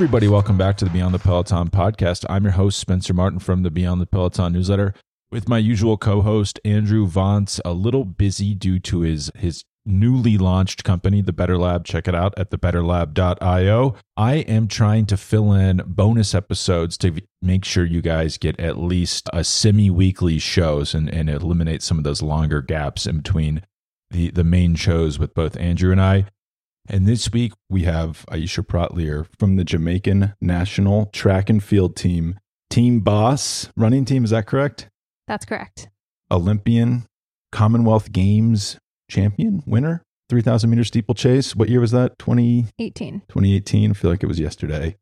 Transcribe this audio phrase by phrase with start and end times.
[0.00, 0.28] everybody.
[0.28, 2.24] Welcome back to the Beyond the Peloton podcast.
[2.30, 4.94] I'm your host, Spencer Martin from the Beyond the Peloton newsletter
[5.30, 10.84] with my usual co-host Andrew Vontz, a little busy due to his his newly launched
[10.84, 11.84] company, the Better Lab.
[11.84, 13.94] Check it out at thebetterlab.io.
[14.16, 18.78] I am trying to fill in bonus episodes to make sure you guys get at
[18.78, 23.64] least a semi-weekly shows and, and eliminate some of those longer gaps in between
[24.10, 26.24] the, the main shows with both Andrew and I.
[26.92, 32.40] And this week we have Aisha Praught-Leer from the Jamaican national track and field team,
[32.68, 34.24] team boss, running team.
[34.24, 34.88] Is that correct?
[35.28, 35.88] That's correct.
[36.32, 37.06] Olympian,
[37.52, 38.76] Commonwealth Games
[39.08, 41.54] champion, winner, 3,000 meter steeplechase.
[41.54, 42.18] What year was that?
[42.18, 43.20] 2018.
[43.28, 43.90] 2018.
[43.90, 44.96] I feel like it was yesterday.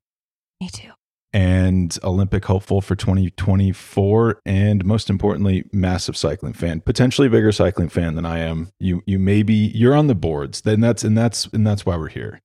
[0.60, 0.90] Me too.
[1.32, 4.40] And Olympic hopeful for 2024.
[4.46, 8.70] And most importantly, massive cycling fan, potentially bigger cycling fan than I am.
[8.80, 10.62] You, you maybe you're on the boards.
[10.62, 12.40] Then that's, and that's, and that's why we're here.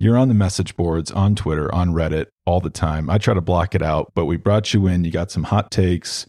[0.00, 3.10] You're on the message boards, on Twitter, on Reddit all the time.
[3.10, 5.04] I try to block it out, but we brought you in.
[5.04, 6.26] You got some hot takes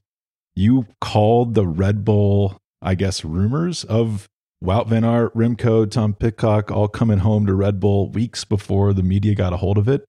[0.60, 4.28] you called the Red Bull, I guess, rumors of
[4.62, 9.02] Wout Van Aert, Remco, Tom Pidcock all coming home to Red Bull weeks before the
[9.02, 10.04] media got a hold of it.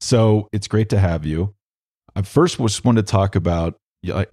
[0.00, 1.54] So it's great to have you.
[2.16, 3.76] I first just wanted to talk about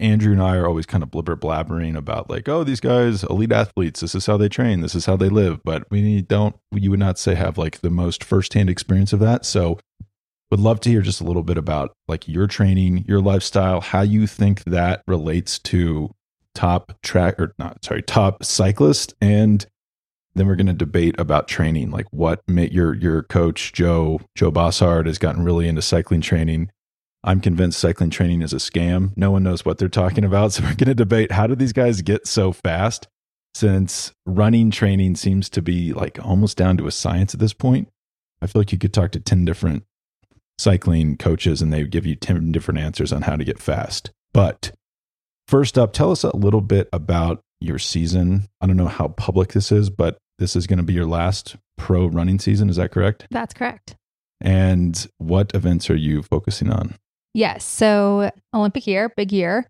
[0.00, 3.52] Andrew and I are always kind of blibber blabbering about like, oh, these guys, elite
[3.52, 5.60] athletes, this is how they train, this is how they live.
[5.62, 9.44] But we don't, you would not say have like the most firsthand experience of that.
[9.44, 9.78] So
[10.50, 14.00] would love to hear just a little bit about like your training, your lifestyle, how
[14.00, 16.14] you think that relates to
[16.54, 19.66] top track or not sorry, top cyclist and
[20.34, 25.06] then we're going to debate about training like what your your coach Joe Joe Bosshard
[25.06, 26.70] has gotten really into cycling training.
[27.24, 29.10] I'm convinced cycling training is a scam.
[29.16, 30.52] No one knows what they're talking about.
[30.58, 33.08] So we're going to debate how do these guys get so fast
[33.54, 37.88] since running training seems to be like almost down to a science at this point.
[38.40, 39.84] I feel like you could talk to 10 different
[40.58, 44.10] cycling coaches and they give you 10 different answers on how to get fast.
[44.32, 44.72] But
[45.48, 48.48] first up, tell us a little bit about your season.
[48.60, 51.56] I don't know how public this is, but this is going to be your last
[51.76, 52.68] pro running season.
[52.70, 53.26] Is that correct?
[53.30, 53.96] That's correct.
[54.40, 56.94] And what events are you focusing on?
[57.34, 57.64] Yes.
[57.64, 59.68] So, Olympic year, big year.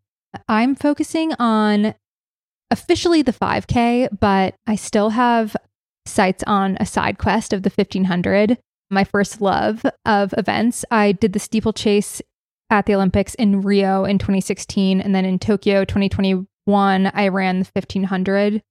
[0.48, 1.94] I'm focusing on
[2.70, 5.56] officially the 5K, but I still have
[6.06, 8.58] sights on a side quest of the 1500
[8.90, 10.84] my first love of events.
[10.90, 12.22] I did the steeplechase
[12.70, 15.00] at the Olympics in Rio in 2016.
[15.00, 15.84] And then in Tokyo
[16.68, 18.62] 2021, I ran the 1500.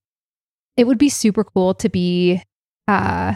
[0.78, 2.42] It would be super cool to be
[2.88, 3.36] uh,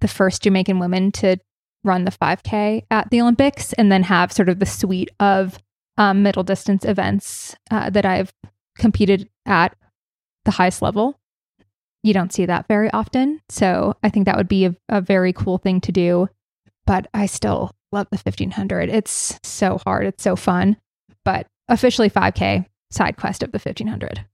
[0.00, 1.36] the first Jamaican woman to
[1.84, 5.58] run the 5K at the Olympics and then have sort of the suite of
[5.96, 8.32] um, middle distance events uh, that I've
[8.76, 9.76] competed at
[10.44, 11.18] the highest level
[12.04, 13.40] you don't see that very often.
[13.48, 16.28] So I think that would be a, a very cool thing to do.
[16.86, 18.90] But I still love the 1500.
[18.90, 20.06] It's so hard.
[20.06, 20.76] It's so fun.
[21.24, 24.24] But officially 5K side quest of the 1500.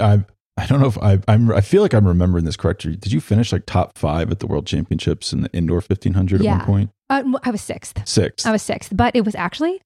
[0.00, 0.24] I,
[0.56, 2.96] I don't know if I, I'm, I feel like I'm remembering this correctly.
[2.96, 6.54] Did you finish like top five at the world championships in the indoor 1500 yeah.
[6.54, 6.90] at one point?
[7.08, 8.06] Uh, I was sixth.
[8.06, 8.46] Sixth.
[8.46, 9.80] I was sixth, but it was actually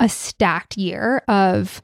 [0.00, 1.82] a stacked year of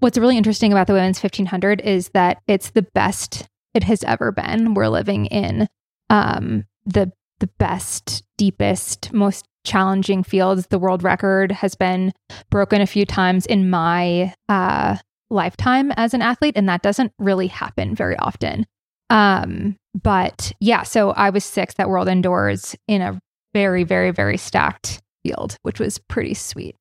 [0.00, 4.32] what's really interesting about the women's 1500 is that it's the best it has ever
[4.32, 4.74] been.
[4.74, 5.68] We're living in
[6.08, 10.66] um, the the best, deepest, most challenging fields.
[10.68, 12.12] The world record has been
[12.50, 14.96] broken a few times in my uh,
[15.30, 18.66] lifetime as an athlete, and that doesn't really happen very often.
[19.10, 23.18] Um, but yeah, so I was sixth at World Indoors in a
[23.52, 26.76] very, very, very stacked field, which was pretty sweet.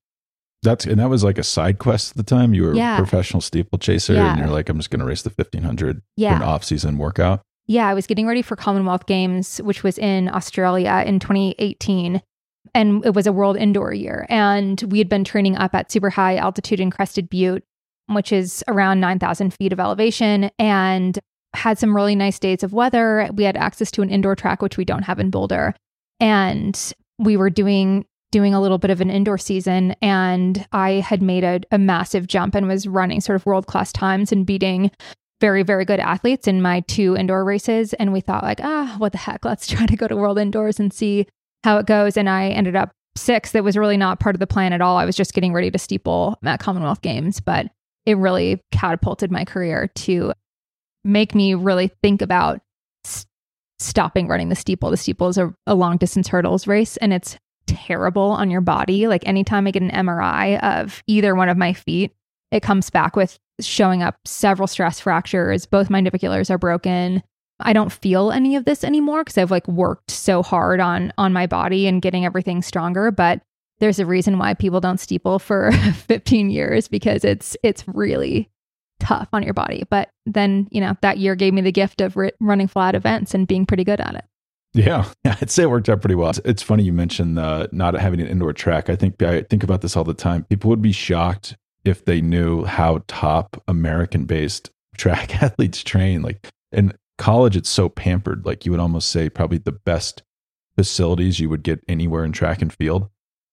[0.62, 2.54] That's and that was like a side quest at the time.
[2.54, 2.96] You were yeah.
[2.96, 4.32] a professional steeplechaser, yeah.
[4.32, 6.38] and you're like, I'm just going to race the 1500 yeah.
[6.38, 7.42] for an off season workout.
[7.66, 12.22] Yeah, I was getting ready for Commonwealth Games, which was in Australia in 2018,
[12.74, 14.26] and it was a world indoor year.
[14.30, 17.64] And we had been training up at super high altitude in Crested Butte,
[18.08, 21.20] which is around 9,000 feet of elevation, and
[21.56, 23.30] had some really nice days of weather.
[23.34, 25.76] We had access to an indoor track, which we don't have in Boulder,
[26.20, 31.20] and we were doing doing a little bit of an indoor season and I had
[31.20, 34.92] made a, a massive jump and was running sort of world class times and beating
[35.40, 37.94] very, very good athletes in my two indoor races.
[37.94, 39.46] And we thought, like, ah, what the heck?
[39.46, 41.28] Let's try to go to world indoors and see
[41.64, 42.18] how it goes.
[42.18, 43.54] And I ended up sixth.
[43.54, 44.98] That was really not part of the plan at all.
[44.98, 47.68] I was just getting ready to steeple at Commonwealth Games, but
[48.06, 50.34] it really catapulted my career to
[51.04, 52.62] make me really think about
[53.80, 54.92] stopping running the steeple.
[54.92, 59.08] The steeple is a, a long distance hurdles race, and it's terrible on your body.
[59.08, 62.12] Like anytime I get an MRI of either one of my feet,
[62.52, 65.66] it comes back with showing up several stress fractures.
[65.66, 67.24] Both my naviculars are broken.
[67.60, 71.34] I don't feel any of this anymore because I've like worked so hard on on
[71.34, 73.12] my body and getting everything stronger.
[73.12, 73.42] But
[73.80, 78.50] there's a reason why people don't steeple for 15 years because it's it's really
[79.00, 79.84] tough on your body.
[79.90, 83.48] But then you know that year gave me the gift of running flat events and
[83.48, 84.26] being pretty good at it.
[84.74, 86.32] Yeah, I'd say it worked out pretty well.
[86.46, 88.88] It's funny you mentioned uh, not having an indoor track.
[88.88, 90.44] I think I think about this all the time.
[90.44, 96.22] People would be shocked if they knew how top American-based track athletes train.
[96.22, 98.46] Like in college, it's so pampered.
[98.46, 100.24] Like you would almost say probably the best
[100.76, 103.10] facilities you would get anywhere in track and field.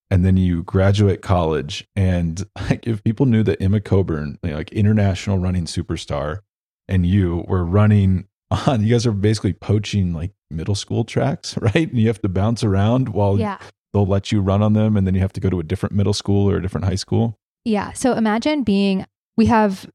[0.09, 5.37] And then you graduate college, and like if people knew that Emma Coburn, like international
[5.37, 6.39] running superstar,
[6.87, 11.89] and you were running on, you guys are basically poaching like middle school tracks, right?
[11.89, 13.57] And you have to bounce around while Yeah.
[13.93, 15.93] they'll let you run on them, and then you have to go to a different
[15.93, 17.37] middle school or a different high school.
[17.65, 17.91] Yeah.
[17.91, 19.05] So imagine being,
[19.35, 19.91] we have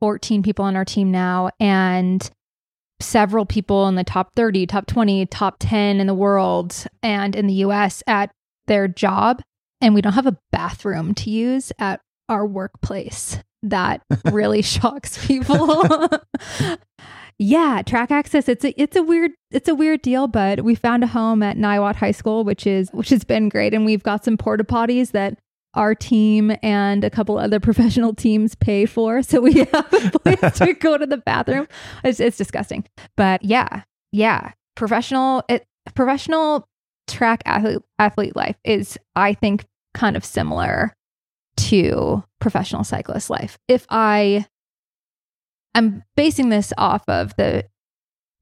[0.00, 2.30] 14 people on our team now, and
[3.00, 7.46] several people in the top 30, top 20, top 10 in the world and in
[7.46, 8.30] the US at
[8.66, 9.42] their job.
[9.80, 13.38] And we don't have a bathroom to use at our workplace.
[13.62, 16.08] That really shocks people.
[17.38, 18.48] yeah, track access.
[18.48, 21.56] It's a it's a weird it's a weird deal, but we found a home at
[21.56, 25.12] Niwot High School, which is which has been great, and we've got some porta potties
[25.12, 25.38] that
[25.74, 30.58] our team and a couple other professional teams pay for, so we have a place
[30.58, 31.68] to go to the bathroom.
[32.02, 32.84] It's it's disgusting,
[33.16, 33.82] but yeah,
[34.12, 36.68] yeah, professional it professional
[37.06, 40.94] track athlete athlete life is I think kind of similar
[41.56, 43.58] to professional cyclist life.
[43.68, 44.46] If I
[45.74, 47.64] I'm basing this off of the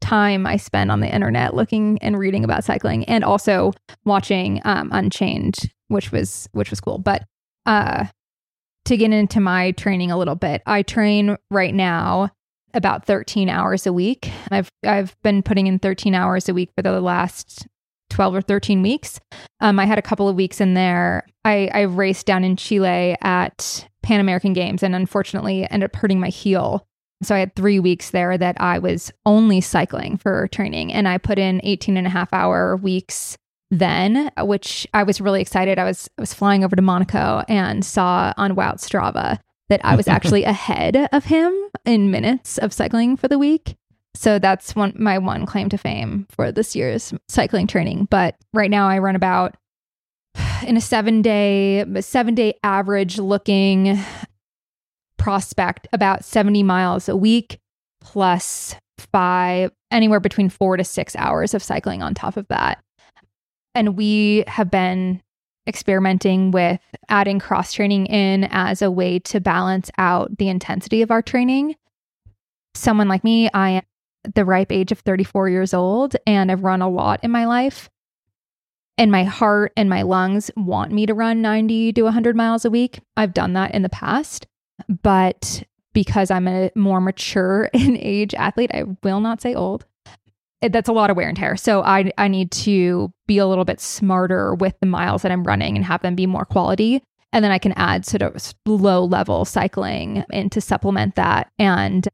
[0.00, 3.72] time I spend on the internet looking and reading about cycling and also
[4.04, 5.56] watching um, Unchained,
[5.92, 6.98] which was which was cool.
[6.98, 7.24] But
[7.66, 8.06] uh,
[8.86, 12.30] to get into my training a little bit, I train right now
[12.74, 14.30] about 13 hours a week.
[14.50, 17.66] I've I've been putting in 13 hours a week for the last
[18.10, 19.18] 12 or 13 weeks.
[19.60, 21.26] Um, I had a couple of weeks in there.
[21.44, 26.20] I, I raced down in Chile at Pan American Games and unfortunately ended up hurting
[26.20, 26.86] my heel.
[27.22, 31.18] So I had three weeks there that I was only cycling for training and I
[31.18, 33.36] put in 18 and a half hour weeks
[33.72, 35.78] then, which I was really excited.
[35.78, 39.38] I was I was flying over to Monaco and saw on Wout Strava
[39.70, 41.52] that I was actually ahead of him
[41.86, 43.76] in minutes of cycling for the week.
[44.14, 48.08] So that's one my one claim to fame for this year's cycling training.
[48.10, 49.56] But right now I run about
[50.66, 53.98] in a seven day seven day average looking
[55.16, 57.58] prospect about 70 miles a week
[58.02, 62.82] plus five anywhere between four to six hours of cycling on top of that.
[63.74, 65.22] And we have been
[65.66, 71.10] experimenting with adding cross training in as a way to balance out the intensity of
[71.10, 71.76] our training.
[72.74, 73.82] Someone like me, I am
[74.34, 77.90] the ripe age of 34 years old and I've run a lot in my life.
[78.98, 82.70] And my heart and my lungs want me to run 90 to 100 miles a
[82.70, 83.00] week.
[83.16, 84.46] I've done that in the past,
[85.02, 89.86] but because I'm a more mature in age athlete, I will not say old.
[90.62, 91.56] That's a lot of wear and tear.
[91.56, 95.44] So I I need to be a little bit smarter with the miles that I'm
[95.44, 97.02] running and have them be more quality.
[97.32, 101.50] And then I can add sort of low level cycling in to supplement that.
[101.58, 102.08] And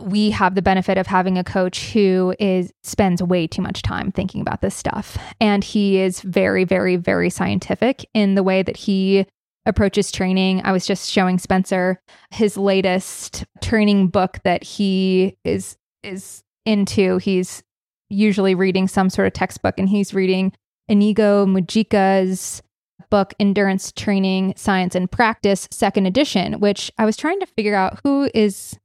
[0.00, 4.12] we have the benefit of having a coach who is spends way too much time
[4.12, 8.76] thinking about this stuff and he is very very very scientific in the way that
[8.76, 9.26] he
[9.66, 12.00] approaches training i was just showing spencer
[12.30, 17.62] his latest training book that he is is into he's
[18.10, 20.52] usually reading some sort of textbook and he's reading
[20.88, 22.62] inigo mujika's
[23.10, 27.98] book endurance training science and practice second edition which i was trying to figure out
[28.04, 28.78] who is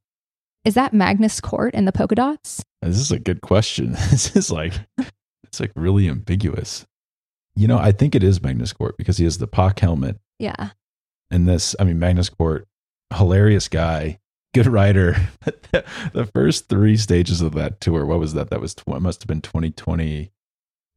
[0.66, 2.64] is that Magnus Cort and the polka dots?
[2.82, 3.98] This is a good question.
[4.12, 4.72] This is like
[5.44, 6.86] it's like really ambiguous.
[7.58, 10.70] You know, I think it is Magnus Cort because he has the POC helmet Yeah.
[11.30, 11.76] and this.
[11.82, 12.66] I mean, Magnus Cort,
[13.14, 14.20] hilarious guy,
[14.54, 15.16] good rider.
[16.14, 18.52] The, first three stages of that tour, what was that?
[18.52, 20.32] That was tw- must have been twenty twenty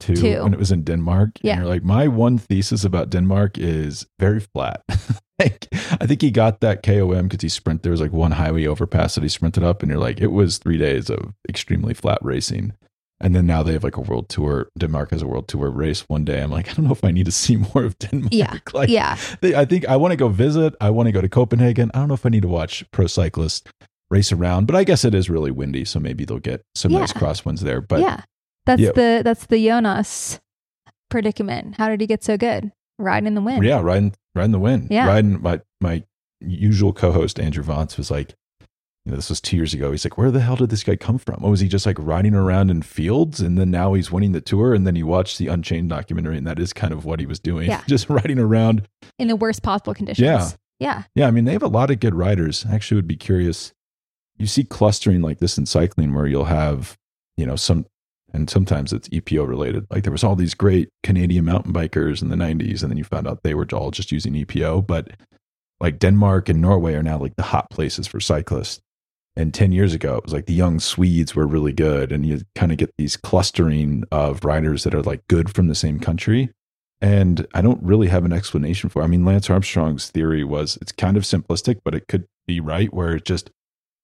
[0.01, 0.43] two Two.
[0.43, 1.31] when it was in Denmark.
[1.41, 1.53] Yeah.
[1.53, 4.83] And you're like, my one thesis about Denmark is very flat.
[5.39, 7.83] like, I think he got that KOM because he sprinted.
[7.83, 10.59] There was like one highway overpass that he sprinted up, and you're like, it was
[10.59, 12.75] three days of extremely flat racing.
[13.21, 14.69] And then now they have like a world tour.
[14.79, 16.43] Denmark has a world tour race one day.
[16.43, 18.33] I'm like, I don't know if I need to see more of Denmark.
[18.33, 18.59] Yeah.
[18.75, 19.17] Like, yeah.
[19.41, 20.75] they, I think I want to go visit.
[20.81, 21.91] I want to go to Copenhagen.
[21.95, 23.63] I don't know if I need to watch pro cyclists
[24.11, 27.01] race around, but I guess it is really windy, so maybe they'll get some Yeah.
[27.01, 27.81] nice crosswinds there.
[27.81, 28.21] But yeah.
[28.67, 28.93] That's Yeah.
[28.93, 30.41] the that's the Jonas
[31.11, 31.77] predicament.
[31.77, 32.73] How did he get so good?
[32.99, 33.65] Riding in the wind.
[33.65, 34.89] yeah, riding riding the wind.
[34.91, 35.07] Yeah.
[35.07, 36.03] riding my my
[36.41, 38.35] usual co-host Andrew Vontz was like,
[39.07, 39.93] you know, this was two years ago.
[39.93, 41.37] He's like, where the hell did this guy come from?
[41.39, 43.39] Oh, what was he just like riding around in fields?
[43.41, 44.75] And then now he's winning the tour.
[44.75, 47.39] And then he watched the Unchained documentary, and that is kind of what he was
[47.39, 47.69] doing.
[47.69, 47.85] Yeah.
[47.87, 48.89] Just riding around.
[49.21, 50.25] in the worst possible conditions.
[50.25, 50.51] Yeah.
[50.81, 51.03] Yeah.
[51.15, 51.29] Yeah.
[51.29, 52.67] I mean, they have a lot of good riders.
[52.69, 53.73] I actually would be curious.
[54.39, 56.99] You see clustering like this in cycling where you'll have,
[57.37, 57.87] you know, some,
[58.33, 59.87] and sometimes it's EPO related.
[59.89, 63.05] Like there was all these great Canadian mountain bikers in the 90s, and then you
[63.05, 64.85] found out they were all just using EPO.
[64.85, 65.13] But
[65.81, 68.81] like Denmark and Norway are now like the hot places for cyclists.
[69.37, 72.11] And 10 years ago, it was like the young Swedes were really good.
[72.11, 75.75] And you kind of get these clustering of riders that are like good from the
[75.75, 76.51] same country.
[77.03, 79.05] And I don't really have an explanation for it.
[79.05, 82.93] I mean, Lance Armstrong's theory was it's kind of simplistic, but it could be right
[82.95, 83.51] where it just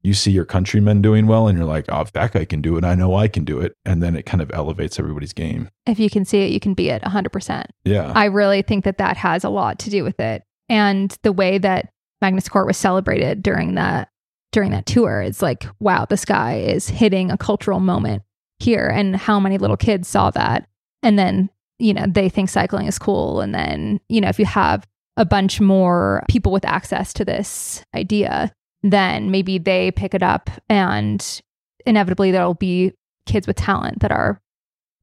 [0.02, 2.76] you see your countrymen doing well and you're like, oh, if that guy can do
[2.76, 3.76] it, I know I can do it.
[3.84, 5.70] And then it kind of elevates everybody's game.
[5.86, 7.66] If you can see it, you can be it 100%.
[7.84, 8.12] Yeah.
[8.14, 10.42] I really think that that has a lot to do with it.
[10.68, 14.08] And the way that Magnus Cort was celebrated during that
[14.52, 18.22] during that tour, it's like, wow, this guy is hitting a cultural moment
[18.58, 18.86] here.
[18.86, 20.68] And how many little kids saw that?
[21.02, 23.40] And then, you know, they think cycling is cool.
[23.40, 27.84] And then, you know, if you have a bunch more people with access to this
[27.94, 31.40] idea, then maybe they pick it up and
[31.86, 32.92] inevitably there'll be
[33.26, 34.40] kids with talent that are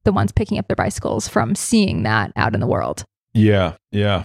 [0.04, 3.04] the ones picking up their bicycles from seeing that out in the world.
[3.34, 4.24] Yeah, yeah.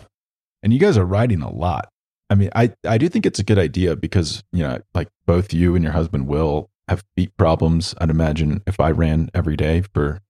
[0.64, 1.90] And you guys are riding a lot.
[2.30, 5.54] I mean, I, I do think it's a good idea because, you know, like both
[5.54, 7.94] you and your husband will have feet problems.
[8.00, 10.22] I'd imagine if I ran every day for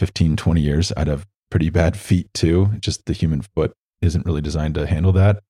[0.00, 2.72] 15, 20 years, I'd have pretty bad feet too.
[2.80, 5.42] Just the human foot isn't really designed to handle that.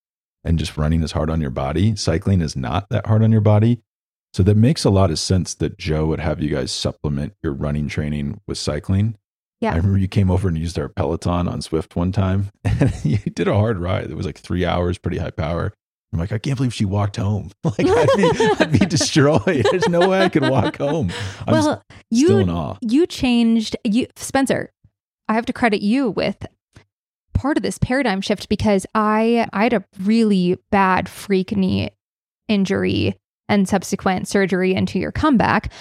[0.44, 1.96] And just running is hard on your body.
[1.96, 3.82] Cycling is not that hard on your body.
[4.32, 7.52] So that makes a lot of sense that Joe would have you guys supplement your
[7.52, 9.16] running training with cycling.
[9.60, 9.72] Yeah.
[9.72, 13.18] I remember you came over and used our Peloton on Zwift one time, and you
[13.18, 14.10] did a hard ride.
[14.10, 15.72] It was like three hours, pretty high power.
[16.12, 17.50] I'm like, I can't believe she walked home.
[17.64, 19.66] Like I'd be, I'd be destroyed.
[19.70, 21.12] There's no way I could walk home.
[21.46, 22.76] I'm well, still you in awe.
[22.80, 24.72] you changed you Spencer.
[25.28, 26.46] I have to credit you with
[27.34, 31.90] part of this paradigm shift because I I had a really bad freak knee
[32.48, 33.16] injury
[33.48, 35.72] and subsequent surgery into your comeback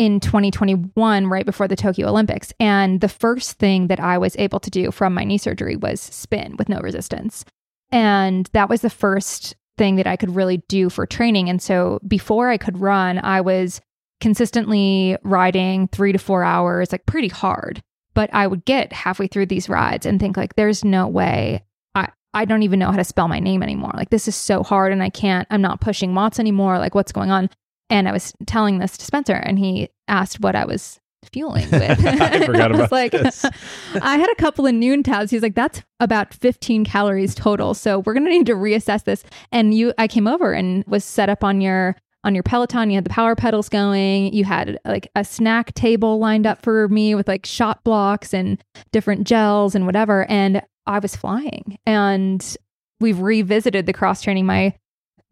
[0.00, 4.58] in 2021 right before the Tokyo Olympics and the first thing that I was able
[4.60, 7.44] to do from my knee surgery was spin with no resistance.
[7.92, 12.00] And that was the first thing that I could really do for training and so
[12.08, 13.82] before I could run I was
[14.22, 17.82] consistently riding 3 to 4 hours like pretty hard
[18.14, 21.62] but I would get halfway through these rides and think like there's no way
[21.94, 23.92] I I don't even know how to spell my name anymore.
[23.94, 26.78] Like this is so hard and I can't I'm not pushing Watts anymore.
[26.78, 27.50] Like what's going on?
[27.90, 31.00] And I was telling this to Spencer and he asked what I was
[31.32, 32.04] fueling with.
[32.04, 33.44] I forgot about like this.
[34.00, 35.30] I had a couple of Nuun tabs.
[35.30, 37.74] He's like that's about 15 calories total.
[37.74, 39.24] So we're going to need to reassess this.
[39.52, 42.96] And you I came over and was set up on your on your Peloton, you
[42.96, 44.32] had the power pedals going.
[44.34, 48.62] You had like a snack table lined up for me with like Shot Bloks and
[48.92, 50.26] different gels and whatever.
[50.30, 51.78] And I was flying.
[51.86, 52.56] And
[53.00, 54.44] we've revisited the cross training.
[54.46, 54.74] My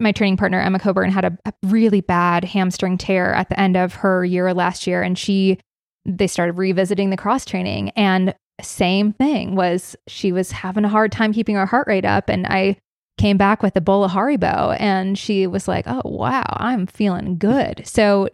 [0.00, 3.76] my training partner Emma Coburn had a, a really bad hamstring tear at the end
[3.76, 5.58] of her year last year, and she
[6.04, 7.90] they started revisiting the cross training.
[7.90, 12.28] And same thing was she was having a hard time keeping her heart rate up,
[12.28, 12.76] and I
[13.18, 17.36] came back with a bowl of Haribo and she was like, "Oh wow, I'm feeling
[17.36, 18.28] good." So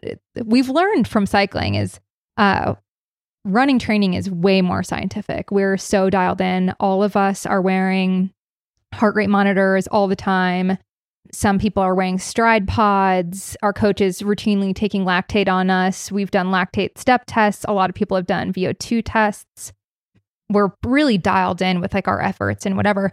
[0.44, 1.98] we've learned from cycling is
[2.36, 2.74] uh
[3.46, 5.50] running training is way more scientific.
[5.50, 6.74] We're so dialed in.
[6.80, 8.30] All of us are wearing
[8.92, 10.78] heart rate monitors all the time.
[11.32, 13.56] Some people are wearing stride pods.
[13.62, 16.12] Our coaches routinely taking lactate on us.
[16.12, 17.64] We've done lactate step tests.
[17.66, 19.72] A lot of people have done VO2 tests.
[20.50, 23.12] We're really dialed in with like our efforts and whatever.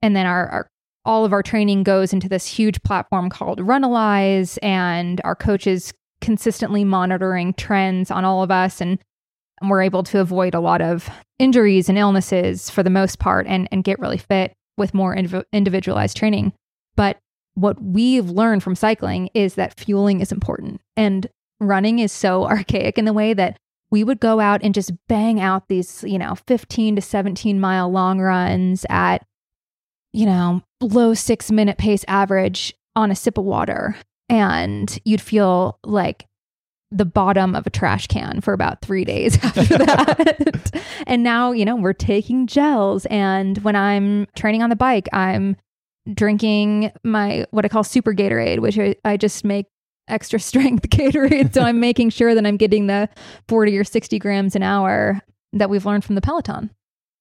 [0.00, 0.70] And then our, our
[1.04, 6.84] all of our training goes into this huge platform called Runalyze, and our coaches consistently
[6.84, 8.98] monitoring trends on all of us, and
[9.62, 13.68] we're able to avoid a lot of injuries and illnesses for the most part, and
[13.72, 16.52] and get really fit with more indiv- individualized training.
[16.94, 17.18] But
[17.58, 21.26] what we've learned from cycling is that fueling is important, and
[21.60, 23.58] running is so archaic in the way that
[23.90, 27.90] we would go out and just bang out these, you know, 15 to 17 mile
[27.90, 29.24] long runs at
[30.12, 33.96] you know, low six minute pace average on a sip of water.
[34.28, 36.26] And you'd feel like
[36.90, 40.82] the bottom of a trash can for about three days after that.
[41.06, 43.06] and now, you know, we're taking gels.
[43.06, 45.56] And when I'm training on the bike, I'm
[46.12, 49.66] drinking my what I call super Gatorade, which I, I just make
[50.08, 51.54] extra strength Gatorade.
[51.54, 53.08] so I'm making sure that I'm getting the
[53.48, 55.20] 40 or 60 grams an hour
[55.52, 56.70] that we've learned from the Peloton.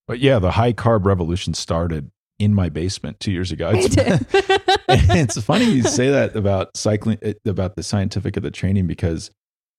[0.07, 3.71] But yeah, the high carb revolution started in my basement two years ago.
[3.73, 3.95] It's,
[4.87, 9.31] it's funny you say that about cycling, eh, about the scientific of the training because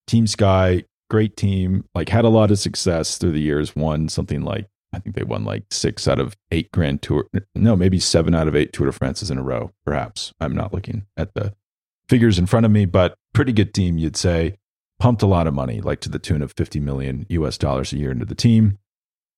[0.07, 3.75] Team Sky, great team, like had a lot of success through the years.
[3.75, 7.75] Won something like I think they won like six out of eight Grand Tour, no,
[7.75, 9.71] maybe seven out of eight Tour de France's in a row.
[9.85, 11.53] Perhaps I'm not looking at the
[12.07, 14.55] figures in front of me, but pretty good team, you'd say.
[14.99, 17.97] Pumped a lot of money, like to the tune of 50 million US dollars a
[17.97, 18.79] year into the team.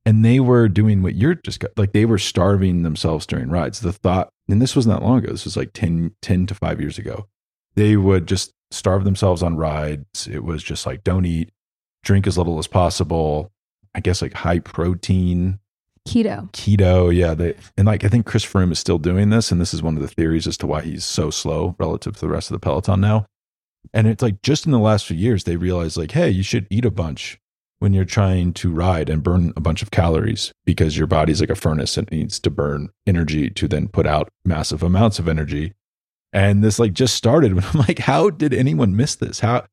[0.06, 3.82] And they were doing what you're just like they were starving themselves during rides.
[3.82, 6.82] The thought, and this was not long ago, this was like 10, 10 to five
[6.82, 7.28] years ago.
[7.76, 10.28] They would just starve themselves on rides.
[10.28, 11.52] It was just like, don't eat,
[12.04, 13.52] drink as little as possible.
[13.94, 15.60] I guess like high protein,
[16.08, 16.52] Keto.
[16.52, 17.16] keto.
[17.16, 17.34] Yeah.
[17.34, 19.52] They, and like, I think Chris Froome is still doing this.
[19.52, 22.22] And this is one of the theories as to why he's so slow relative to
[22.22, 23.26] the rest of the Peloton now.
[23.94, 26.68] And it's like just in the last few years, they realized like, hey, you should
[26.70, 27.40] eat a bunch
[27.80, 31.50] when you're trying to ride and burn a bunch of calories because your body's like
[31.50, 35.28] a furnace and it needs to burn energy to then put out massive amounts of
[35.28, 35.74] energy.
[36.32, 39.40] And this like just started when I'm like, how did anyone miss this?
[39.40, 39.66] How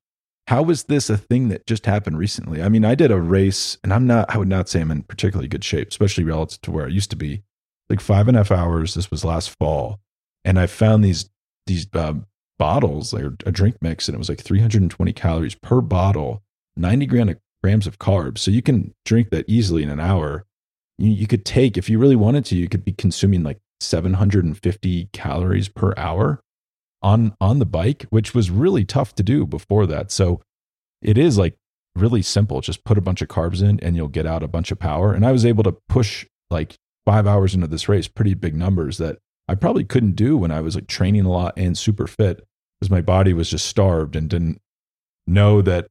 [0.49, 2.63] how was this a thing that just happened recently?
[2.63, 5.03] I mean, I did a race and I'm not I would not say I'm in
[5.03, 7.43] particularly good shape, especially relative to where I used to be.
[7.91, 8.95] Like five and a half hours.
[8.95, 10.01] This was last fall.
[10.47, 11.29] And I found these
[11.67, 12.25] these um,
[12.59, 16.43] bottles, like a drink mix, and it was like 320 calories per bottle,
[16.79, 18.39] 90 gram of, grams of carbs.
[18.39, 20.47] So you can drink that easily in an hour.
[20.97, 25.11] You, you could take, if you really wanted to, you could be consuming like 750
[25.13, 26.41] calories per hour
[27.03, 30.11] on on the bike, which was really tough to do before that.
[30.11, 30.41] So
[31.03, 31.55] it is like
[31.95, 32.61] really simple.
[32.61, 35.13] Just put a bunch of carbs in and you'll get out a bunch of power.
[35.13, 36.77] And I was able to push like
[37.07, 40.61] five hours into this race, pretty big numbers that I probably couldn't do when I
[40.61, 42.45] was like training a lot and super fit
[42.81, 44.61] because my body was just starved and didn't
[45.27, 45.87] know that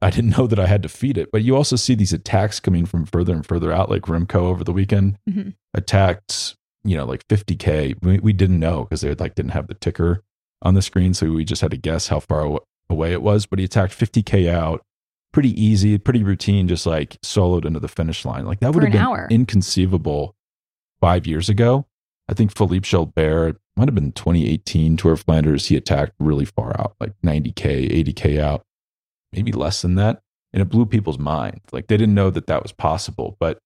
[0.00, 1.30] I didn't know that I had to feed it.
[1.32, 4.64] But you also see these attacks coming from further and further out, like Remco over
[4.64, 5.54] the weekend Mhm.
[5.74, 7.94] attacked, you know, like 50K.
[8.02, 10.22] We, we didn't know because they like didn't have the ticker
[10.62, 11.14] on the screen.
[11.14, 12.58] So we just had to guess how far
[12.88, 13.46] away it was.
[13.46, 14.82] But he attacked 50K out.
[15.32, 18.44] Pretty easy, pretty routine, just like soloed into the finish line.
[18.44, 19.26] Like that would have been hour.
[19.30, 20.34] inconceivable
[21.00, 21.86] five years ago.
[22.28, 25.66] I think Philippe Gilbert might have been 2018 Tour of Flanders.
[25.66, 28.62] He attacked really far out, like 90K, 80K out,
[29.32, 30.20] maybe less than that.
[30.52, 31.60] And it blew people's mind.
[31.72, 33.36] Like they didn't know that that was possible.
[33.40, 33.58] But,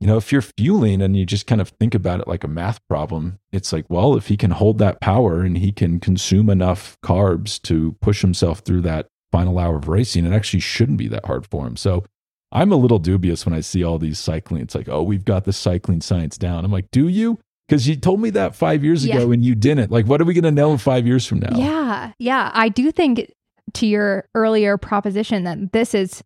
[0.00, 2.48] you know, if you're fueling and you just kind of think about it like a
[2.48, 6.50] math problem, it's like, well, if he can hold that power and he can consume
[6.50, 11.08] enough carbs to push himself through that final hour of racing, it actually shouldn't be
[11.08, 11.76] that hard for him.
[11.76, 12.04] So
[12.52, 14.62] I'm a little dubious when I see all these cycling.
[14.62, 16.64] It's like, oh, we've got the cycling science down.
[16.64, 17.38] I'm like, do you?
[17.66, 19.32] Because you told me that five years ago Yeah.
[19.32, 19.90] and you didn't.
[19.90, 21.56] Like, what are we going to know five years from now?
[21.56, 22.12] Yeah.
[22.18, 22.50] Yeah.
[22.52, 23.32] I do think
[23.72, 26.22] to your earlier proposition that this has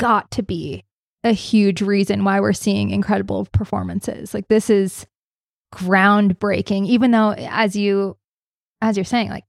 [0.00, 0.84] got to be
[1.24, 4.34] a huge reason why we're seeing incredible performances.
[4.34, 5.06] Like this is
[5.74, 8.16] groundbreaking, even though as you
[8.80, 9.44] as you're saying, like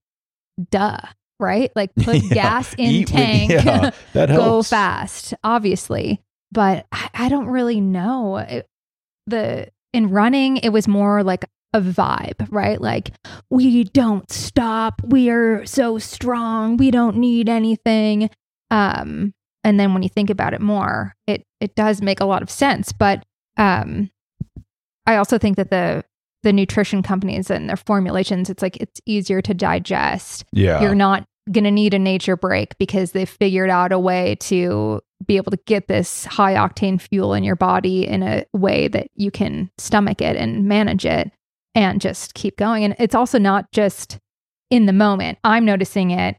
[0.71, 0.97] duh,
[1.39, 1.71] right?
[1.75, 2.33] Like put Yeah.
[2.33, 3.51] gas in Eat with- tank.
[3.51, 4.45] yeah, that helps.
[4.45, 6.21] go fast, obviously.
[6.51, 8.37] But I, I don't really know.
[8.37, 8.67] It-
[9.27, 12.79] the in running, it was more like a vibe, right?
[12.79, 13.09] Like
[13.49, 15.01] we don't stop.
[15.03, 16.77] We are so strong.
[16.77, 18.29] We don't need anything.
[18.69, 19.33] Um,
[19.63, 22.49] and then when you think about it more, it it does make a lot of
[22.49, 22.91] sense.
[22.91, 23.25] But
[23.57, 24.11] um,
[25.05, 26.03] I also think that the
[26.43, 30.79] the nutrition companies and their formulations, it's like it's easier to digest Yeah.
[30.79, 35.01] you're not going to need a nature break because they've figured out a way to
[35.25, 39.07] be able to get this high octane fuel in your body in a way that
[39.15, 41.31] you can stomach it and manage it
[41.73, 42.83] and just keep going.
[42.83, 44.19] And it's also not just
[44.69, 45.39] in the moment.
[45.43, 46.35] I'm noticing it.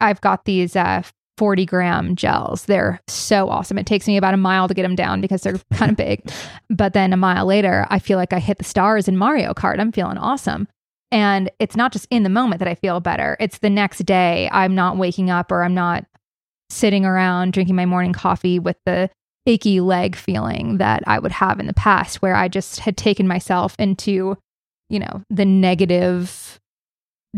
[0.00, 1.02] I've got these uh,
[1.38, 2.66] 40 gram gels.
[2.66, 3.78] They're so awesome.
[3.78, 6.30] It takes me about a mile to get them down because they're kind of big.
[6.70, 9.80] But then a mile later, I feel like I hit the stars in Mario Kart.
[9.80, 10.68] I'm feeling awesome.
[11.10, 13.36] And it's not just in the moment that I feel better.
[13.38, 14.48] It's the next day.
[14.50, 16.06] I'm not waking up or I'm not
[16.70, 19.10] sitting around drinking my morning coffee with the
[19.46, 23.26] achy leg feeling that I would have in the past where I just had taken
[23.26, 24.38] myself into,
[24.88, 26.60] you know, the negative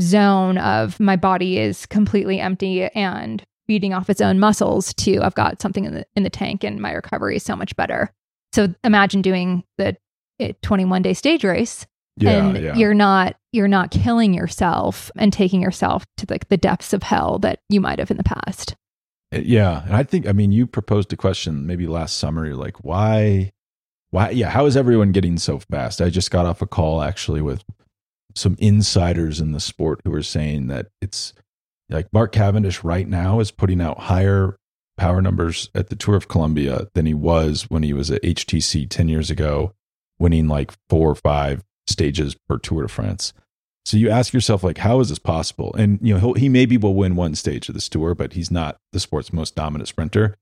[0.00, 5.34] zone of my body is completely empty and feeding off its own muscles to I've
[5.34, 8.12] got something in the in the tank and my recovery is so much better.
[8.52, 9.96] So imagine doing the
[10.40, 12.30] eh, 21 day stage race yeah.
[12.30, 12.74] and yeah.
[12.74, 17.38] you're not you're not killing yourself and taking yourself to like the depths of hell
[17.40, 18.76] that you might have in the past.
[19.34, 22.46] Uh, Yeah, and I think I mean you proposed a question maybe last summer.
[22.46, 23.52] You're like, why,
[24.10, 24.30] why?
[24.30, 26.00] Yeah, how is everyone getting so fast?
[26.00, 27.64] I just got off a call actually with
[28.34, 31.32] some insiders in the sport who were saying that it's
[31.90, 34.56] like Mark Cavendish right now is putting out higher
[34.96, 38.88] power numbers at the Tour of Colombia than he was when he was at HTC
[38.88, 39.72] ten years ago.
[40.18, 43.32] winning like four or five stages per Tour de France.
[43.84, 45.74] So you ask yourself, like, how is this possible?
[45.76, 48.76] And you know, he maybe will win one stage of this tour, but he's not
[48.92, 50.36] the sport's most dominant sprinter.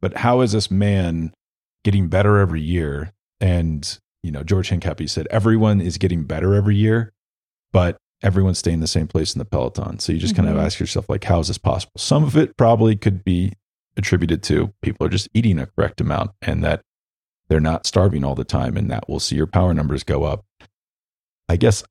[0.00, 1.32] But how is this man
[1.84, 3.12] getting better every year?
[3.40, 7.12] And you know, George Hincapie said everyone is getting better every year,
[7.72, 9.98] but everyone's staying the same place in the peloton.
[9.98, 10.44] So you just mm-hmm.
[10.44, 11.92] kind of ask yourself, like, how is this possible?
[11.96, 13.52] Some of it probably could be
[13.96, 16.82] attributed to people are just eating a correct amount and that
[17.48, 20.44] they're not starving all the time, and that will see your power numbers go up.
[21.48, 21.84] I guess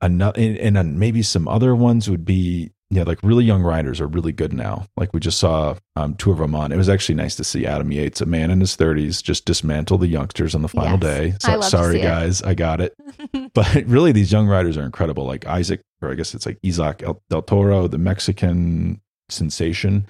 [0.00, 4.06] another and, and maybe some other ones would be yeah, like really young riders are
[4.06, 4.86] really good now.
[4.96, 6.70] Like we just saw um, Tour of Oman.
[6.70, 9.98] It was actually nice to see Adam Yates, a man in his 30s, just dismantle
[9.98, 11.34] the youngsters on the final yes, day.
[11.40, 12.94] So, sorry, guys, I got it.
[13.54, 15.24] but really, these young riders are incredible.
[15.24, 20.06] Like Isaac, or I guess it's like Isaac Del Toro, the Mexican sensation.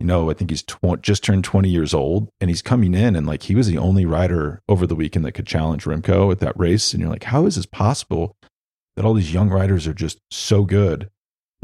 [0.00, 3.16] You know, I think he's tw- just turned 20 years old and he's coming in
[3.16, 6.40] and like he was the only rider over the weekend that could challenge Remco at
[6.40, 6.92] that race.
[6.92, 8.36] And you're like, how is this possible
[8.96, 11.08] that all these young riders are just so good?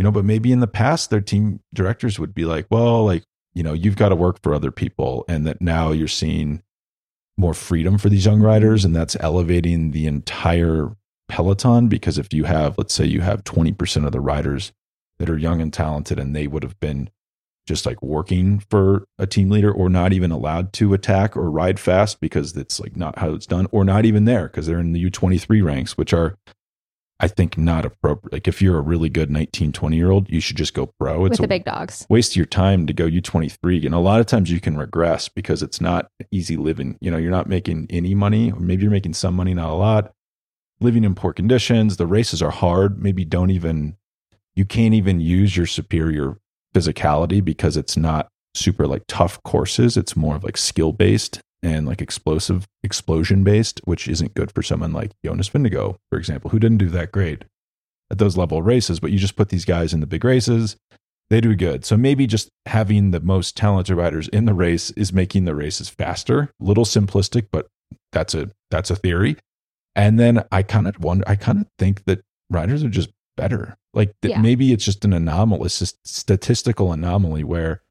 [0.02, 3.22] You know, but maybe in the past their team directors would be like, well, like,
[3.54, 5.24] you know, you've got to work for other people.
[5.28, 6.60] And that now you're seeing
[7.36, 8.84] more freedom for these young riders.
[8.84, 10.96] And that's elevating the entire
[11.28, 11.86] peloton.
[11.86, 14.72] Because if you have, let's say you have 20% of the riders
[15.20, 17.08] that are young and talented and they would have been
[17.68, 21.78] just like working for a team leader or not even allowed to attack or ride
[21.78, 24.94] fast because it's like not how it's done or not even there because they're in
[24.94, 26.36] the U23 ranks, which are
[27.22, 28.32] I think not appropriate.
[28.32, 31.24] Like if you're a really good 19, 20 year old, you should just go pro.
[31.24, 32.04] It's With the big dogs.
[32.10, 33.86] Waste your time to go U23.
[33.86, 36.98] And a lot of times you can regress because it's not easy living.
[37.00, 39.74] You know, you're not making any money, or maybe you're making some money, not a
[39.74, 40.12] lot.
[40.80, 41.96] Living in poor conditions.
[41.96, 43.00] The races are hard.
[43.00, 43.96] Maybe don't even,
[44.56, 46.38] you can't even use your superior
[46.74, 49.96] physicality because it's not super like tough courses.
[49.96, 54.62] It's more of like skill based and like explosive explosion based, which isn't good for
[54.62, 57.44] someone like Jonas Vingegaard, for example, who didn't do that great
[58.10, 59.00] at those level races.
[59.00, 60.76] But you just put these guys in the big races,
[61.30, 61.84] they do good.
[61.84, 65.88] So maybe just having the most talented riders in the race is making the races
[65.88, 66.50] faster.
[66.60, 67.68] Little simplistic, but
[68.12, 69.36] that's a that's a theory.
[69.94, 72.20] And then I kind of wonder, I kind of think that
[72.50, 73.76] riders are just better.
[73.94, 74.40] Like yeah.
[74.40, 77.82] maybe it's just an anomalous statistical anomaly where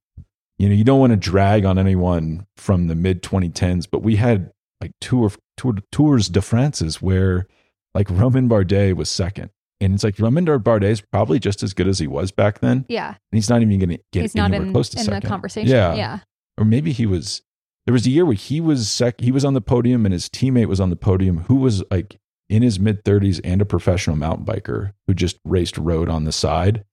[0.62, 4.17] you know, you don't want to drag on anyone from the mid 2010s, but we
[4.17, 7.47] had like tour, tour tours de France's where
[7.95, 9.50] like Romain Bardet was second.
[9.80, 12.86] And it's like Romain Bardet is probably just as good as he was back then.
[12.88, 13.08] Yeah.
[13.08, 15.24] And he's not even going to get he's anywhere in, close to in second.
[15.24, 15.71] the conversation.
[15.71, 15.95] Yeah.
[15.95, 16.19] Yeah.
[16.60, 17.41] Or maybe he was,
[17.88, 20.30] there was a year where he was sec, he was on the podium and his
[20.30, 22.19] teammate was on the podium who was like
[22.52, 26.32] in his mid 30s and a professional mountain biker who just raced road on the
[26.32, 26.86] side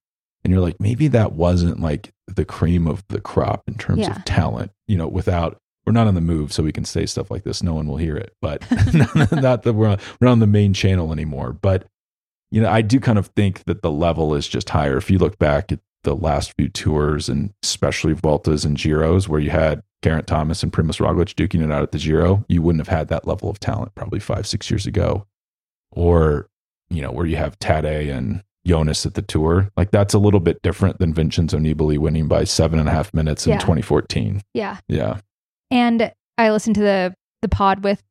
[0.43, 4.15] and you're like maybe that wasn't like the cream of the crop in terms yeah.
[4.15, 7.31] of talent you know without we're not on the move so we can say stuff
[7.31, 8.61] like this no one will hear it but
[9.31, 11.85] not that we're on, we're on the main channel anymore but
[12.51, 15.17] you know i do kind of think that the level is just higher if you
[15.17, 19.83] look back at the last few tours and especially Vueltas and Giros where you had
[20.01, 23.09] Geraint Thomas and Primoz Roglic duking it out at the Giro, you wouldn't have had
[23.09, 25.25] that level of talent probably five, six years ago.
[25.91, 26.47] Or,
[26.89, 29.69] you know, where you have Tadej and Jonas at the tour.
[29.75, 33.11] Like that's a little bit different than Vincenzo Nibali winning by seven and a half
[33.15, 33.59] minutes in yeah.
[33.59, 34.43] 2014.
[34.53, 34.77] Yeah.
[34.87, 35.21] Yeah.
[35.71, 38.03] And I listened to the the pod with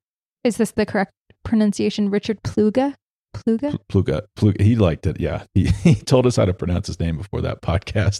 [0.42, 1.12] is this the correct
[1.44, 2.10] pronunciation?
[2.10, 2.94] Richard Plugge?
[3.36, 3.78] Pluga?
[3.88, 4.22] Pluga.
[4.36, 4.60] Pluga.
[4.60, 5.20] He liked it.
[5.20, 5.44] Yeah.
[5.54, 8.16] He, he told us how to pronounce his name before that podcast.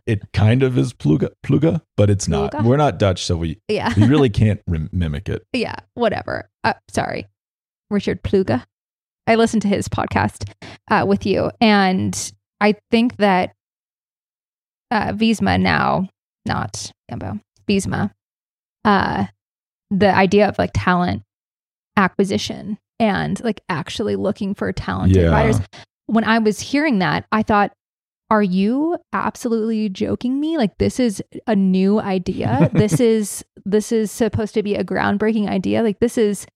[0.06, 2.54] it kind of is Pluga, Pluga, but it's Pluga?
[2.54, 2.64] not.
[2.64, 3.92] We're not Dutch, so we yeah.
[3.96, 5.46] we really can't rem- mimic it.
[5.52, 5.76] Yeah.
[5.94, 6.50] Whatever.
[6.64, 7.28] Uh, sorry.
[7.88, 8.64] Richard Plugge.
[9.26, 10.50] I listened to his podcast
[10.90, 13.54] uh, with you, and I think that
[14.90, 16.08] uh, Visma now,
[16.44, 18.10] not Jumbo, Visma,
[18.84, 19.26] uh,
[19.90, 21.22] the idea of like talent
[21.96, 25.30] acquisition and like actually looking for talented yeah.
[25.30, 25.60] riders.
[26.06, 27.72] When I was hearing that, I thought,
[28.30, 30.56] are you absolutely joking me?
[30.56, 32.70] Like this is a new idea.
[32.74, 35.82] this is this is supposed to be a groundbreaking idea.
[35.82, 36.46] Like this is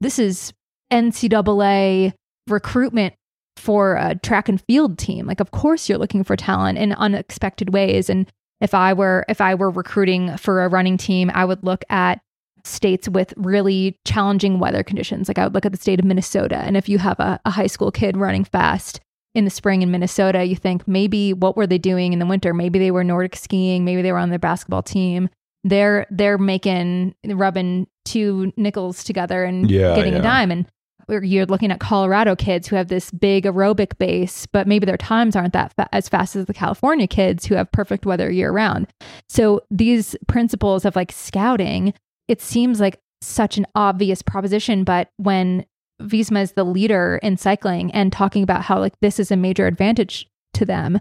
[0.00, 0.52] this is
[0.92, 2.12] NCAA
[2.48, 3.14] recruitment
[3.56, 5.26] for a track and field team.
[5.26, 8.08] Like, of course, you're looking for talent in unexpected ways.
[8.08, 11.84] And if I were if I were recruiting for a running team, I would look
[11.90, 12.20] at
[12.64, 15.28] states with really challenging weather conditions.
[15.28, 16.56] Like I would look at the state of Minnesota.
[16.56, 19.00] And if you have a, a high school kid running fast
[19.34, 22.52] in the spring in Minnesota, you think maybe what were they doing in the winter?
[22.52, 25.28] Maybe they were Nordic skiing, maybe they were on their basketball team.
[25.64, 30.20] They're they're making rubbing two nickels together and yeah, getting yeah.
[30.20, 30.50] a dime.
[30.50, 30.66] And
[31.08, 35.34] you're looking at Colorado kids who have this big aerobic base, but maybe their times
[35.34, 38.86] aren't that fa- as fast as the California kids who have perfect weather year round.
[39.28, 41.94] So these principles of like scouting,
[42.28, 44.84] it seems like such an obvious proposition.
[44.84, 45.64] But when
[46.00, 49.66] Visma is the leader in cycling and talking about how like this is a major
[49.66, 51.00] advantage to them,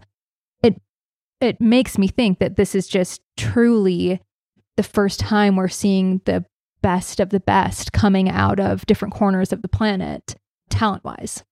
[0.63, 0.82] it
[1.41, 4.22] it makes me think that this is just truly
[4.78, 6.46] the first time we're seeing the
[6.82, 10.36] best of the best coming out of different corners of the planet
[10.70, 11.44] talent wise.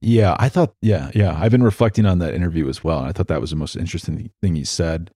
[0.00, 1.36] Yeah, I thought, yeah, yeah.
[1.40, 3.00] I've been reflecting on that interview as well.
[3.00, 5.10] And I thought that was the most interesting thing he said.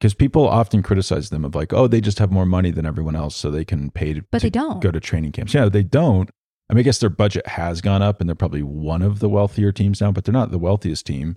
[0.00, 3.16] Because people often criticize them of like, oh, they just have more money than everyone
[3.16, 5.54] else, so they can pay to, but to they don't go to training camps.
[5.54, 6.30] Yeah, they don't.
[6.68, 9.28] I mean, I guess their budget has gone up and they're probably one of the
[9.28, 11.36] wealthier teams now, but they're not the wealthiest team.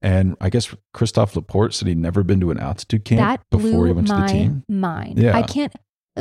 [0.00, 3.86] And I guess Christophe Laporte said he'd never been to an altitude camp that before
[3.86, 4.64] he went to the team.
[4.68, 5.18] Mind.
[5.18, 5.36] Yeah.
[5.36, 5.74] I can't.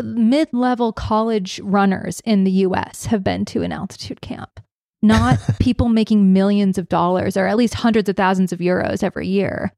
[0.04, 4.60] Mid level college runners in the US have been to an altitude camp,
[5.02, 9.28] not people making millions of dollars or at least hundreds of thousands of euros every
[9.28, 9.74] year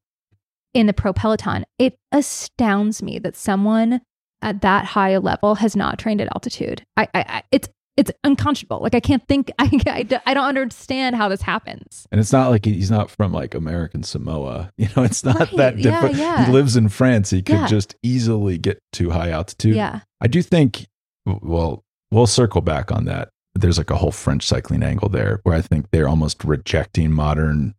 [0.73, 1.65] in the pro peloton.
[1.77, 4.01] It astounds me that someone
[4.41, 6.83] at that high a level has not trained at altitude.
[6.95, 7.67] I, I, I it's
[7.99, 8.79] it's unconscionable.
[8.81, 9.51] Like I can't think.
[9.59, 12.07] I, I, I don't understand how this happens.
[12.11, 14.71] And it's not like he's not from like American Samoa.
[14.77, 16.15] You know, it's not Right, that yeah, different.
[16.15, 16.45] yeah.
[16.45, 17.29] He lives in France.
[17.29, 17.67] He could Yeah.
[17.67, 19.75] just easily get to high altitude.
[19.75, 19.99] Yeah.
[20.21, 20.87] I do think,
[21.25, 23.29] well, we'll circle back on that.
[23.55, 27.75] There's like a whole French cycling angle there where I think they're almost rejecting modern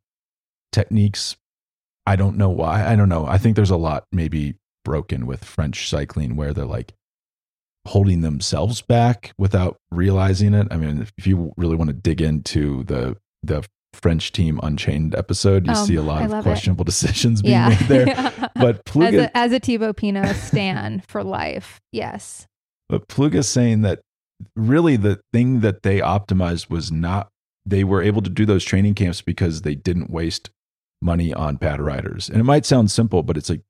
[0.72, 1.37] techniques.
[2.06, 2.87] I don't know why.
[2.87, 3.26] I don't know.
[3.26, 6.92] I think there's a lot maybe broken with French cycling where they're like
[7.86, 10.68] holding themselves back without realizing it.
[10.70, 15.66] I mean, if you really want to dig into the the French team Unchained episode,
[15.66, 16.42] you Um, see a lot of love it.
[16.48, 17.68] questionable decisions being Yeah.
[17.70, 18.32] made there.
[18.54, 21.80] But as Plugge, a, as a Thibaut Pinot stan for life.
[21.90, 22.46] Yes.
[22.88, 24.00] But Plugge's saying that
[24.54, 27.28] really the thing that they optimized was not
[27.66, 30.50] they were able to do those training camps because they didn't waste
[31.02, 32.28] money on pad riders.
[32.28, 33.62] And it might sound simple, but it's like,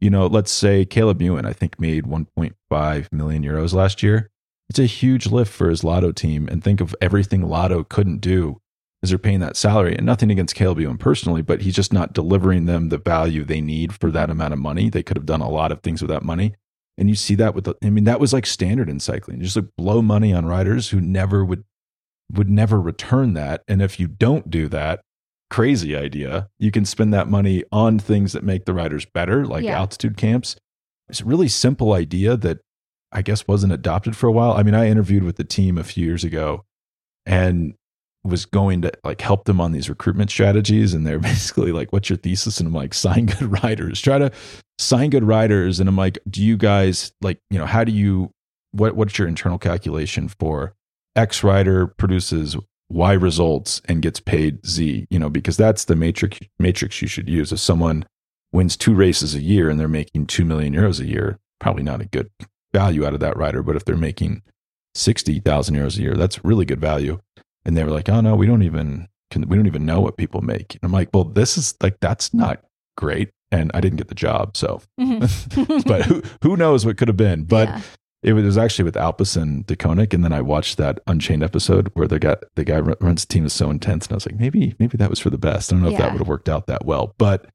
[0.00, 4.30] you know, let's say Caleb Ewan, I think made 1.5 million euros last year.
[4.68, 6.48] It's a huge lift for his Lotto team.
[6.48, 8.60] And think of everything Lotto couldn't do
[9.02, 9.96] as they're paying that salary.
[9.96, 13.60] And nothing against Caleb Ewan personally, but he's just not delivering them the value they
[13.60, 14.90] need for that amount of money.
[14.90, 16.54] They could have done a lot of things with that money.
[16.96, 19.40] And you see that with the, I mean, that was like standard in cycling.
[19.40, 21.64] Just like blow money on riders who never would
[22.30, 23.62] would never return that.
[23.68, 25.00] And if you don't do that,
[25.50, 29.64] crazy idea, you can spend that money on things that make the riders better, like
[29.64, 29.78] Yeah.
[29.78, 30.56] altitude camps.
[31.08, 32.58] It's a really simple idea that
[33.12, 34.52] I guess wasn't adopted for a while.
[34.52, 36.64] I mean, I interviewed with the team a few years ago
[37.24, 37.74] and
[38.24, 42.10] was going to like help them on these recruitment strategies and they're basically like what's
[42.10, 44.30] your thesis and i'm like sign good riders try to
[44.78, 48.30] sign good riders and i'm like do you guys like you know how do you
[48.72, 50.74] what what's your internal calculation for
[51.16, 52.56] x rider produces
[52.90, 57.28] y results and gets paid z you know because that's the matrix matrix you should
[57.28, 57.52] use.
[57.52, 58.06] If someone
[58.52, 62.00] wins two races a year and they're making 2 million euros a year probably not
[62.00, 62.30] a good
[62.72, 64.40] value out of that rider but if they're making
[64.94, 67.20] 60,000 euros a year that's really good value.
[67.64, 70.16] And they were like oh no we don't even can, we don't even know what
[70.16, 70.74] people make.
[70.74, 72.62] And i'm like well this is like that's not
[72.96, 73.30] great.
[73.52, 74.80] And i didn't get the job so.
[74.98, 75.84] Mhm.
[75.86, 77.44] but who who knows what could have been.
[77.44, 77.80] But Yeah.
[78.20, 82.36] It was actually with Alpecin-Deceuninck, and then I watched that Unchained episode where the guy
[82.56, 85.10] the guy runs the team is so intense, and I was like, maybe maybe that
[85.10, 85.72] was for the best.
[85.72, 87.46] I don't know if that would have worked out that well, but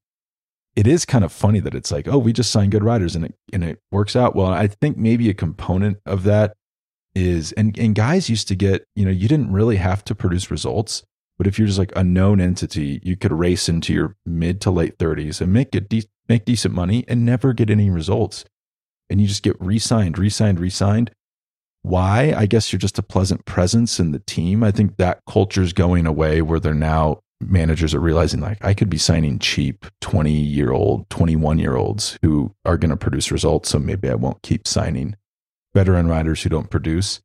[0.76, 3.26] it is kind of funny that it's like, oh, we just signed good riders, and
[3.26, 4.48] it and it works out well.
[4.48, 6.56] I think maybe a component of that
[7.14, 10.50] is, and and guys used to get, you know, you didn't really have to produce
[10.50, 11.04] results,
[11.38, 14.72] but if you're just like a known entity, you could race into your mid to
[14.72, 18.46] late thirties and make it de- make decent money and never get any results
[19.14, 21.12] and you just get re-signed, re-signed, re-signed.
[21.84, 22.34] Why?
[22.36, 24.64] I guess you're just a pleasant presence in the team.
[24.64, 28.90] I think that culture's going away where they're now managers are realizing like I could
[28.90, 33.70] be signing cheap 20 year old, 21 year olds who are going to produce results.
[33.70, 35.16] So maybe I won't keep signing
[35.76, 37.22] veteran riders who don't produce.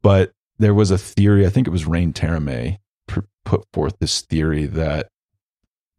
[0.00, 2.78] But there was a theory, I think it was Rein Taaramäe
[3.44, 5.08] put forth this theory that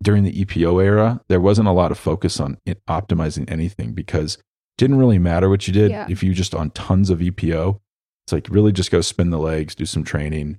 [0.01, 4.39] during the EPO era, there wasn't a lot of focus on optimizing anything because
[4.79, 6.07] didn't really matter what you did Yeah.
[6.09, 7.81] if you just on tons of EPO.
[8.25, 10.57] It's like really just go spin the legs, do some training,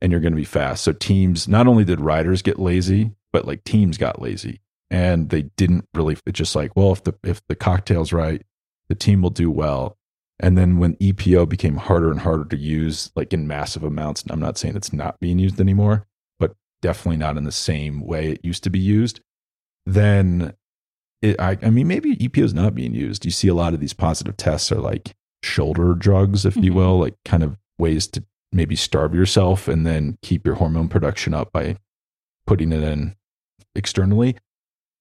[0.00, 0.82] and you're going to be fast.
[0.84, 5.42] So teams, not only did riders get lazy, but like teams got lazy, and they
[5.58, 6.16] didn't really.
[6.24, 8.40] It's just like, well, if the if the cocktail's right,
[8.88, 9.96] the team will do well.
[10.40, 14.30] And then when EPO became harder and harder to use, like in massive amounts, and
[14.32, 16.06] I'm not saying it's not being used anymore,
[16.38, 19.20] but definitely not in the same way it used to be used,
[19.84, 20.54] then
[21.22, 23.24] it, I, I mean, maybe EPO is not being used.
[23.24, 26.74] You see a lot of these positive tests are like shoulder drugs, if you Mhm.
[26.74, 31.34] will, like kind of ways to maybe starve yourself and then keep your hormone production
[31.34, 31.76] up by
[32.46, 33.14] putting it in
[33.74, 34.36] externally.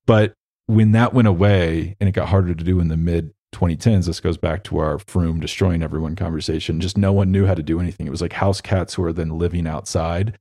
[0.06, 0.34] But
[0.66, 4.20] when that went away and it got harder to do in the mid 2010s, this
[4.20, 6.80] goes back to our Froome destroying everyone conversation.
[6.82, 8.06] Just no one knew how to do anything.
[8.08, 10.38] It was like house cats who are then living outside.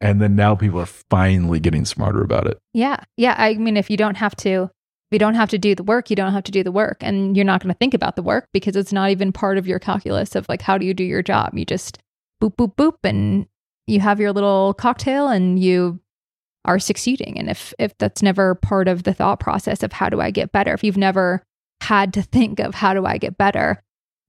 [0.00, 2.58] And then now people are finally getting smarter about it.
[2.74, 2.98] Yeah.
[3.16, 3.34] Yeah.
[3.38, 4.70] I mean, if you don't have to,
[5.10, 6.98] if you don't have to do the work, you don't have to do the work.
[7.00, 9.66] And you're not going to think about the work because it's not even part of
[9.66, 11.50] your calculus of like, how do you do your job?
[11.54, 11.98] You just
[12.40, 13.48] boop, boop, boop, and
[13.88, 15.98] you have your little cocktail and you
[16.64, 17.38] are succeeding.
[17.38, 20.52] And if if that's never part of the thought process of how do I get
[20.52, 21.42] better, if you've never
[21.80, 23.82] had to think of how do I get better,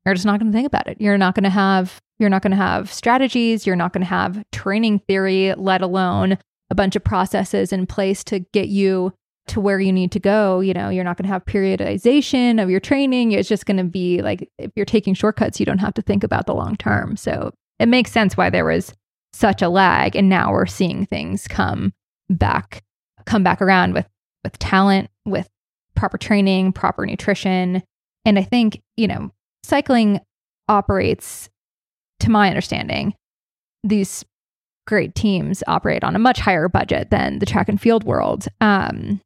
[0.04, 1.00] you're just not going to think about it.
[1.00, 4.10] You're not going to have you're not going to have strategies, you're not going to
[4.10, 6.40] have training theory, let alone
[6.72, 9.14] a bunch of processes in place to get you
[9.48, 10.60] to where you need to go.
[10.60, 13.32] You know, you're not going to have periodization of your training.
[13.32, 16.24] It's just going to be like if you're taking shortcuts, you don't have to think
[16.24, 17.18] about the long term.
[17.18, 18.94] So it makes sense why there was
[19.34, 21.94] such a lag and now we're seeing things come
[22.30, 22.84] back
[23.26, 24.08] come back around with
[24.44, 25.48] with talent with
[25.96, 27.82] proper training proper nutrition
[28.26, 29.32] and i think you know
[29.64, 30.20] cycling
[30.68, 31.50] operates
[32.20, 33.14] to my understanding
[33.84, 34.26] these
[34.88, 39.22] great teams operate on a much higher budget than the track and field world um,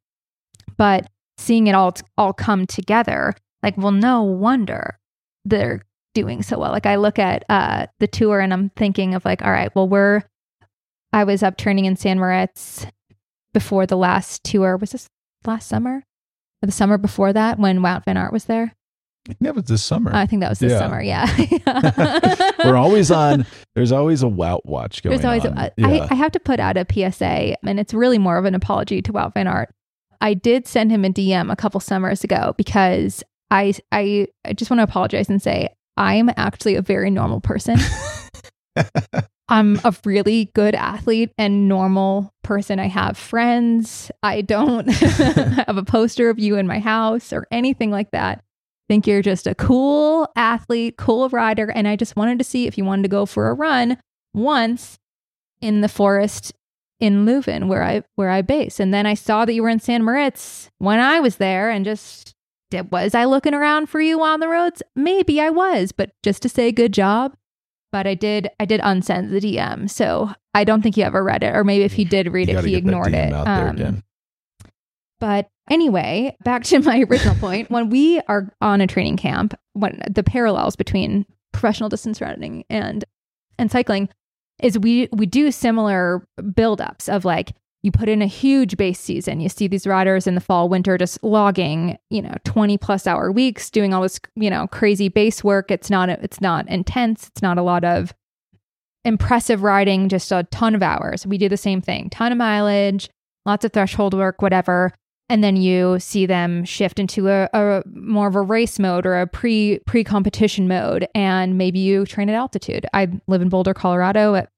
[0.77, 4.97] but seeing it all all come together like well no wonder
[5.43, 5.81] they're
[6.13, 9.41] doing so well like i look at uh, the tour and i'm thinking of like
[9.41, 10.23] all right well we're
[11.11, 12.87] i was up training in San Moritz
[13.55, 14.77] before the last tour.
[14.77, 15.07] Was this
[15.45, 16.03] last summer?
[16.61, 18.75] Or the summer before that when Wout Van Aert was there?
[19.41, 20.11] That was this summer.
[20.13, 20.77] I think that was this yeah.
[20.77, 21.01] summer.
[21.01, 22.51] Yeah.
[22.63, 23.47] We're always on.
[23.73, 25.57] There's always a Wout watch going there's always on.
[25.57, 25.87] A, yeah.
[25.87, 29.01] I, I have to put out a PSA, and it's really more of an apology
[29.01, 29.73] to Wout Van Aert.
[30.21, 34.71] I did send him a DM a couple summers ago because I, I, I just
[34.71, 37.77] want to apologize and say I'm actually a very normal person.
[39.47, 42.79] I'm a really good athlete and normal person.
[42.79, 44.11] I have friends.
[44.23, 48.39] I don't have a poster of you in my house or anything like that.
[48.39, 48.41] I
[48.87, 51.71] think you're just a cool athlete, cool rider.
[51.71, 53.97] And I just wanted to see if you wanted to go for a run
[54.33, 54.97] once
[55.61, 56.53] in the forest
[56.99, 58.79] in Leuven where I where I base.
[58.79, 61.85] And then I saw that you were in San Moritz when I was there and
[61.85, 62.33] just
[62.71, 64.81] did, was I looking around for you on the roads?
[64.95, 67.35] Maybe I was, but just to say good job
[67.95, 69.89] but I did I did unsend the DM.
[69.89, 72.61] So I don't think he ever read it, or maybe if he did read it,
[72.65, 73.31] he ignored it.
[73.31, 74.03] Um,
[75.21, 77.71] but anyway, back to my original point.
[77.71, 83.05] When we are on a training camp, when the parallels between professional distance running and
[83.57, 84.09] and cycling
[84.61, 87.53] is we we do similar buildups of like
[87.85, 89.39] you put in a huge base season.
[89.39, 93.31] You see these riders in the fall, winter just logging, you know, 20 plus hour
[93.31, 95.69] weeks, doing all this, you know, crazy base work.
[95.69, 97.27] It's not it's not intense.
[97.27, 98.13] It's not a lot of
[99.03, 101.27] impressive riding, just a ton of hours.
[101.27, 102.09] We do the same thing.
[102.09, 103.07] Ton of mileage,
[103.45, 104.91] lots of threshold work, whatever.
[105.27, 109.19] And then you see them shift into a, a more of a race mode or
[109.19, 112.85] a pre pre competition mode, and maybe you train at altitude.
[112.93, 114.35] I live in Boulder, Colorado.
[114.35, 114.49] At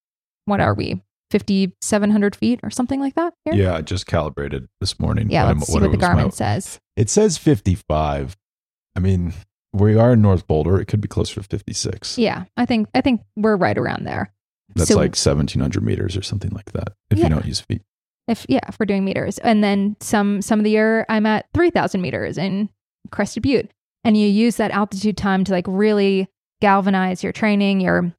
[0.45, 1.01] what are we?
[1.31, 3.33] 5,700 feet or something like that.
[3.43, 3.53] Here?
[3.53, 5.29] Yeah, I just calibrated this morning.
[5.29, 6.79] Yeah, let's see what the Garmin my, says.
[6.95, 8.37] It says 55.
[8.95, 9.33] I mean,
[9.73, 10.79] we are in North Boulder.
[10.79, 12.17] It could be closer to 56.
[12.17, 14.33] Yeah, I think I think we're right around there.
[14.75, 16.93] That's so, like 1,700 meters or something like that.
[17.09, 17.25] If yeah.
[17.25, 17.81] you don't use feet.
[18.27, 21.45] If yeah, if we're doing meters, and then some some of the year I'm at
[21.53, 22.69] 3,000 meters in
[23.11, 23.71] Crested Butte,
[24.03, 26.27] and you use that altitude time to like really
[26.61, 28.13] galvanize your training, your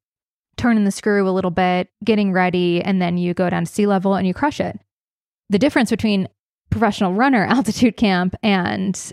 [0.57, 3.87] turning the screw a little bit, getting ready, and then you go down to sea
[3.87, 4.79] level and you crush it.
[5.51, 6.29] The difference between
[6.71, 9.13] professional runner altitude camp and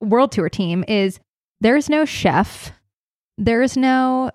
[0.00, 1.18] world tour team is
[1.60, 2.72] there's no chef,
[3.38, 4.30] there's no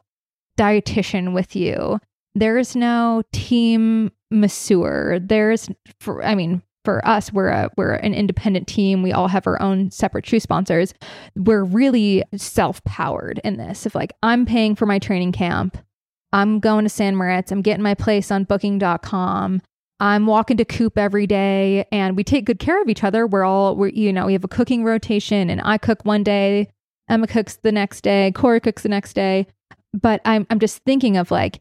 [0.58, 2.00] dietitian with you,
[2.36, 5.20] there's no team masseur.
[5.20, 9.04] There's for I mean, for us, we're a we're an independent team.
[9.04, 10.94] We all have our own separate shoe sponsors.
[11.36, 13.86] We're really self powered in this.
[13.86, 15.78] If like I'm paying for my training camp,
[16.34, 17.52] I'm going to San Moritz.
[17.52, 19.62] I'm getting my place on booking.com.
[20.00, 23.26] I'm walking to Coop every day and we take good care of each other.
[23.26, 26.70] We're all, we're, you know, we have a cooking rotation and I cook one day,
[27.10, 29.48] Emma cooks the next day, Corey cooks the next day.
[29.94, 31.60] But I'm, I'm just thinking of like,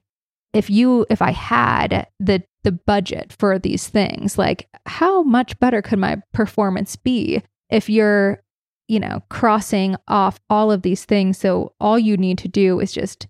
[0.53, 5.81] if you, if I had the, the budget for these things, like how much better
[5.81, 7.41] could my performance be
[7.71, 8.43] if you're,
[8.89, 11.39] you know, crossing off all of these things?
[11.39, 13.29] So all you need to do is just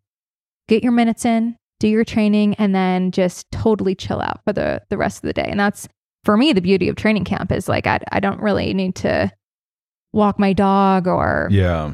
[0.68, 4.80] get your minutes in, do your training, and then just totally chill out for the,
[4.88, 5.46] the rest of the day.
[5.46, 5.86] And that's
[6.24, 9.30] for me, the beauty of training camp is like, I, I don't really need to
[10.14, 11.92] walk my dog or yeah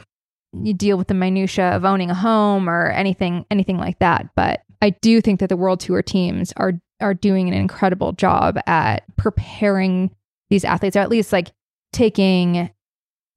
[0.63, 4.61] you deal with the minutia of owning a home or anything anything like that but
[4.81, 9.05] i do think that the world tour teams are are doing an incredible job at
[9.17, 10.15] preparing
[10.51, 11.53] these athletes or at least like
[11.93, 12.71] taking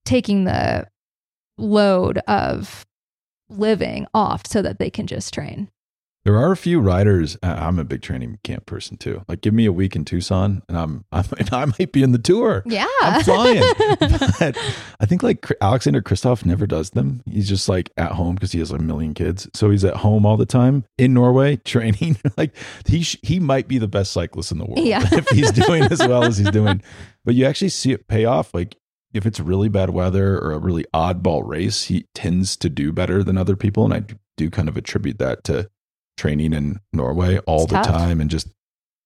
[0.06, 0.88] taking the
[1.58, 2.86] load of
[3.50, 5.70] living off so that they can just train.
[6.26, 7.38] There are a few riders.
[7.44, 9.24] Uh, I'm a big training camp person too.
[9.28, 12.18] Like, give me a week in Tucson, and I'm, I'm I might be in the
[12.18, 12.64] tour.
[12.66, 13.62] Yeah, I'm flying.
[14.00, 14.58] but
[15.00, 17.22] I think like Alexander Kristoff never does them.
[17.26, 19.98] He's just like at home because he has like a million kids, so he's at
[19.98, 22.18] home all the time in Norway training.
[22.38, 22.56] like
[22.88, 25.08] he sh- he might be the best cyclist in the world Yeah.
[25.12, 26.82] if he's doing as well as he's doing.
[27.24, 28.52] But you actually see it pay off.
[28.54, 28.76] Like
[29.14, 33.24] if it's really bad weather or a really oddball race, he tends to do better
[33.24, 34.04] than other people, and I
[34.38, 35.70] do kind of attribute that to
[36.18, 37.88] training in Norway all It's the tough.
[37.88, 38.48] time and just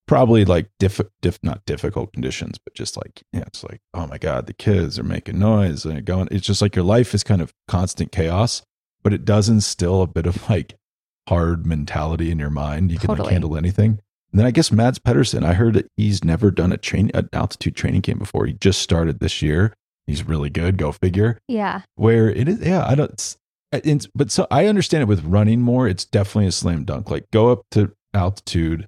[0.08, 4.18] probably like diff, diff not difficult conditions, but just like yeah, it's like oh my
[4.18, 6.28] god, the kids are making noise and going.
[6.32, 8.62] It's just like your life is kind of constant chaos,
[9.04, 10.76] but it does instill a bit of like
[11.28, 12.92] hard mentality in your mind.
[12.92, 13.34] You can like Totally.
[13.34, 14.00] handle anything.
[14.32, 17.30] And then I guess Mads Pedersen, I heard that he's never done a train an
[17.34, 18.46] altitude training camp before.
[18.46, 19.74] He just started this year.
[20.06, 20.78] He's really good.
[20.78, 21.82] Go figure Yeah.
[21.96, 23.38] where it is yeah i don't
[23.72, 27.10] it's but so i understand it with running more it's definitely a slam dunk.
[27.10, 28.88] Like go up to altitude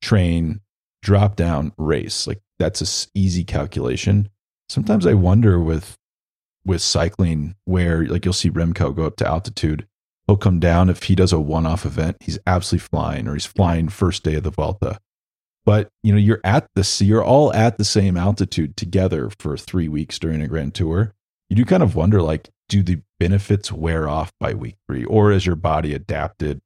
[0.00, 0.60] train
[1.02, 2.26] drop down race.
[2.26, 4.28] Like that's a s- easy calculation.
[4.68, 5.96] Sometimes i wonder with
[6.64, 9.86] with cycling where like you'll see remco go up to altitude.
[10.26, 13.88] He'll come down if he does a one-off event he's absolutely flying or he's flying
[13.88, 14.98] first day of the Vuelta.
[15.66, 19.88] But you know you're at the you're all at the same altitude together for three
[19.88, 21.14] weeks during a grand tour.
[21.50, 25.32] You do kind of wonder like do the benefits wear off by week three or
[25.32, 26.60] is your body adapted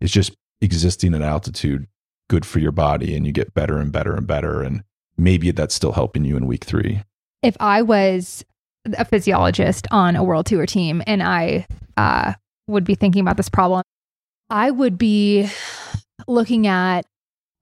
[0.00, 1.86] is just existing at altitude
[2.28, 4.82] good for your body and you get better and better and better and
[5.16, 7.00] maybe that's still helping you in week three
[7.40, 8.44] If I was
[8.98, 12.32] a physiologist on a world tour team and I uh,
[12.66, 13.82] would be thinking about this problem,
[14.50, 15.48] I would be
[16.26, 17.06] looking at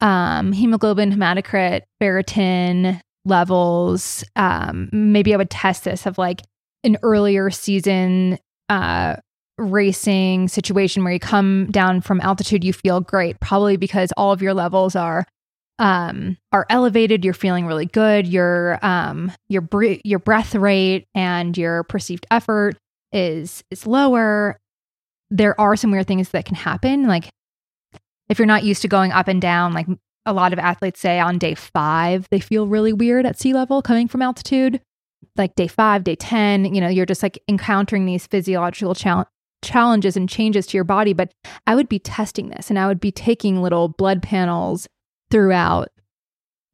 [0.01, 4.25] um, hemoglobin, hematocrit, ferritin levels.
[4.35, 6.41] Um, maybe I would test this of like
[6.85, 9.17] an earlier season uh,
[9.59, 14.43] racing situation where you come down from altitude, you feel great, probably because all of
[14.43, 15.27] your levels are
[15.79, 17.25] um, are elevated.
[17.25, 18.27] You're feeling really good.
[18.27, 19.67] Your um, your
[20.05, 22.77] your breath rate and your perceived effort
[23.13, 24.59] is is lower.
[25.31, 27.31] There are some weird things that can happen, like
[28.31, 29.87] if you're not used to going up and down, like
[30.25, 33.83] a lot of athletes say on day five, they feel really weird at sea level
[33.83, 34.81] coming from altitude.
[35.37, 39.29] Like day five, day 10, you know, you're just like encountering these physiological chal-
[39.63, 41.13] challenges and changes to your body.
[41.13, 41.33] But
[41.67, 44.89] I would be testing this and I would be taking little blood panels
[45.31, 45.89] throughout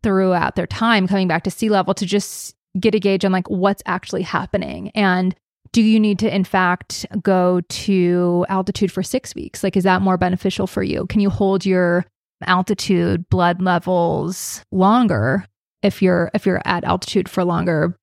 [0.02, 3.48] throughout their time coming back to sea level to just get a gauge on like
[3.48, 5.34] what's actually happening and
[5.72, 10.02] do you need to in fact go to altitude for 6 weeks like is that
[10.02, 12.04] more beneficial for you can you hold your
[12.46, 15.44] altitude blood levels longer
[15.82, 17.96] if you're if you're at altitude for longer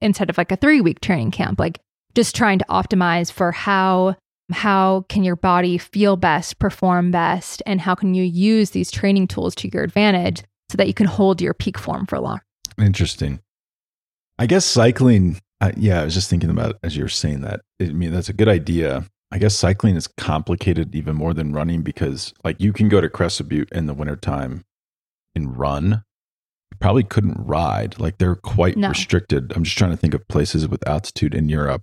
[0.00, 1.80] instead of like a 3 week training camp like
[2.14, 4.16] just trying to optimize for how
[4.52, 9.26] how can your body feel best perform best and how can you use these training
[9.26, 12.40] tools to your advantage so that you can hold your peak form for long
[12.78, 13.40] Interesting.
[14.38, 15.38] I guess cycling.
[15.60, 17.60] Uh, yeah, I was just thinking about as you were saying that.
[17.80, 19.04] I mean, that's a good idea.
[19.30, 23.08] I guess cycling is complicated even more than running because, like, you can go to
[23.08, 24.64] Crested Butte in the wintertime
[25.34, 26.04] and run.
[26.80, 27.98] Probably couldn't ride.
[27.98, 28.88] Like, they're quite No.
[28.90, 29.52] restricted.
[29.56, 31.82] I'm just trying to think of places with altitude in Europe,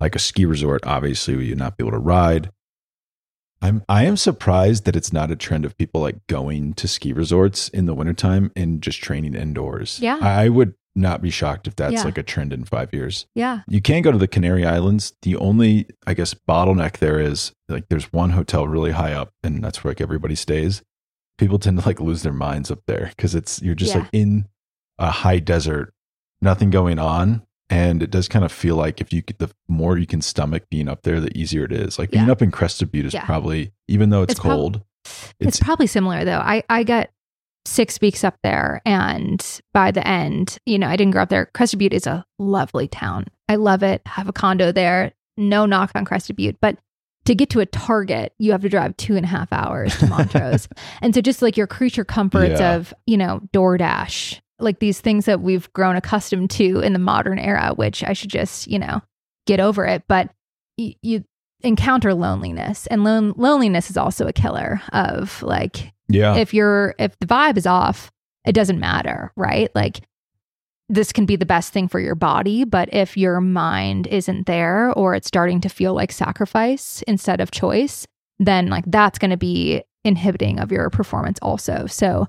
[0.00, 0.86] like a ski resort.
[0.86, 2.50] Obviously, where you'd not be able to ride.
[3.62, 7.12] I'm I am surprised that it's not a trend of people like going to ski
[7.12, 9.98] resorts in the wintertime and just training indoors.
[10.00, 10.18] Yeah.
[10.20, 12.02] I I would not be shocked if that's Yeah.
[12.04, 13.26] like a trend in five years.
[13.34, 15.14] yeah You can go to the Canary Islands.
[15.22, 19.62] The only, I guess, bottleneck there is like there's one hotel really high up, and
[19.64, 20.82] that's where like everybody stays.
[21.38, 24.00] People tend to like lose their minds up there because it's you're just Yeah.
[24.02, 24.46] like in
[24.98, 25.92] a high desert,
[26.40, 29.98] nothing going on, and it does kind of feel like if you could, the more
[29.98, 31.98] you can stomach being up there, the easier it is.
[31.98, 33.24] Like being up in Crested Butte is Yeah.
[33.26, 37.10] probably even though it's, It's prob- cold, it's, it's, probably similar though i i got
[37.64, 41.46] six weeks up there and by the end you know i didn't grow up there
[41.54, 45.92] crested butte is a lovely town i love it have a condo there no knock
[45.94, 46.76] on crested butte but
[47.26, 50.06] to get to a target you have to drive two and a half hours to
[50.08, 50.68] montrose.
[51.02, 52.76] And so just like your creature comforts Yeah.
[52.76, 57.38] of you know doordash like these things that we've grown accustomed to in the modern
[57.38, 59.02] era which i should just you know
[59.46, 60.02] get over it.
[60.08, 60.30] But
[60.78, 61.24] y- you
[61.62, 67.18] encounter loneliness and lon- loneliness is also a killer of like yeah, if you're if
[67.18, 68.10] the vibe is off
[68.46, 69.70] it doesn't matter right?
[69.74, 70.00] Like
[70.88, 74.92] this can be the best thing for your body but if your mind isn't there
[74.92, 78.06] or it's starting to feel like sacrifice instead of choice
[78.38, 82.28] then like that's going to be inhibiting of your performance also so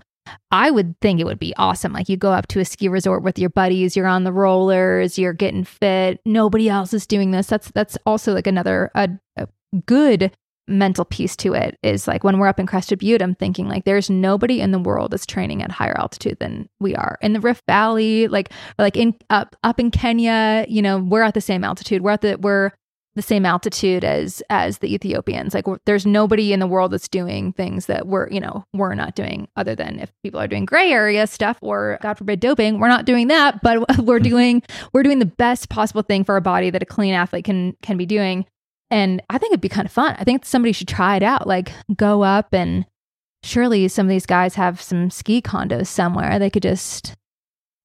[0.52, 1.94] I would think it would be awesome.
[1.94, 5.18] Like you go up to a ski resort with your buddies, you're on the rollers,
[5.18, 6.20] you're getting fit.
[6.26, 7.48] Nobody else is doing this.
[7.48, 9.48] That's that's also like another a, a
[9.86, 10.36] good
[10.68, 13.86] mental piece to it is like when we're up in Crested Butte, I'm thinking like
[13.86, 17.18] there's nobody in the world that's training at higher altitude than we are.
[17.22, 21.34] In the Rift Valley, like like in up up in Kenya, you know, we're at
[21.34, 22.02] the same altitude.
[22.02, 22.72] We're at the we're
[23.16, 25.54] the same altitude as as the Ethiopians.
[25.54, 29.16] Like there's nobody in the world that's doing things that we're, you know, we're not
[29.16, 32.88] doing other than if people are doing gray area stuff or god forbid doping, we're
[32.88, 34.62] not doing that, but we're doing
[34.94, 37.98] we're doing the best possible thing for our body that a clean athlete can can
[37.98, 38.46] be doing
[38.90, 40.16] and I think it'd be kind of fun.
[40.18, 41.48] I think somebody should try it out.
[41.48, 42.86] Like go up and
[43.44, 46.40] surely some of these guys have some ski condos somewhere.
[46.40, 47.14] They could just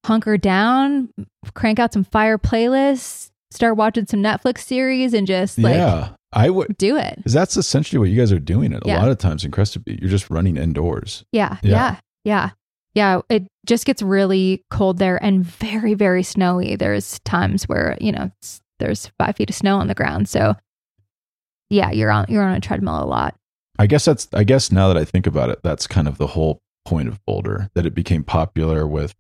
[0.04, 1.10] hunker down,
[1.54, 6.50] crank out some fire playlists, start watching some Netflix series and just like yeah, I
[6.50, 6.76] would.
[6.78, 7.16] do it.
[7.16, 8.72] Because that's essentially what you guys are doing.
[8.72, 8.98] It a Yeah.
[9.00, 11.24] lot of times in Crested Butte, you're just running indoors.
[11.32, 11.70] Yeah, Yeah.
[11.70, 12.50] yeah, yeah.
[12.94, 16.76] Yeah, it just gets really cold there and very, very snowy.
[16.76, 18.30] There's times where, you know,
[18.80, 20.28] there's five feet of snow on the ground.
[20.28, 20.56] So
[21.72, 23.34] yeah, you're on you're on a treadmill a lot.
[23.78, 24.28] I guess that's.
[24.32, 27.24] I guess now that I think about it, that's kind of the whole point of
[27.24, 29.14] Boulder that it became popular with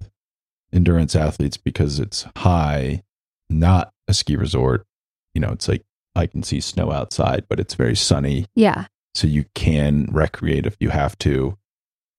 [0.72, 3.02] endurance athletes because it's high,
[3.48, 4.84] not a ski resort.
[5.34, 5.82] You know, it's like
[6.14, 8.86] I can see snow outside, but it's very sunny, Yeah.
[9.14, 11.56] so you can recreate if you have to.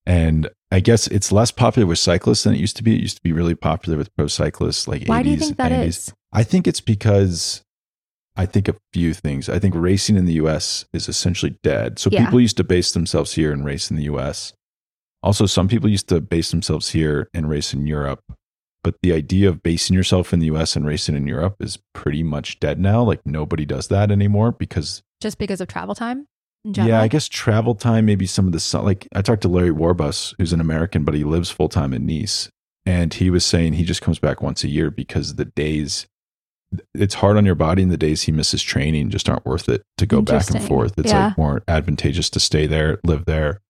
[0.06, 2.96] And I guess it's less popular with cyclists than it used to be.
[2.96, 5.58] It used to be really popular with pro cyclists, like Why 80s, do you think
[5.58, 5.88] that 90s.
[5.88, 6.14] is?
[6.34, 7.64] I think it's because
[8.36, 9.48] I think a few things.
[9.50, 12.00] I think racing in the US is essentially dead.
[12.00, 12.26] So Yeah.
[12.26, 14.54] people used to base themselves here and race in the US.
[15.22, 18.22] Also, some people used to base themselves here and race in Europe.
[18.84, 22.24] But the idea of basing yourself in the US and racing in Europe is pretty
[22.24, 23.04] much dead now.
[23.04, 26.28] Like nobody does that anymore because Just because of travel time?
[26.66, 28.82] yeah, I guess travel time, maybe some of the.
[28.82, 32.06] Like I talked to Larry Warbasse, who's an American, but he lives full time in
[32.06, 32.50] Nice,
[32.86, 36.08] and he was saying he just comes back once a year because the days
[36.94, 39.84] it's hard on your body, and the days he misses training just aren't worth it
[39.98, 40.94] to go back and forth.
[40.98, 41.28] It's Yeah.
[41.28, 43.62] like more advantageous to stay there, live there,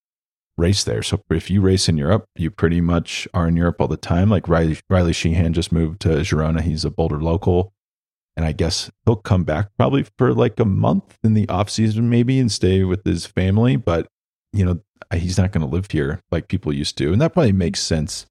[0.57, 1.01] race there.
[1.03, 4.29] So if you race in Europe, you pretty much are in Europe all the time.
[4.29, 6.61] Like Riley Riley Sheehan just moved to Girona.
[6.61, 7.73] He's a Boulder local
[8.35, 12.09] and I guess he'll come back probably for like a month in the off season,
[12.09, 13.75] maybe, and stay with his family.
[13.75, 14.07] But
[14.51, 14.79] you know,
[15.15, 18.25] he's not going to live here like people used to, and that probably makes sense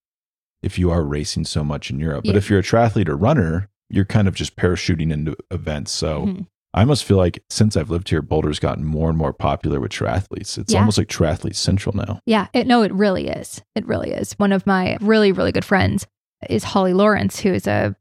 [0.62, 2.25] if you are racing so much in Europe.
[2.25, 5.93] But if you're a triathlete or runner, you're kind of just parachuting into events.
[5.93, 6.47] So Mhm.
[6.74, 9.93] I must feel like since I've lived here, Boulder's gotten more and more popular with
[9.93, 10.57] triathletes.
[10.57, 10.78] It's Yeah.
[10.80, 12.18] almost like triathlete central now.
[12.24, 13.61] Yeah, it, no, it really is.
[13.74, 14.32] It really is.
[14.38, 16.07] One of my really, really good friends
[16.49, 17.95] is Holly Lawrence, who is a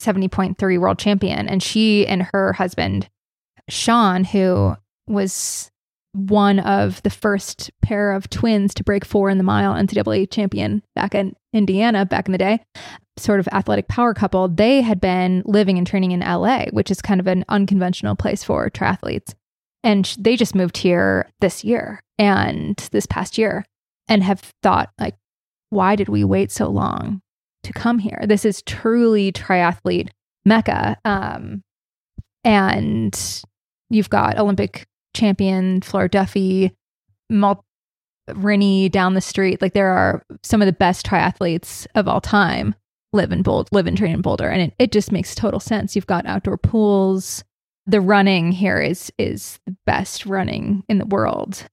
[0.00, 1.48] 70.3 world champion.
[1.48, 3.08] And she and her husband,
[3.68, 4.76] Sean, who
[5.08, 5.71] was
[6.12, 10.82] one of the first pair of twins to break four in the mile NCAA champion
[10.94, 12.60] back in Indiana back in the day,
[13.16, 17.02] sort of athletic power couple, they had been living and training in LA, which is
[17.02, 19.34] kind of an unconventional place for triathletes.
[19.84, 23.64] And they just moved here this year and this past year
[24.08, 25.16] and have thought, like,
[25.70, 27.20] why did we wait so long
[27.64, 28.22] to come here?
[28.26, 30.10] This is truly triathlete
[30.44, 30.96] mecca.
[31.04, 31.62] Um,
[32.44, 33.42] and
[33.90, 36.72] you've got Olympic champion Flora Duffy,
[37.30, 37.64] Mal-
[38.34, 39.60] Rennie down the street.
[39.60, 42.74] Like there are some of the best triathletes of all time
[43.12, 45.94] live in Boulder, live and train in Boulder, and it, it just makes total sense.
[45.94, 47.44] You've got outdoor pools.
[47.86, 51.66] The running here is is the best running in the world,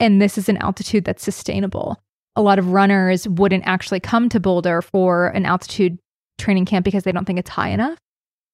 [0.00, 2.02] and this is an altitude that's sustainable.
[2.34, 5.98] A lot of runners wouldn't actually come to Boulder for an altitude
[6.38, 7.98] training camp because they don't think it's high enough.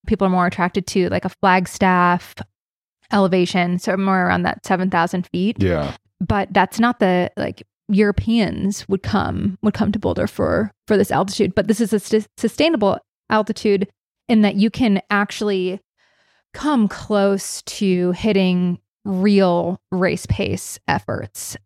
[0.05, 2.35] People are more attracted to like a Flagstaff
[3.11, 5.95] elevation, so more around that seven thousand feet Yeah.
[6.19, 11.11] but that's not the like Europeans would come would come to Boulder for for this
[11.11, 11.55] altitude.
[11.55, 12.99] But this is a sus- sustainable
[13.29, 13.89] altitude
[14.27, 15.79] in that you can actually
[16.53, 21.57] come close to hitting real race pace efforts.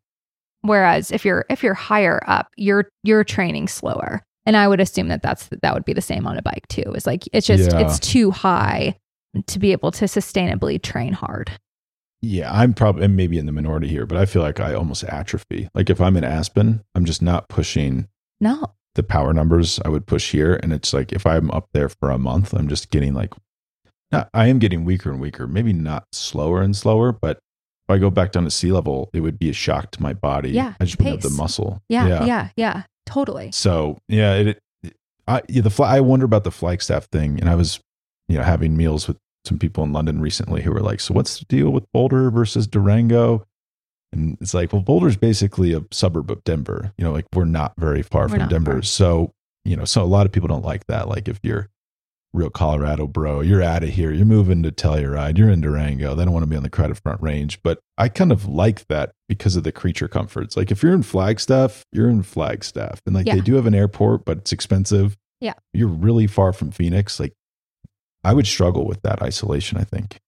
[0.62, 4.24] Whereas if you're if you're higher up, you're you're training slower.
[4.46, 6.84] And I would assume that that's that would be the same on a bike too.
[6.96, 7.80] It's like it's just Yeah.
[7.80, 8.96] it's too high
[9.48, 11.52] to be able to sustainably train hard.
[12.22, 15.04] Yeah, I'm probably and maybe in the minority here, but I feel like I almost
[15.04, 15.68] atrophy.
[15.74, 18.08] Like if I'm in Aspen, I'm just not pushing
[18.40, 18.74] No.
[18.96, 20.58] the power numbers I would push here.
[20.64, 23.34] And it's like if I'm up there for a month, I'm just getting like,
[24.12, 25.48] not, I am getting weaker and weaker.
[25.48, 27.38] Maybe not slower and slower, but
[27.86, 30.14] if I go back down to sea level, it would be a shock to my
[30.14, 30.52] body.
[30.52, 31.82] Yeah, I just wouldn't have the muscle.
[31.90, 33.52] Yeah, yeah, yeah, totally.
[33.52, 34.48] So yeah, it.
[34.84, 34.96] it
[35.28, 37.82] I yeah, the fly, I wonder about the Flagstaff thing, and I was,
[38.30, 41.40] you know, having meals with some people in London recently who were like, "So what's
[41.40, 43.46] the deal with Boulder versus Durango?"
[44.12, 46.94] And it's like, well, Boulder's basically a suburb of Denver.
[46.98, 48.72] You know, like we're not very far We're from Denver.
[48.74, 48.82] far.
[48.84, 49.34] So,
[49.66, 51.08] you know, so a lot of people don't like that.
[51.10, 51.70] Like if you're
[52.32, 56.14] real Colorado bro, you're out of here, you're moving to Telluride, you're in Durango.
[56.16, 57.60] They don't want to be on the Credit Front Range.
[57.64, 60.56] But I kind of like that because of the creature comforts.
[60.56, 63.02] Like if you're in Flagstaff, you're in Flagstaff.
[63.08, 63.36] And like Yeah.
[63.36, 65.18] they do have an airport, but it's expensive.
[65.42, 65.54] Yeah.
[65.74, 67.20] You're really far from Phoenix.
[67.20, 67.34] Like
[68.24, 70.20] I would struggle with that isolation, I think.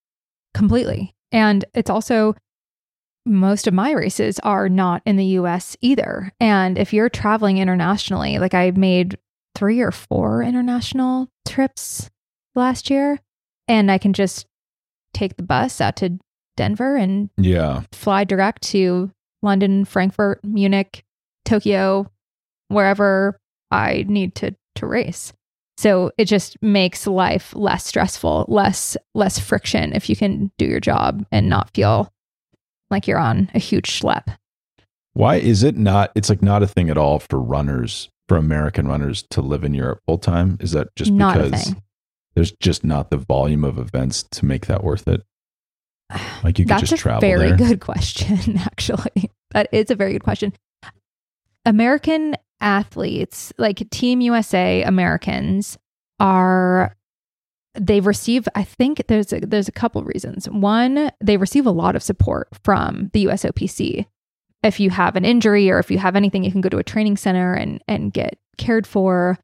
[0.53, 1.13] completely.
[1.31, 2.33] And it's also
[3.25, 6.31] most of my races are not in the US either.
[6.39, 9.17] And if you're traveling internationally, like I made
[9.55, 12.09] three or four international trips
[12.55, 13.19] last year,
[13.67, 14.45] and I can just
[15.13, 16.17] take the bus out to
[16.55, 17.81] Denver and Yeah.
[17.91, 21.03] fly direct to London, Frankfurt, Munich,
[21.45, 22.09] Tokyo,
[22.69, 23.39] wherever
[23.71, 25.33] I need to to race.
[25.77, 30.79] So it just makes life less stressful, less less friction if you can do your
[30.79, 32.11] job and not feel
[32.89, 34.37] like you're on a huge schlep.
[35.13, 36.11] Why is it not?
[36.15, 39.73] It's like not a thing at all for runners, for American runners to live in
[39.73, 40.57] Europe full time.
[40.59, 41.75] Is that just Not because
[42.35, 45.23] there's just not the volume of events to make that worth it?
[46.43, 47.57] Like you could That's just a travel very there.
[47.57, 49.31] good question, actually.
[49.51, 50.53] That is a very good question.
[51.65, 52.35] American
[52.65, 55.77] athletes, like Team USA Americans,
[56.19, 56.95] are
[57.77, 60.49] they receive i think there's a, there's a couple reasons.
[60.49, 64.05] One they receive a lot of support from the usopc
[64.63, 66.83] if you have an injury or if you have anything you can go to a
[66.83, 69.37] training center and and get cared for.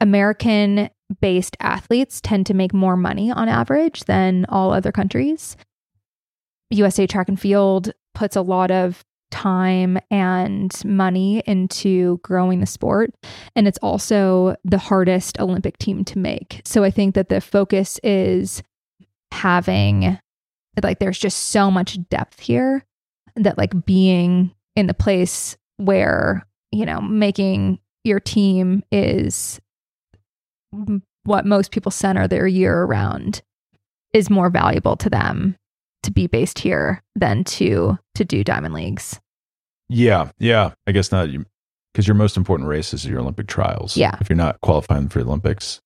[0.00, 0.90] American
[1.20, 5.56] based athletes tend to make more money on average than all other countries.
[6.70, 13.10] Usa track and field puts a lot of time and money into growing the sport.
[13.54, 16.62] And it's also the hardest olympic team to make.
[16.64, 18.62] So i think that the focus is
[19.32, 20.18] having
[20.82, 22.84] like there's just so much depth here
[23.36, 29.60] that like being in the place where you know making your team is
[31.24, 33.42] what most people center their year around
[34.12, 35.56] is more valuable to them
[36.06, 39.20] to be based here than to to do diamond leagues
[39.88, 40.72] Yeah, yeah.
[40.86, 41.28] I guess not
[41.92, 43.96] because your most important race is your Olympic trials.
[43.96, 44.16] Yeah.
[44.20, 45.80] If you're not qualifying for the Olympics,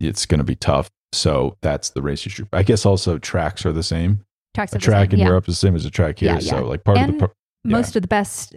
[0.00, 0.90] it's going to be tough.
[1.12, 2.48] So that's the race you should.
[2.52, 4.24] I guess also tracks are the same.
[4.54, 5.26] tracks A track same, in yeah.
[5.26, 6.30] Europe is the same as a track here.
[6.30, 6.50] Yeah, yeah.
[6.50, 7.12] So like part of the.
[7.14, 7.32] par-
[7.64, 8.56] most of the best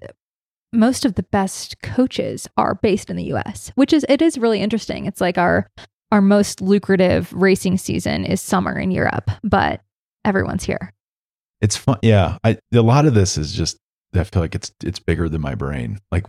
[0.71, 4.59] most of the best coaches are based in the US, which is it is really
[4.59, 5.05] interesting.
[5.05, 5.69] It's like our
[6.11, 9.81] our most lucrative racing season is summer in Europe, but
[10.25, 10.93] everyone's here.
[11.61, 11.97] It's fun.
[12.01, 13.77] Yeah, I, a lot of this is just.
[14.15, 15.99] I feel like it's it's bigger than my brain.
[16.11, 16.25] Like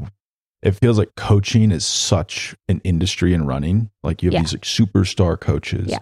[0.63, 3.91] it feels like coaching is such an industry in running.
[4.03, 4.41] Like you have Yeah.
[4.43, 5.89] these like superstar coaches.
[5.89, 6.01] Yeah.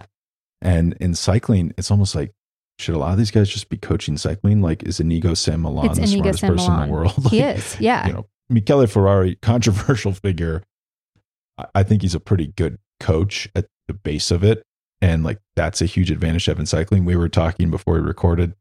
[0.61, 2.33] And in cycling, it's almost like
[2.79, 4.61] should a lot of these guys just be coaching cycling?
[4.61, 7.13] Like is Inigo San Millán It's the Inigo smartest San person in the world?
[7.31, 7.79] He Like, is.
[7.79, 8.07] Yeah.
[8.07, 10.63] You know, Michele Ferrari, controversial figure.
[11.57, 14.63] I- I think he's a pretty good coach at the base of it.
[15.01, 17.05] And like that's a huge advantage have in cycling.
[17.05, 18.53] We were talking before we recorded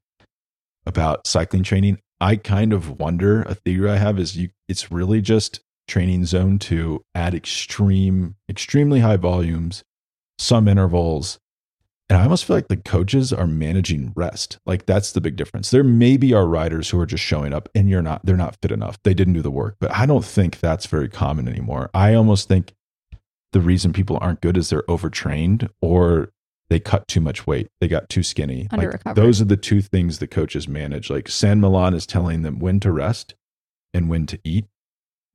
[0.87, 1.99] about cycling training.
[2.21, 6.59] I kind of wonder a theory I have is you it's really just training zone
[6.59, 9.83] two at extreme, extremely high volumes,
[10.39, 11.39] some intervals.
[12.11, 14.59] And I almost feel like the coaches are managing rest.
[14.65, 15.71] Like that's the big difference.
[15.71, 18.73] There maybe are riders who are just showing up and you're not, they're not fit
[18.73, 18.99] enough.
[19.03, 19.77] They didn't do the work.
[19.79, 21.91] But I don't think that's very common anymore.
[21.93, 22.73] I almost think
[23.53, 26.33] the reason people aren't good is they're overtrained or
[26.71, 27.69] they cut too much weight.
[27.81, 28.69] They got too skinny.
[28.71, 31.09] Like those are the two things the coaches manage.
[31.09, 33.35] Like San Millán is telling them when to rest
[33.95, 34.67] and when to eat.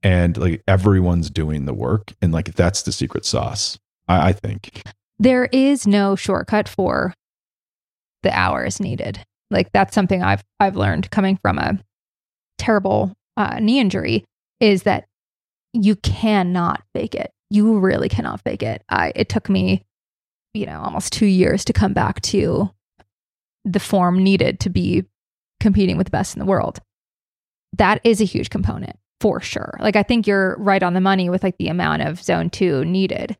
[0.03, 2.13] And like everyone's doing the work.
[2.21, 4.83] And like that's the secret sauce, I, I think.
[5.17, 7.13] there is no shortcut for
[8.21, 9.19] the hours needed.
[9.49, 11.79] Like that's something I've I've learned coming from a
[12.57, 14.23] terrible uh, knee injury
[14.59, 15.05] is that
[15.73, 17.31] you cannot fake it.
[17.53, 18.83] You really cannot fake it.
[18.89, 19.85] I it took me,
[20.53, 22.71] you know, almost two years to come back to
[23.63, 25.05] the form needed to be
[25.59, 26.79] competing with the best in the world.
[27.77, 29.77] That is a huge component for sure.
[29.79, 32.83] Like I think you're right on the money with like the amount of zone two
[32.85, 33.37] needed.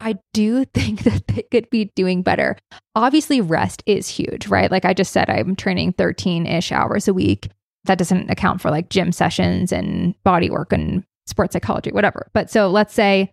[0.00, 2.58] I do think that they could be doing better.
[2.94, 4.70] Obviously, rest is huge, right?
[4.70, 7.48] Like I just said, I'm training 13 ish hours a week.
[7.84, 12.28] That doesn't account for like gym sessions and body work and sports psychology, whatever.
[12.32, 13.32] But so let's say,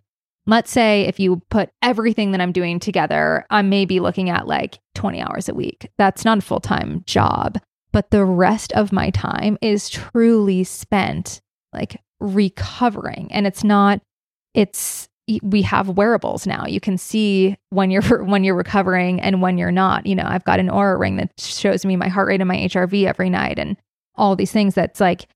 [0.50, 4.78] let's say if you put everything that I'm doing together, I'm maybe looking at like
[4.96, 5.88] 20 hours a week.
[5.96, 7.58] That's not a full time job.
[7.92, 11.40] But the rest of my time is truly spent
[11.72, 13.28] like recovering.
[13.30, 14.00] And it's not,
[14.54, 15.08] it's,
[15.42, 16.66] we have wearables now.
[16.66, 20.06] You can see when you're when you're recovering and when you're not.
[20.06, 22.56] You know, I've got an Oura ring that shows me my heart rate and my
[22.56, 23.76] HRV every night, and
[24.16, 25.28] all these things that's like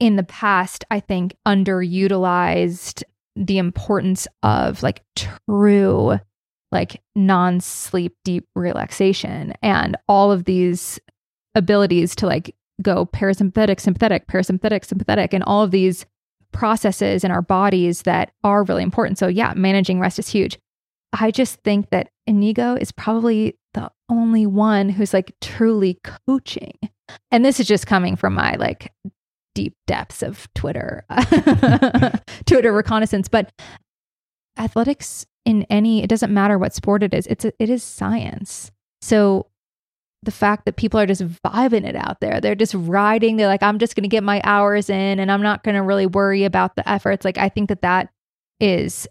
[0.00, 3.04] in the past, I think underutilized
[3.36, 6.18] the importance of like true
[6.70, 10.98] like non-sleep deep relaxation and all of these
[11.54, 16.06] abilities to like go parasympathetic sympathetic parasympathetic sympathetic and all of these
[16.50, 19.18] processes in our bodies that are really important.
[19.18, 20.58] So yeah managing rest is huge.
[21.12, 26.78] I just think that inigo is probably the only one who's like truly coaching
[27.30, 28.92] and this is just coming from my like
[29.54, 31.04] deep depths of twitter
[32.46, 33.52] twitter reconnaissance but
[34.58, 38.70] athletics in any it doesn't matter what sport it is it's a, it is science.
[39.00, 39.48] So
[40.22, 43.62] the fact that people are just vibing it out there they're just riding they're like
[43.62, 46.44] i'm just going to get my hours in and i'm not going to really worry
[46.44, 48.08] about the efforts like i think that that
[48.60, 49.08] is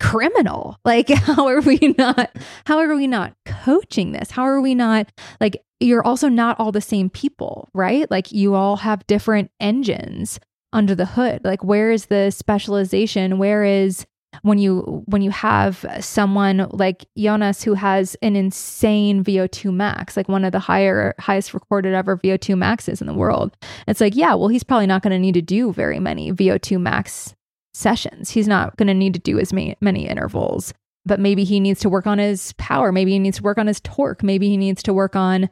[0.00, 0.78] criminal.
[0.84, 2.30] Like how are we not
[2.66, 4.30] how are we not coaching this?
[4.30, 5.10] How are we not
[5.40, 10.38] like you're also not all the same people right like you all have different engines
[10.72, 14.06] under the hood like where is the specialization where is
[14.42, 20.28] when you when you have someone like Jonas who has an insane VO2 max, like
[20.28, 23.56] one of the higher highest recorded ever VO2 maxes in the world.
[23.86, 26.80] It's like, yeah, well, he's probably not going to need to do very many VO2
[26.80, 27.34] max
[27.72, 28.30] sessions.
[28.30, 30.72] He's not going to need to do as many, many intervals,
[31.04, 32.92] but maybe he needs to work on his power.
[32.92, 34.22] Maybe he needs to work on his torque.
[34.22, 35.48] Maybe he needs to work on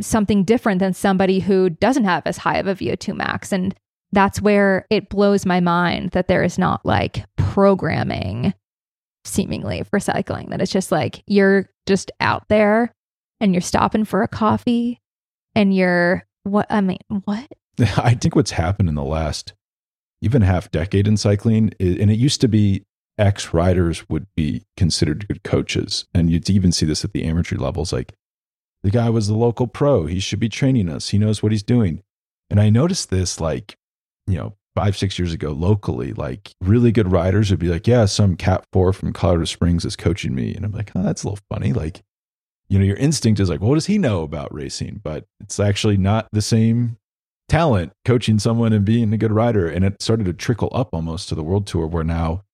[0.00, 3.52] something different than somebody who doesn't have as high of a VO2 max.
[3.52, 3.74] And
[4.12, 8.54] that's where it blows my mind that there is not like programming
[9.24, 12.92] seemingly for cycling, that it's just like you're just out there
[13.40, 15.00] and you're stopping for a coffee
[15.54, 17.48] and you're what I mean, what?
[17.96, 19.52] I think what's happened in the last
[20.20, 22.84] even half decade in cycling, and it used to be
[23.18, 26.06] ex riders would be considered good coaches.
[26.14, 27.92] And you'd even see this at the amateur levels.
[27.92, 28.14] Like
[28.82, 30.06] the guy was the local pro.
[30.06, 31.10] He should be training us.
[31.10, 32.02] He knows what he's doing.
[32.50, 33.76] And I noticed this like
[34.26, 38.04] you know, five, six years ago locally, like really good riders would be like, yeah,
[38.06, 40.54] some cat four from Colorado Springs is coaching me.
[40.54, 41.72] And I'm like, oh, that's a little funny.
[41.72, 42.02] Like,
[42.68, 45.00] you know, your instinct is like, well, what does he know about racing?
[45.02, 46.96] But it's actually not the same
[47.48, 49.68] talent coaching someone and being a good rider.
[49.68, 52.44] And it started to trickle up almost to the world tour where now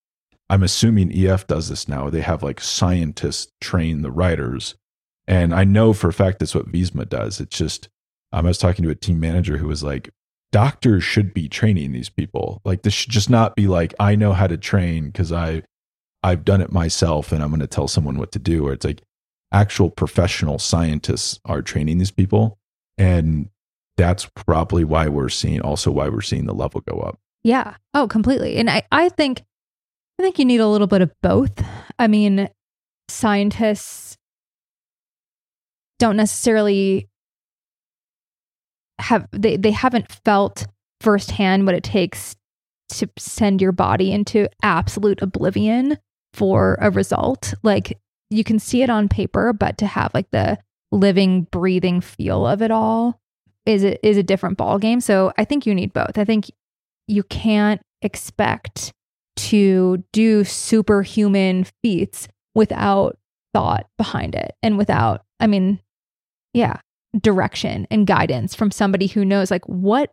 [0.51, 2.11] I'm assuming EF does this now.
[2.11, 4.75] They have like scientists train the riders.
[5.29, 7.39] And I know for a fact that's what Visma does.
[7.39, 7.89] It's just,
[8.33, 10.11] um, I was talking to a team manager who was like,
[10.53, 12.61] doctors should be training these people.
[12.65, 15.63] Like this should just not be like I know how to train because I
[16.23, 18.67] I've done it myself and I'm going to tell someone what to do.
[18.67, 19.03] Or it's like
[19.53, 22.59] actual professional scientists are training these people,
[22.97, 23.51] and
[23.97, 27.19] that's probably why we're seeing also why we're seeing the level go up.
[27.43, 27.77] Yeah.
[27.95, 28.57] Oh, completely.
[28.57, 29.43] And I I think
[30.19, 31.63] I think you need a little bit of both.
[31.99, 32.49] I mean,
[33.09, 34.18] scientists
[35.99, 37.09] don't necessarily
[38.99, 40.67] have they they haven't felt
[41.01, 42.37] firsthand what it takes
[42.89, 45.99] to send your body into absolute oblivion
[46.33, 47.55] for a result.
[47.63, 47.99] Like
[48.31, 50.59] you can see it on paper, but to have like the
[50.91, 53.21] living, breathing feel of it all
[53.67, 55.01] is it is a different ball game.
[55.01, 56.17] So I think you need both.
[56.17, 56.51] I think
[57.07, 58.93] you can't expect
[59.37, 63.17] to do superhuman feats without
[63.55, 65.81] thought behind it and without I mean,
[66.59, 66.81] yeah,
[67.21, 70.13] direction and guidance from somebody who knows like what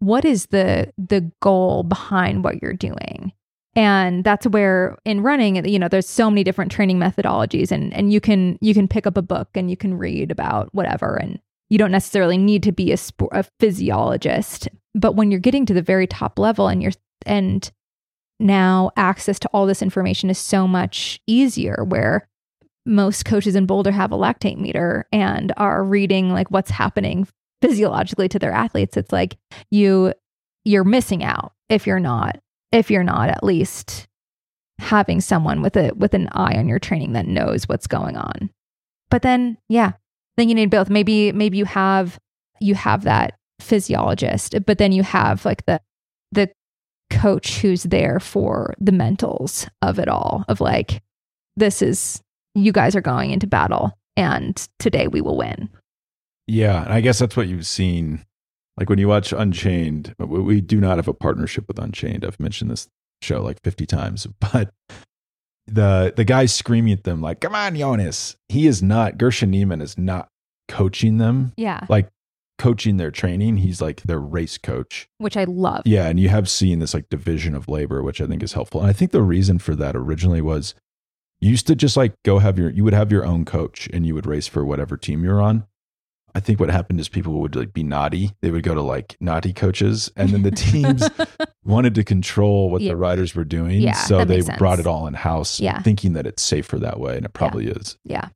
[0.00, 3.32] what is the the goal behind what you're doing?
[3.76, 8.12] And that's where in running you know there's so many different training methodologies and and
[8.12, 11.38] you can you can pick up a book and you can read about whatever and
[11.70, 15.74] you don't necessarily need to be a, sp- a physiologist but when you're getting to
[15.74, 16.92] the very top level and you're
[17.26, 17.72] and
[18.38, 22.28] now access to all this information is so much easier where
[22.86, 27.26] most coaches in Boulder have a lactate meter and are reading like what's happening
[27.62, 28.96] physiologically to their athletes.
[28.96, 29.36] It's like
[29.70, 30.12] you
[30.64, 32.38] you're missing out if you're not
[32.72, 34.06] if you're not at least
[34.78, 38.50] having someone with a with an eye on your training that knows what's going on.
[39.10, 39.92] But then yeah,
[40.36, 40.90] then you need both.
[40.90, 42.18] Maybe maybe you have
[42.60, 45.80] you have that physiologist, but then you have like the
[46.32, 46.50] the
[47.10, 51.02] coach who's there for the mentals of it all of like
[51.56, 52.20] this is
[52.54, 55.68] you guys are going into battle and today we will win.
[56.46, 56.84] Yeah.
[56.84, 58.24] And I guess that's what you've seen.
[58.76, 62.24] Like when you watch Unchained, we do not have a partnership with Unchained.
[62.24, 62.88] I've mentioned this
[63.22, 64.70] show like 50 times, but
[65.66, 68.36] the the guy screaming at them like, come on, Jonas.
[68.48, 70.28] He is not, Grischa Niermann is not
[70.68, 71.52] coaching them.
[71.56, 71.86] Yeah.
[71.88, 72.10] Like
[72.58, 73.58] coaching their training.
[73.58, 75.08] He's like their race coach.
[75.18, 75.82] Which I love.
[75.86, 76.08] Yeah.
[76.08, 78.80] And you have seen this like division of labor, which I think is helpful.
[78.80, 80.74] And I think the reason for that originally was
[81.44, 84.06] you used to just like go have your, you would have your own coach and
[84.06, 85.66] you would race for whatever team you're on.
[86.34, 88.30] I think what happened is people would like be naughty.
[88.40, 91.06] They would go to like naughty coaches, and then the teams
[91.62, 92.92] wanted to control what Yeah.
[92.92, 93.80] the riders were doing.
[93.82, 95.80] Yeah, so they brought it all in house, Yeah.
[95.82, 97.98] thinking that it's safer that way, and it probably is.
[98.04, 98.30] Yeah.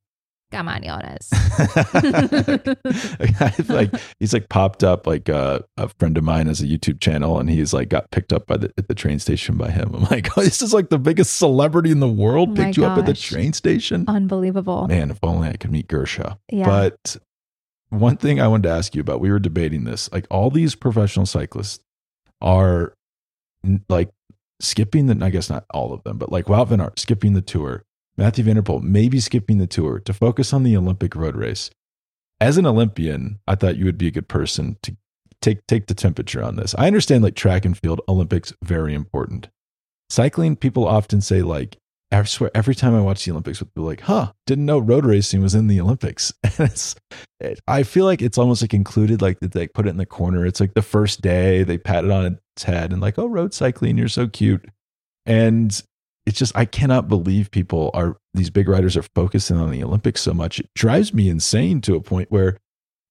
[0.50, 1.30] Come on, Jonas.
[3.68, 7.38] Like he's like popped up like uh, a friend of mine has a YouTube channel
[7.38, 9.94] and he's like got picked up by the at the train station by him.
[9.94, 12.86] I'm like, oh, this is like the biggest celebrity in the world Oh picked you
[12.86, 14.04] up at the train station.
[14.08, 14.86] Unbelievable.
[14.88, 16.38] Man, if only I could meet Grischa.
[16.50, 16.66] Yeah.
[16.66, 17.16] But
[17.90, 20.10] one thing I wanted to ask you about, we were debating this.
[20.12, 21.80] Like all these professional cyclists
[22.40, 22.94] are
[23.88, 24.10] like
[24.60, 27.42] skipping the, I guess not all of them, but like Wout van Aert skipping the
[27.42, 27.84] tour,
[28.18, 31.14] Matthew van der Poel Der Poel maybe skipping the tour to focus on the Olympic
[31.14, 31.70] road race.
[32.40, 34.96] As an Olympian, I thought you would be a good person to
[35.40, 36.74] take take the temperature on this.
[36.76, 39.48] I understand like track and field Olympics very important.
[40.10, 41.78] Cycling, people often say like
[42.10, 45.04] I swear every time I watch the Olympics, people are like, huh, didn't know road
[45.04, 46.32] racing was in the Olympics.
[46.44, 46.96] And it's,
[47.38, 50.46] it, I feel like it's almost like included, like they put it in the corner.
[50.46, 53.52] It's like the first day they pat it on its head and like, oh, road
[53.52, 54.64] cycling, you're so cute.
[55.26, 55.80] And
[56.28, 60.20] it's just, I cannot believe people are, these big riders are focusing on the Olympics
[60.20, 60.60] so much.
[60.60, 62.58] It drives me insane to a point where,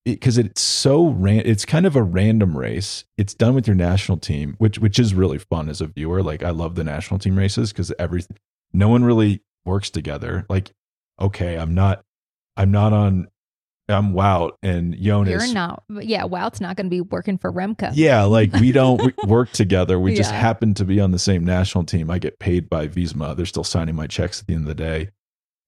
[0.06, 3.06] because it's so ran, it's kind of a random race.
[3.18, 6.22] It's done with your national team, which which is really fun as a viewer.
[6.22, 8.24] Like I love the national team races because every
[8.72, 10.46] no one really works together.
[10.48, 10.72] Like,
[11.20, 12.06] okay, I'm not,
[12.56, 13.30] I'm not on,
[13.90, 15.46] I'm Wout and Jonas.
[15.46, 15.84] You're not.
[15.90, 16.24] Yeah.
[16.24, 17.92] Wout's not going to be working for Remco.
[17.94, 20.00] Yeah, like we don't work together.
[20.00, 22.12] We just happen to be on the same national team.
[22.12, 23.36] I get paid by Visma.
[23.36, 25.10] They're still signing my checks at the end of the day.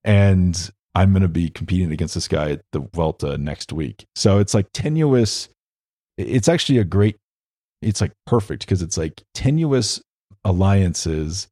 [0.04, 4.06] And I'm going to be competing against this guy at the Vuelta next week.
[4.16, 5.50] So it's like tenuous.
[6.18, 7.18] It's actually a great,
[7.82, 10.02] it's like perfect because it's like tenuous
[10.44, 11.48] alliances,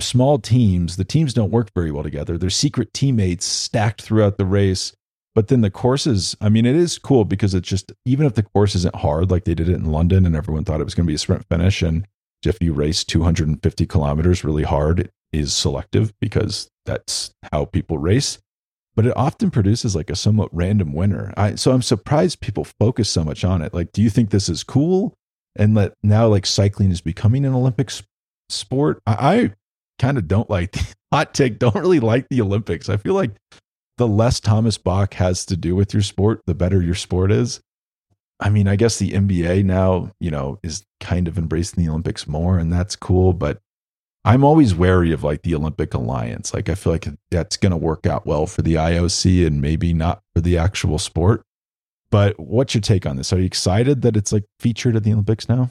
[0.00, 0.96] small teams.
[0.96, 2.38] The teams don't work very well together.
[2.38, 4.92] They're secret teammates stacked throughout the race.
[5.34, 8.42] But then the courses, I mean, it is cool because it's just, even if the
[8.42, 11.06] course isn't hard, like they did it in London and everyone thought it was going
[11.06, 11.82] to be a sprint finish.
[11.82, 12.06] And
[12.44, 18.38] if you race 250 kilometers really hard, it is selective because that's how people race.
[18.96, 21.32] But it often produces like a somewhat random winner.
[21.36, 23.72] I, so I'm surprised people focus so much on it.
[23.72, 25.14] Like, do you think this is cool?
[25.56, 28.02] And that now like cycling is becoming an Olympic s-
[28.48, 29.00] sport?
[29.06, 29.54] I, I
[30.00, 32.88] kind of don't like the hot take, don't really like the Olympics.
[32.88, 33.30] I feel like
[34.00, 37.60] the less Thomas Bach has to do with your sport, the better your sport is.
[38.40, 42.26] I mean, I guess the NBA now, you know, is kind of embracing the Olympics
[42.26, 43.34] more, and that's cool.
[43.34, 43.60] But
[44.24, 46.54] I'm always wary of like the Olympic Alliance.
[46.54, 49.92] Like, I feel like that's going to work out well for the IOC and maybe
[49.92, 51.42] not for the actual sport.
[52.10, 53.34] But what's your take on this?
[53.34, 55.70] Are you excited that it's like featured at the Olympics now?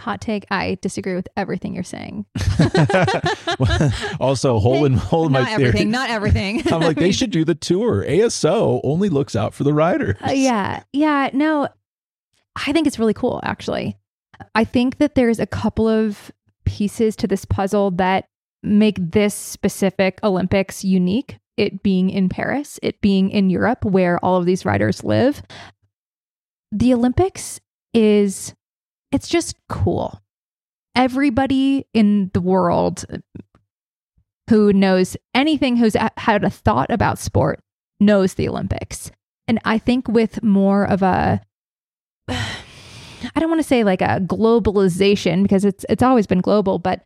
[0.00, 0.46] Hot take.
[0.50, 2.24] I disagree with everything you're saying.
[4.20, 5.68] also, hole in hole in my not theory.
[5.68, 5.90] everything.
[5.90, 6.62] Not everything.
[6.72, 8.04] I'm like, they should do the tour.
[8.04, 10.16] ASO only looks out for the riders.
[10.26, 10.82] Uh, yeah.
[10.92, 11.30] Yeah.
[11.32, 11.68] No,
[12.56, 13.96] I think it's really cool, actually.
[14.54, 16.30] I think that there's a couple of
[16.64, 18.24] pieces to this puzzle that
[18.62, 21.38] make this specific Olympics unique.
[21.56, 25.42] It being in Paris, it being in Europe, where all of these riders live.
[26.72, 27.60] The Olympics
[27.92, 28.54] is,
[29.12, 30.20] it's just cool.
[30.94, 33.04] Everybody in the world
[34.48, 37.60] who knows anything, who's had a thought about sport,
[38.00, 39.10] knows the Olympics.
[39.46, 41.40] And I think with more of a
[42.28, 47.04] I don't want to say like a globalization because it's it's always been global, but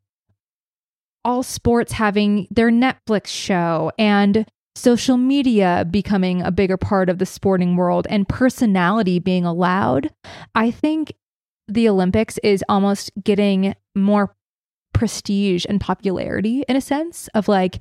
[1.25, 4.47] all sports having their Netflix show and
[4.77, 10.13] social media becoming a bigger part of the sporting world and personality being allowed,
[10.55, 11.15] I think
[11.69, 14.37] the Olympics is almost getting more
[14.93, 17.81] prestige and popularity in a sense of like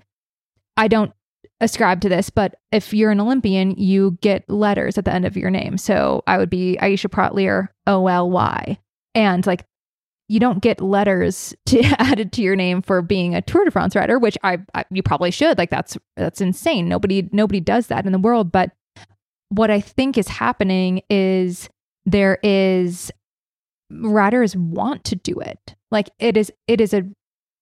[0.75, 1.13] I don't
[1.61, 5.37] ascribe to this, but if you're an Olympian, you get letters at the end of
[5.37, 5.77] your name.
[5.77, 8.79] So I would be Aisha Praught-Leer, O L Y.
[9.15, 9.65] And like,
[10.27, 13.95] you don't get letters to added to your name for being a Tour de France
[13.95, 15.57] rider, which I, I you probably should.
[15.57, 16.87] Like that's that's insane.
[16.87, 18.51] Nobody nobody does that in the world.
[18.51, 18.71] But
[19.49, 21.69] what I think is happening is
[22.05, 23.11] there is
[24.01, 25.75] riders want to do it.
[25.91, 27.03] Like it is it is a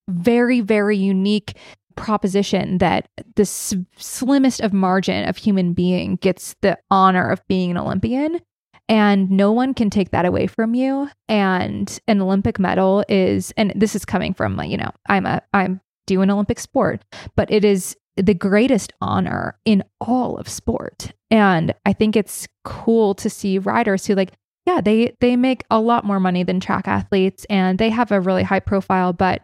[0.10, 1.58] very very unique
[1.96, 7.72] proposition that the s- slimmest of margin of human being gets the honor of being
[7.72, 8.40] an Olympian
[8.90, 13.74] and no one can take that away from you and an Olympic medal is and
[13.76, 17.04] this is coming from you know I'm a I'm do an Olympic sport
[17.36, 23.16] but it is the greatest honor in all of sport and I think it's cool
[23.16, 24.34] to see riders who like
[24.66, 28.20] yeah they they make a lot more money than track athletes and they have a
[28.20, 29.42] really high profile but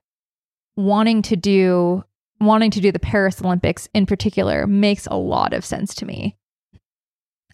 [0.75, 2.03] wanting to do
[2.39, 6.37] wanting to do the Paris Olympics in particular makes a lot of sense to me.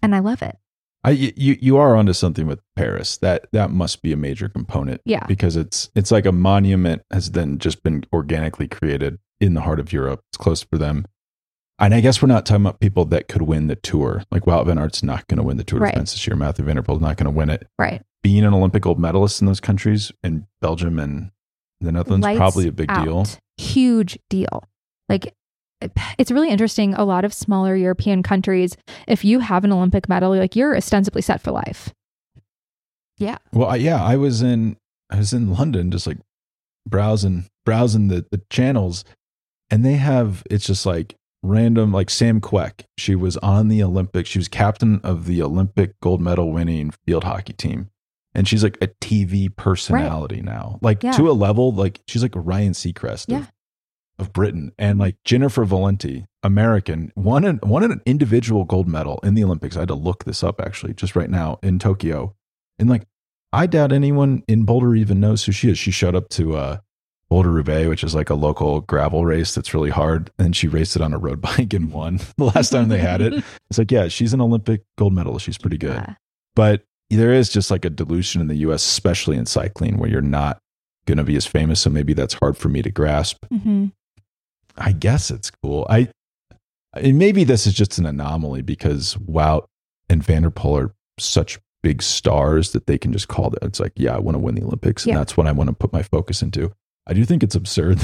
[0.02, 0.58] And I love it.
[1.06, 3.18] I you you are onto something with Paris.
[3.18, 5.02] That that must be a major component.
[5.06, 5.26] Yeah.
[5.26, 9.80] Because it's it's like a monument has then just been organically created in the heart
[9.80, 10.22] of Europe.
[10.30, 11.06] It's close for them.
[11.84, 14.24] And I guess we're not talking about people that could win the tour.
[14.32, 15.94] Like Wout van Aert's not going to win the Tour de Right.
[15.94, 16.36] France this year.
[16.36, 17.68] Matthew Van Der Poel's not going to win it.
[17.78, 18.02] Right.
[18.22, 21.32] Being an Olympic gold medalist in those countries, in Belgium and
[21.82, 23.28] the Netherlands, Lights probably a big deal.
[23.58, 24.64] Huge deal.
[25.10, 25.34] Like
[26.18, 26.94] it's really interesting.
[26.94, 31.22] A lot of smaller European countries, if you have an Olympic medal, like you're ostensibly
[31.22, 31.94] set for life.
[33.18, 33.38] Yeah.
[33.52, 34.78] Well, I, yeah, I was in
[35.10, 36.18] I was in London, just like
[36.88, 39.04] browsing browsing the the channels,
[39.70, 42.86] and they have it's just like random like Sam Quek.
[42.98, 44.26] She was on the Olympic.
[44.26, 47.90] She was captain of the Olympic gold medal winning field hockey team,
[48.34, 51.12] and she's like a TV personality now, like Yeah.
[51.12, 53.38] to a level like she's like Ryan Seacrest Yeah.
[53.40, 53.52] of,
[54.20, 59.34] of Britain, and like Jennifer Valente, American, won an won an individual gold medal in
[59.36, 59.76] the Olympics.
[59.76, 62.36] I had to look this up actually just right now in Tokyo.
[62.80, 63.06] And like,
[63.52, 65.78] I doubt anyone in Boulder even knows who she is.
[65.78, 66.78] She showed up to uh,
[67.34, 70.30] Boulder Roubaix, which is like a local gravel race that's really hard.
[70.38, 73.22] And she raced it on a road bike and won the last time they had
[73.22, 73.44] it.
[73.72, 75.46] It's like, yeah, she's an Olympic gold medalist.
[75.48, 75.96] She's pretty good.
[75.96, 76.14] Yeah.
[76.56, 80.22] But there is just like a dilution in the US, especially in cycling, where you're
[80.22, 80.60] not
[81.08, 81.80] going to be as famous.
[81.82, 83.44] So maybe that's hard for me to grasp.
[83.52, 83.94] Mhm.
[84.78, 85.88] I guess it's cool.
[85.90, 86.10] I
[86.96, 89.66] and maybe this is just an anomaly because Wout
[90.08, 93.64] and van der Poel are such big stars that they can just call that.
[93.64, 95.18] It's like, yeah, I want to win the Olympics, and Yeah.
[95.18, 96.72] that's what I want to put my focus into.
[97.08, 98.00] I do think it's absurd.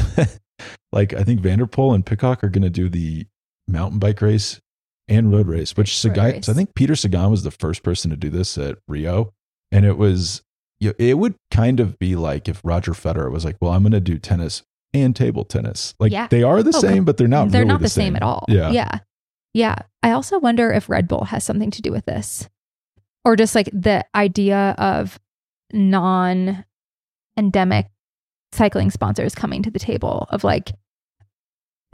[0.92, 3.26] like, I think van der Poel and Pidcock are going to do the
[3.68, 4.60] mountain bike race
[5.08, 6.44] and road race, which Sagan.
[6.44, 9.34] So I think Peter Sagan was the first person to do this at Rio,
[9.72, 10.42] and it was.
[10.82, 13.92] You it would kind of be like if Roger Federer was like, "Well, I'm going
[13.92, 16.28] to do tennis and table tennis." Like Yeah.
[16.28, 17.50] they are the Oh, same, but they're not.
[17.52, 18.16] They're really not the same.
[18.16, 18.46] at all.
[18.48, 18.72] Yeah.
[18.72, 19.00] Yeah.
[19.54, 19.76] Yeah.
[20.04, 22.48] I also wonder if Red Bull has something to do with this
[23.26, 25.20] or just like the idea of
[25.74, 26.64] non
[27.38, 27.88] endemic
[28.52, 30.72] cycling sponsors coming to the table of like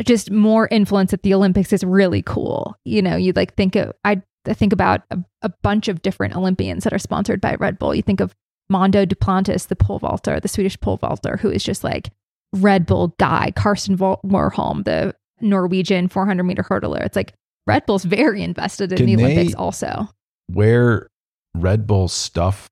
[0.03, 2.75] just more influence at the Olympics is really cool.
[2.83, 6.35] You know, you like think of, I I think about a, a bunch of different
[6.35, 7.95] Olympians that are sponsored by Red Bull.
[7.95, 8.35] You think of
[8.69, 12.09] Mondo Duplantis, the pole vaulter, the Swedish pole vaulter, who is just like
[12.53, 17.01] Red Bull guy, Karsten Warholm, the Norwegian 400 meter hurdler.
[17.01, 17.33] It's like
[17.67, 20.07] Red Bull's very invested in Can the Olympics also.
[20.51, 21.07] Wear
[21.55, 22.69] Red Bull stuff?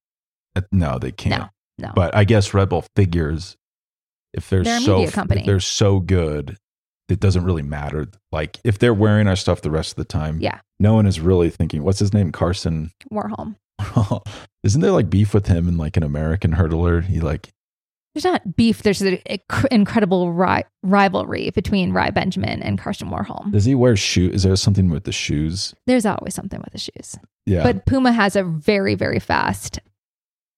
[0.71, 1.41] No, they can't.
[1.41, 1.93] No, no.
[1.95, 3.57] But I guess Red Bull figures
[4.33, 5.13] if they're, They're so if
[5.45, 6.57] they're so good,
[7.09, 8.07] it doesn't really matter.
[8.31, 10.59] Like if they're wearing our stuff the rest of the time, Yeah.
[10.79, 12.91] no one is really thinking, "What's his name?" Carson.
[13.11, 13.55] Warholm.
[14.63, 17.03] Isn't there like beef with him and like an American hurdler?
[17.03, 17.49] He like
[18.15, 18.81] There's not beef.
[18.83, 19.19] There's an
[19.71, 23.51] incredible ri- rivalry between Rai Benjamin and carson Warholm.
[23.51, 24.29] does he wear shoe?
[24.29, 25.73] Is there something with the shoes?
[25.87, 27.17] There's always something with the shoes.
[27.45, 29.79] Yeah, But Puma has a very, very fast,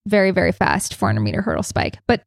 [0.07, 1.97] very, very fast 400 meter hurdle spike.
[2.07, 2.21] But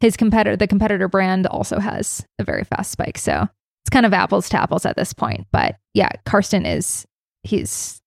[0.00, 3.18] his competitor, the competitor brand, also has a very fast spike.
[3.18, 3.46] So
[3.84, 5.46] it's kind of apples to apples at this point.
[5.52, 7.06] But yeah, Karsten is,
[7.42, 8.00] he's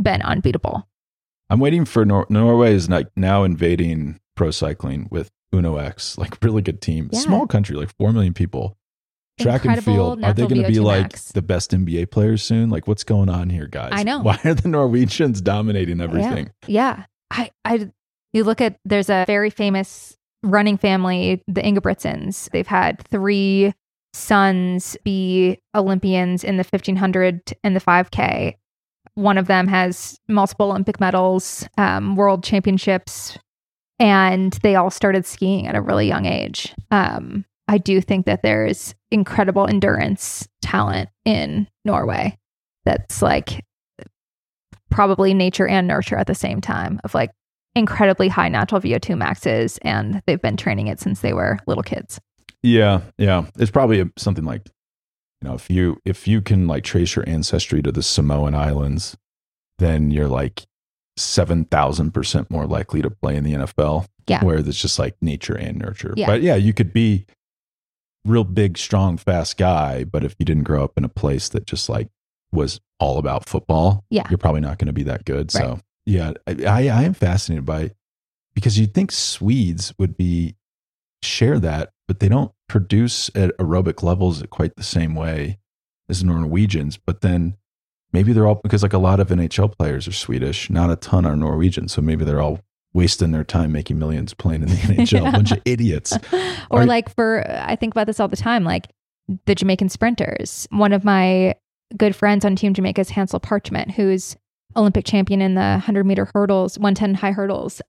[0.00, 0.86] been unbeatable.
[1.48, 6.62] I'm waiting for Nor- Norway is like now invading pro cycling with Uno-X, like really
[6.62, 7.20] good team, Yeah.
[7.20, 8.76] small country, like four million people.
[9.40, 11.32] Track and field, are they going to be like max.
[11.32, 12.68] the best NBA players soon?
[12.68, 13.88] Like, what's going on here, guys?
[13.92, 14.18] I know.
[14.22, 16.50] Why are the Norwegians dominating everything?
[16.66, 17.04] Yeah.
[17.30, 17.90] I, I,
[18.34, 22.50] you look at, there's a very famous running family, the Ingebrigtsens.
[22.50, 23.74] They've had three
[24.12, 28.54] sons be Olympians in the 1500 and the 5K.
[29.14, 33.38] One of them has multiple Olympic medals, um, world championships,
[33.98, 36.74] and they all started skiing at a really young age.
[36.90, 42.36] Um, I do think that there's incredible endurance talent in Norway
[42.84, 43.64] that's like
[44.90, 47.30] probably nature and nurture at the same time of like
[47.74, 52.20] incredibly high natural VO2 maxes and they've been training it since they were little kids.
[52.62, 53.46] Yeah, yeah.
[53.58, 54.66] It's probably a, something like,
[55.40, 59.16] you know, if you if you can like trace your ancestry to the Samoan Islands,
[59.78, 60.66] then you're like
[61.16, 64.06] seven thousand percent more likely to play in the NFL.
[64.28, 64.44] Yeah.
[64.44, 66.14] where it's just like nature and nurture.
[66.16, 66.26] Yeah.
[66.26, 67.26] But yeah, you could be
[68.24, 71.66] real big, strong, fast guy, but if you didn't grow up in a place that
[71.66, 72.08] just like
[72.52, 74.28] was all about football, Yeah.
[74.30, 75.50] you're probably not going to be that good.
[75.50, 75.80] So Right.
[76.06, 77.92] Yeah, I, I am fascinated by
[78.54, 80.56] because you'd think Swedes would be
[81.22, 85.58] share that, but they don't produce at aerobic levels at quite the same way
[86.08, 86.96] as Norwegians.
[86.96, 87.56] But then
[88.12, 91.26] maybe they're all because like a lot of NHL players are Swedish, not a ton
[91.26, 91.88] are Norwegian.
[91.88, 92.60] So maybe they're all
[92.92, 95.28] wasting their time making millions playing in the NHL.
[95.28, 96.16] A bunch of idiots.
[96.70, 98.88] or Are- like for I think about this all the time, like
[99.46, 100.66] the Jamaican sprinters.
[100.70, 101.54] One of my
[101.96, 104.36] good friends on Team Jamaica is Hansle Parchment, who's
[104.76, 107.82] Olympic champion in the 100 meter hurdles, 110 high hurdles.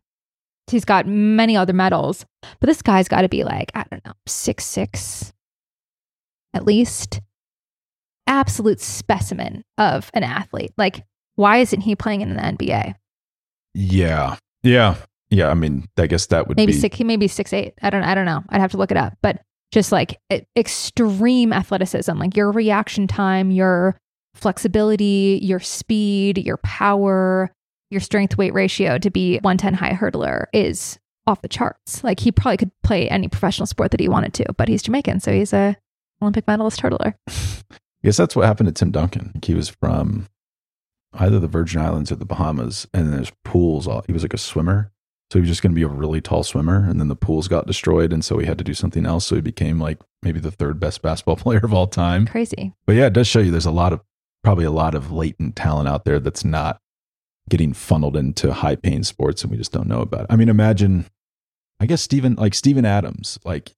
[0.68, 2.26] He's got many other medals,
[2.60, 5.34] but this guy's got to be like, I don't know, six six
[6.54, 7.22] at least.
[8.28, 10.72] Absolute specimen of an athlete.
[10.78, 11.04] Like,
[11.36, 12.96] why isn't he playing in the NBA?
[13.74, 14.38] Yeah.
[14.64, 14.96] Yeah.
[15.30, 15.50] Yeah.
[15.50, 16.98] I mean, I guess that would maybe be six.
[16.98, 17.74] He may be six eight.
[17.82, 18.04] I don't.
[18.04, 18.44] I don't know.
[18.50, 19.18] I'd have to look it up.
[19.22, 20.20] But just like
[20.56, 23.98] extreme athleticism, like your reaction time, your
[24.34, 27.52] flexibility, your speed, your power,
[27.90, 32.04] your strength weight ratio to be 110 high hurdler is off the charts.
[32.04, 35.20] Like he probably could play any professional sport that he wanted to, but he's Jamaican,
[35.20, 35.78] so he's a
[36.22, 37.16] Olympic medalist hurdler.
[37.30, 39.34] I guess that's what happened to Tim Duncan.
[39.44, 40.28] He was from
[41.14, 43.88] either the Virgin Islands or the Bahamas, and there's pools.
[43.88, 44.92] All he was like a swimmer,
[45.30, 47.48] so he was just going to be a really tall swimmer, and then the pools
[47.48, 49.26] got destroyed, and so he had to do something else.
[49.26, 52.26] So he became like maybe the third best basketball player of all time.
[52.26, 52.74] Crazy.
[52.86, 54.02] But yeah, it does show you there's a lot of
[54.44, 56.80] probably a lot of latent talent out there that's not
[57.50, 60.28] getting funneled into high paying sports, and we just don't know about it.
[60.30, 61.06] I mean, imagine,
[61.80, 63.72] I guess Steven like Steven Adams, like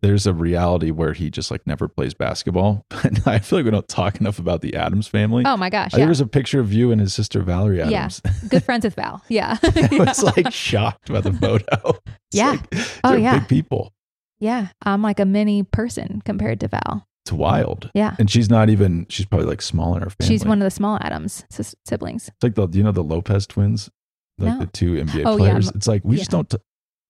[0.00, 2.84] there's a reality where he just like never plays basketball.
[3.02, 5.44] But I feel like we don't talk enough about the Adams family.
[5.46, 5.92] Oh my gosh.
[5.92, 8.20] There was a picture of you and his sister Valerie Adams.
[8.24, 8.32] Yeah.
[8.48, 9.22] Good friends with Val.
[9.28, 9.58] Yeah.
[9.62, 11.90] I was like shocked by the photo.
[12.06, 12.50] It's Yeah.
[12.72, 12.74] like,
[13.04, 13.38] Oh, yeah.
[13.40, 13.92] big people.
[14.40, 14.68] yeah.
[14.82, 17.06] I'm like a mini person compared to Val.
[17.24, 17.90] It's wild.
[17.94, 18.16] Yeah.
[18.18, 19.06] And she's not even.
[19.08, 20.28] She's probably like small in her family.
[20.34, 22.28] She's one of the small Adams sis- siblings.
[22.28, 22.66] It's like the.
[22.76, 23.90] You know the Lopez twins?
[24.38, 24.60] Like No.
[24.60, 25.68] the two NBA Oh, yeah, players.
[25.68, 26.38] I'm- it's like we just yeah.
[26.38, 26.50] don't.
[26.50, 26.56] T-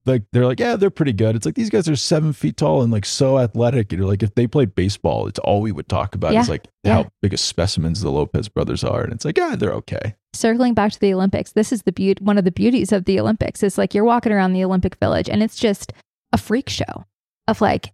[0.05, 1.33] like they're like yeah they're pretty good.
[1.33, 3.91] It's like these guys are seven feet tall and like so athletic.
[3.93, 6.33] And you're like if they played baseball, it's all we would talk about.
[6.33, 6.41] Yeah.
[6.41, 6.95] Is like Yeah.
[7.03, 10.15] how big of specimens the Lopez brothers are, and it's like yeah they're okay.
[10.33, 13.17] circling back to the Olympics, this is the beauty, one of the beauties of the
[13.19, 15.93] Olympics is like you're walking around the Olympic Village and it's just
[16.33, 17.05] a freak show
[17.47, 17.93] of like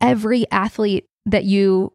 [0.00, 1.92] every athlete that you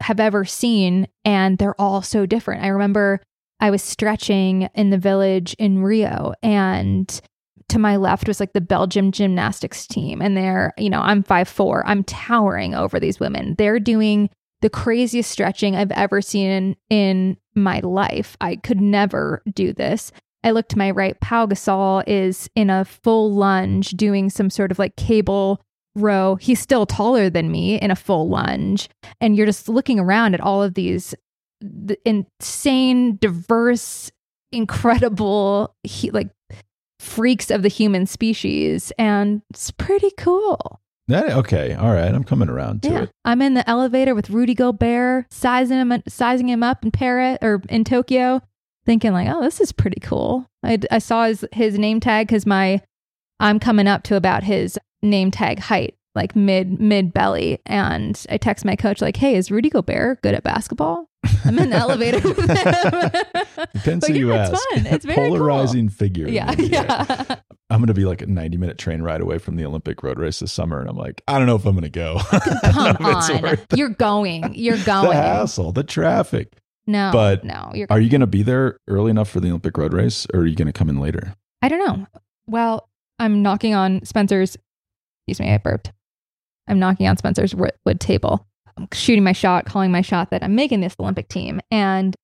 [0.00, 2.64] have ever seen, and they're all so different.
[2.64, 3.20] I remember
[3.60, 7.20] I was stretching in the village in Rio, and
[7.68, 11.48] to my left was like the Belgium gymnastics team, and they're, you know, I'm five
[11.48, 13.54] four, I'm towering over these women.
[13.56, 14.28] They're doing
[14.60, 18.36] the craziest stretching I've ever seen in, in my life.
[18.40, 20.12] I could never do this.
[20.44, 21.18] I look to my right.
[21.20, 25.60] Pau Gasol is in a full lunge doing some sort of like cable
[25.94, 26.36] row.
[26.36, 28.88] He's still taller than me in a full lunge.
[29.20, 31.14] And you're just looking around at all of these
[31.60, 34.10] the insane, diverse,
[34.50, 36.30] incredible, he, like
[36.98, 38.92] freaks of the human species.
[38.98, 40.80] And it's pretty cool.
[41.08, 43.10] That, okay, all right, I'm coming around to Yeah, it.
[43.24, 47.60] I'm in the elevator with Rudy Gobert, sizing him, sizing him up in Paris or
[47.68, 48.40] in Tokyo,
[48.86, 50.46] thinking like, oh, this is pretty cool.
[50.64, 52.80] I, I saw his his name tag because my
[53.40, 58.36] I'm coming up to about his name tag height, like mid mid belly, and I
[58.36, 61.08] text my coach like, hey, is Rudy Gobert good at basketball?
[61.44, 62.38] I'm in the elevator with
[63.56, 63.66] him.
[63.74, 64.52] Depends who you yeah, ask.
[64.52, 64.86] it's fun.
[64.86, 65.28] It's very cool.
[65.38, 66.26] polarizing figure.
[66.26, 67.36] in yeah, yeah.
[67.70, 70.18] I'm going to be like a 90 minute train ride away from the Olympic road
[70.18, 70.80] race this summer.
[70.80, 72.18] And I'm like, I don't know if I'm going to go.
[72.64, 74.54] Come don't know if it's on, you're going.
[74.54, 75.08] You're going.
[75.08, 76.54] the hassle, the traffic.
[76.86, 79.78] No, But no, you're Are you going to be there early enough for the Olympic
[79.78, 81.34] road race or are you going to come in later?
[81.62, 82.06] I don't know.
[82.46, 82.88] Well,
[83.18, 84.56] I'm knocking on Spencer's.
[85.26, 85.92] Excuse me, I burped.
[86.68, 88.46] I'm knocking on Spencer's wood, table.
[88.76, 92.14] I'm shooting my shot, calling my shot that I'm making this Olympic team, and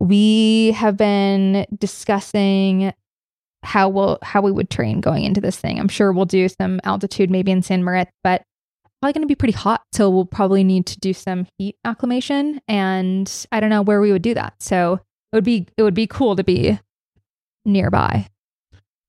[0.00, 2.92] we have been discussing
[3.62, 5.80] how we'll how we would train going into this thing.
[5.80, 8.42] I'm sure we'll do some altitude, maybe in San Moritz, but
[9.00, 12.60] probably going to be pretty hot, so we'll probably need to do some heat acclimation,
[12.68, 14.54] and I don't know where we would do that.
[14.60, 15.00] So
[15.32, 16.78] it would be it would be cool to be
[17.64, 18.28] nearby.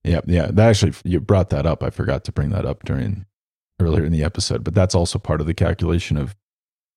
[0.04, 0.20] Yeah.
[0.26, 0.46] Yeah.
[0.46, 1.82] That actually, you brought that up.
[1.82, 3.26] I forgot to bring that up during
[3.80, 6.34] earlier in the episode, but that's also part of the calculation of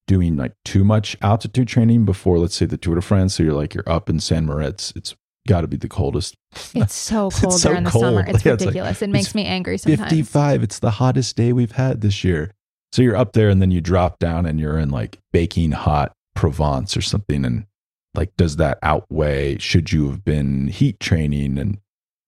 [0.08, 3.36] doing like too much altitude training before, let's say, the Tour de France.
[3.36, 4.92] So you're like, you're up in San Moritz.
[4.96, 5.16] It's
[5.48, 6.36] got to be the coldest.
[6.76, 8.04] It's so It's cold so during the cold.
[8.04, 8.20] summer.
[8.28, 9.02] It's Yeah, it's like- ridiculous.
[9.02, 10.10] it makes me angry sometimes.
[10.10, 10.64] 55.
[10.64, 12.52] It's the hottest day we've had this year.
[12.92, 16.14] So you're up there and then you drop down and you're in like baking hot
[16.36, 17.44] Provence or something.
[17.46, 17.66] And
[18.14, 19.58] like, does that outweigh?
[19.58, 21.58] Should you have been heat training?
[21.58, 21.80] And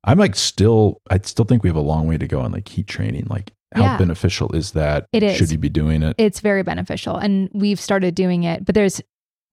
[0.03, 2.68] I'm like, still, I still think we have a long way to go on like
[2.68, 3.27] heat training.
[3.30, 3.98] Like, how Yeah.
[3.98, 5.08] beneficial is that?
[5.14, 5.38] It is.
[5.38, 6.16] Should you be doing it?
[6.18, 7.18] It's very beneficial.
[7.18, 8.66] And we've started doing it.
[8.66, 9.02] But there's,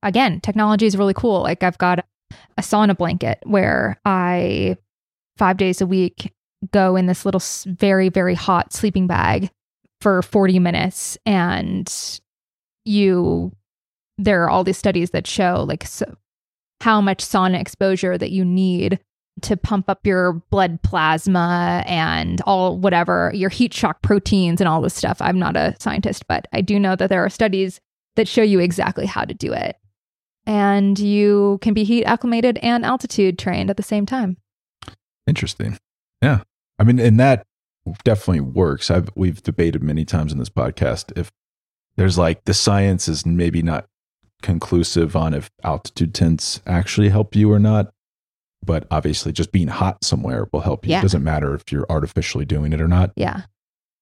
[0.02, 1.42] again, technology is really cool.
[1.42, 2.04] Like I've got
[2.56, 4.76] a sauna blanket where I,
[5.36, 6.32] five days a week,
[6.72, 9.50] go in this little, very, very hot sleeping bag
[10.00, 11.18] for 40 minutes.
[11.26, 11.92] And
[12.84, 13.52] you,
[14.18, 16.16] there are all these studies that show like so,
[16.80, 18.98] how much sauna exposure that you need
[19.42, 24.80] to pump up your blood plasma and all whatever your heat shock proteins and all
[24.80, 25.18] this stuff.
[25.20, 27.80] I'm not a scientist, but I do know that there are studies
[28.16, 29.76] that show you exactly how to do it.
[30.46, 34.36] and you can be heat acclimated and altitude trained at the same time.
[35.26, 35.78] Interesting.
[36.20, 36.42] Yeah.
[36.78, 37.46] I mean, and that
[38.04, 38.90] definitely works.
[38.90, 41.30] I've we've debated many times in this podcast if
[41.96, 43.86] there's like the science is maybe not
[44.42, 47.92] conclusive on if altitude tents actually help you or not.
[48.64, 50.92] But obviously, just being hot somewhere will help you.
[50.92, 51.00] Yeah.
[51.00, 53.12] It doesn't matter if you're artificially doing it or not.
[53.16, 53.42] Yeah.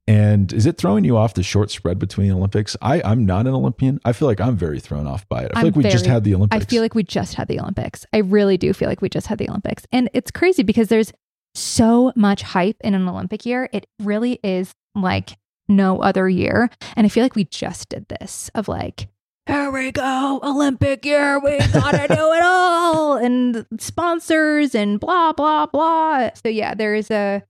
[0.06, 2.76] And is it throwing you off the short spread between the Olympics?
[2.82, 4.00] I, I'm not an Olympian.
[4.04, 5.52] I feel like I'm very thrown off by it.
[5.54, 6.64] I feel I'm like we just had the Olympics.
[6.64, 8.04] I feel like we just had the Olympics.
[8.12, 9.86] I really do feel like we just had the Olympics.
[9.92, 11.12] And it's crazy because there's
[11.54, 13.68] so much hype in an Olympic year.
[13.72, 15.38] It really is like
[15.68, 16.70] no other year.
[16.96, 19.06] And I feel like we just did this of like,
[19.50, 23.16] here we go, Olympic year, we gotta do it all.
[23.16, 26.30] And sponsors and blah, blah, blah.
[26.34, 27.42] So yeah, there's a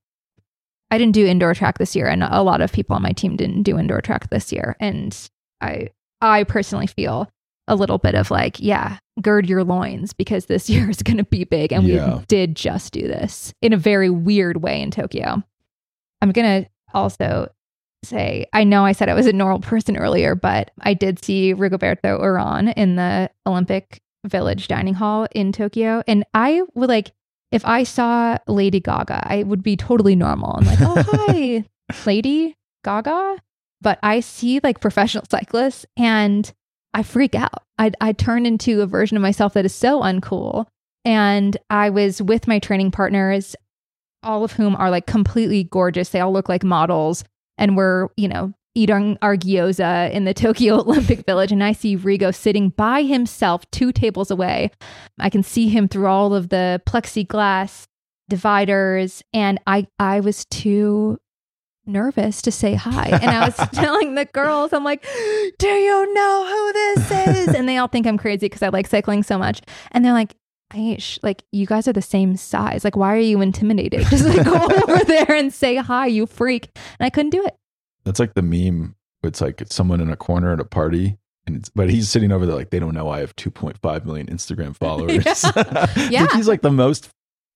[0.90, 3.36] I didn't do indoor track this year, and a lot of people on my team
[3.36, 4.76] didn't do indoor track this year.
[4.80, 5.16] And
[5.60, 5.90] I
[6.20, 7.30] I personally feel
[7.68, 11.24] a little bit of like, yeah, gird your loins because this year is going to
[11.24, 11.72] be big.
[11.72, 12.16] And Yeah.
[12.18, 15.42] we did just do this in a very weird way in Tokyo.
[16.20, 17.48] I'm going to also
[18.02, 21.54] say, I know I said I was a normal person earlier, but I did see
[21.54, 26.02] Rigoberto Uran in the Olympic Village dining hall in Tokyo.
[26.06, 27.12] And I would like,
[27.52, 30.56] if I saw Lady Gaga, I would be totally normal.
[30.58, 31.64] I'm like, oh, hi,
[32.06, 33.38] Lady Gaga.
[33.82, 36.52] But I see like professional cyclists and
[36.92, 37.64] I freak out.
[37.78, 40.66] I, I turn into a version of myself that is so uncool.
[41.04, 43.56] And I was with my training partners,
[44.22, 46.10] all of whom are like completely gorgeous.
[46.10, 47.24] They all look like models.
[47.60, 51.52] And we're, you know, eating our gyoza in the Tokyo Olympic Village.
[51.52, 54.70] And I see Rigo sitting by himself two tables away.
[55.20, 57.86] I can see him through all of the plexiglass
[58.28, 59.22] dividers.
[59.32, 61.18] And I, I was too
[61.86, 63.08] nervous to say hi.
[63.08, 65.06] And I was telling the girls, I'm like,
[65.58, 67.54] do you know who this is?
[67.54, 69.60] And they all think I'm crazy because I like cycling so much.
[69.90, 70.36] And they're like,
[70.70, 72.84] Aish, like you guys are the same size.
[72.84, 74.06] Like, why are you intimidated?
[74.10, 74.54] Just like go
[74.88, 76.70] over there and say hi, you freak.
[76.98, 77.56] And I couldn't do it.
[78.04, 78.94] That's like the meme.
[79.22, 82.32] It's like it's someone in a corner at a party, and it's but he's sitting
[82.32, 85.24] over there like they don't know I have 2.5 million Instagram followers.
[85.44, 86.20] I Yeah.
[86.20, 87.08] think he's like the most.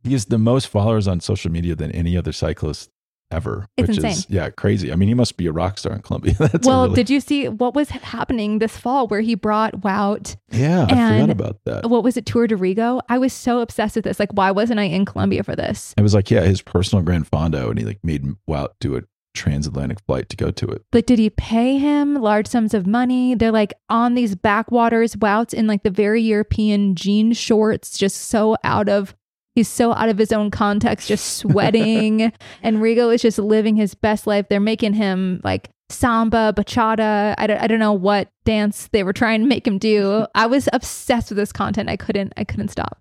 [0.03, 2.91] He has the most followers on social media than any other cyclist
[3.35, 3.66] ever.
[3.77, 4.12] It's which insane.
[4.12, 4.93] is yeah crazy.
[4.93, 6.35] I mean, he must be a rock star in Colombia.
[6.39, 10.36] That's well, really- did you see what was happening this fall where he brought Wout?
[10.51, 11.90] yeah, I forgot about that.
[11.90, 13.01] What was it, Tour de Rigo?
[13.09, 14.20] I was so obsessed with this.
[14.20, 15.94] Like, why wasn't I in Colombia for this?
[15.97, 19.02] It was like yeah, his personal Grand Fondo, and he like made Wout do a
[19.35, 20.82] transatlantic flight to go to it.
[20.93, 23.35] But did he pay him large sums of money?
[23.35, 28.56] They're like on these backwaters, Wout's in like the very European jean shorts, just so
[28.62, 29.15] out of
[29.55, 32.32] he's so out of his own context, just sweating.
[32.62, 34.48] and Rigo is just living his best life.
[34.48, 37.35] They're making him like samba, bachata.
[37.39, 40.26] I don't, I don't know what dance they were trying to make him do.
[40.35, 41.89] I was obsessed with this content.
[41.89, 43.01] I couldn't I couldn't stop.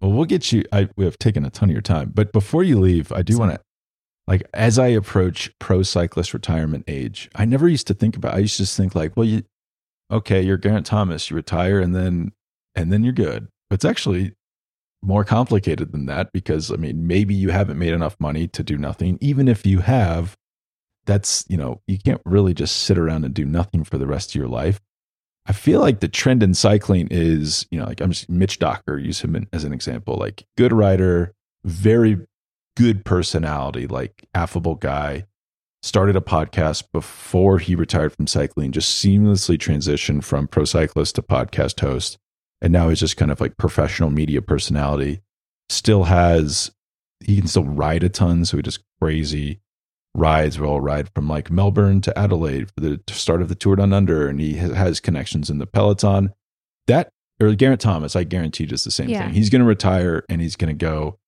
[0.00, 0.64] Well, we'll get you.
[0.72, 3.38] I we have taken a ton of your time, but before you leave, I do
[3.38, 3.60] want to,
[4.26, 8.34] like, as I approach pro cyclist retirement age, I never used to think about.
[8.34, 9.42] I used to just think like, well, you,
[10.10, 12.32] okay, you're Geraint Thomas, you retire, and then,
[12.74, 13.48] and then you're good.
[13.68, 14.32] But it's actually
[15.02, 18.76] more complicated than that because I mean, maybe you haven't made enough money to do
[18.76, 19.18] nothing.
[19.20, 20.36] Even if you have,
[21.06, 24.30] that's you know, you can't really just sit around and do nothing for the rest
[24.30, 24.80] of your life.
[25.46, 28.98] I feel like the trend in cycling is, you know, like I'm just Mitch Docker,
[28.98, 32.18] use him as an example, like good rider, very
[32.76, 35.26] good personality, like affable guy.
[35.82, 41.22] Started a podcast before he retired from cycling, just seamlessly transitioned from pro cyclist to
[41.22, 42.18] podcast host.
[42.62, 45.22] And now he's just kind of like professional media personality.
[45.68, 46.70] Still has,
[47.24, 48.44] he can still ride a ton.
[48.44, 49.60] So he just crazy
[50.14, 53.92] rides We'll ride from like Melbourne to Adelaide for the start of the Tour Down
[53.92, 56.32] Under, and he has, connections in the peloton.
[56.88, 57.10] That
[57.40, 59.24] or Garrett Thomas, I guarantee, just the same Yeah.
[59.24, 59.34] thing.
[59.34, 61.18] He's going to retire and he's going to go.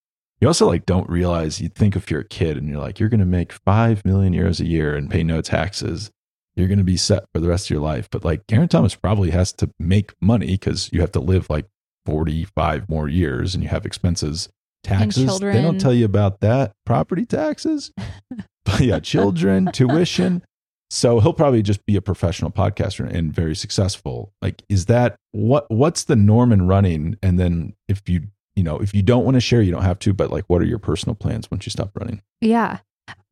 [0.41, 3.09] You also like don't realize you think if you're a kid and you're like you're
[3.09, 6.11] going to make five million euros a year and pay no taxes,
[6.57, 8.09] you're going to be set for the rest of your life.
[8.11, 11.67] But like Garrett Thomas probably has to make money because you have to live like
[12.07, 14.49] 45 more years and you have expenses,
[14.83, 15.39] taxes.
[15.39, 16.73] They don't tell you about that.
[16.85, 17.93] Property taxes.
[18.65, 20.43] but yeah, children, tuition.
[20.91, 24.35] So he'll probably just be a professional podcaster and very successful.
[24.43, 27.17] Like, is that what what's the norm in running?
[27.23, 28.25] And then if you
[28.55, 30.61] you know, if you don't want to share, you don't have to, but like what
[30.61, 32.21] are your personal plans once you stop running?
[32.43, 32.81] Yeah.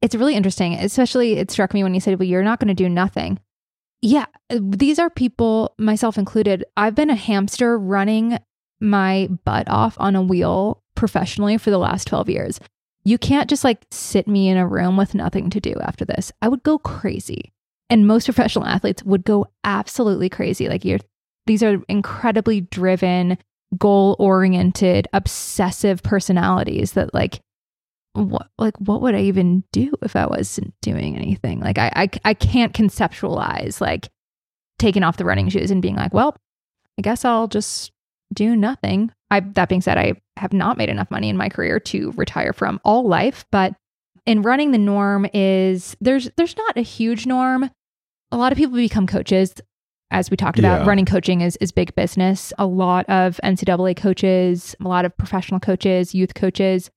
[0.03, 0.75] It's really interesting.
[0.75, 3.39] Especially, it struck me when you said, well, you're not going to do nothing.
[4.03, 4.27] Yeah.
[4.49, 6.65] These are people, myself included.
[6.77, 8.39] I've been a hamster running
[8.81, 12.61] my butt off on a wheel professionally for the last 12 years.
[13.05, 16.33] You can't just like sit me in a room with nothing to do after this.
[16.41, 17.53] I would go crazy.
[17.89, 20.69] And most professional athletes would go absolutely crazy.
[20.69, 21.01] Like you're
[21.47, 23.37] these are incredibly driven,
[23.77, 27.41] goal oriented, obsessive personalities that like
[28.15, 31.61] what like what would I even do if I wasn't doing anything?
[31.61, 34.09] Like I I, I can't conceptualize like
[34.79, 36.37] taking off the running shoes and being like, well,
[36.99, 37.93] I guess I'll just
[38.35, 39.13] do nothing.
[39.31, 42.53] I that being said, I have not made enough money in my career to retire
[42.53, 43.75] from all life, but
[44.27, 47.71] in running the norm is there's there's not a huge norm.
[48.33, 49.55] A lot of people become coaches.
[50.13, 50.87] As we talked about, Yeah.
[50.89, 52.53] running coaching is is big business.
[52.59, 56.91] A lot of NCAA coaches, a lot of professional coaches, youth coaches.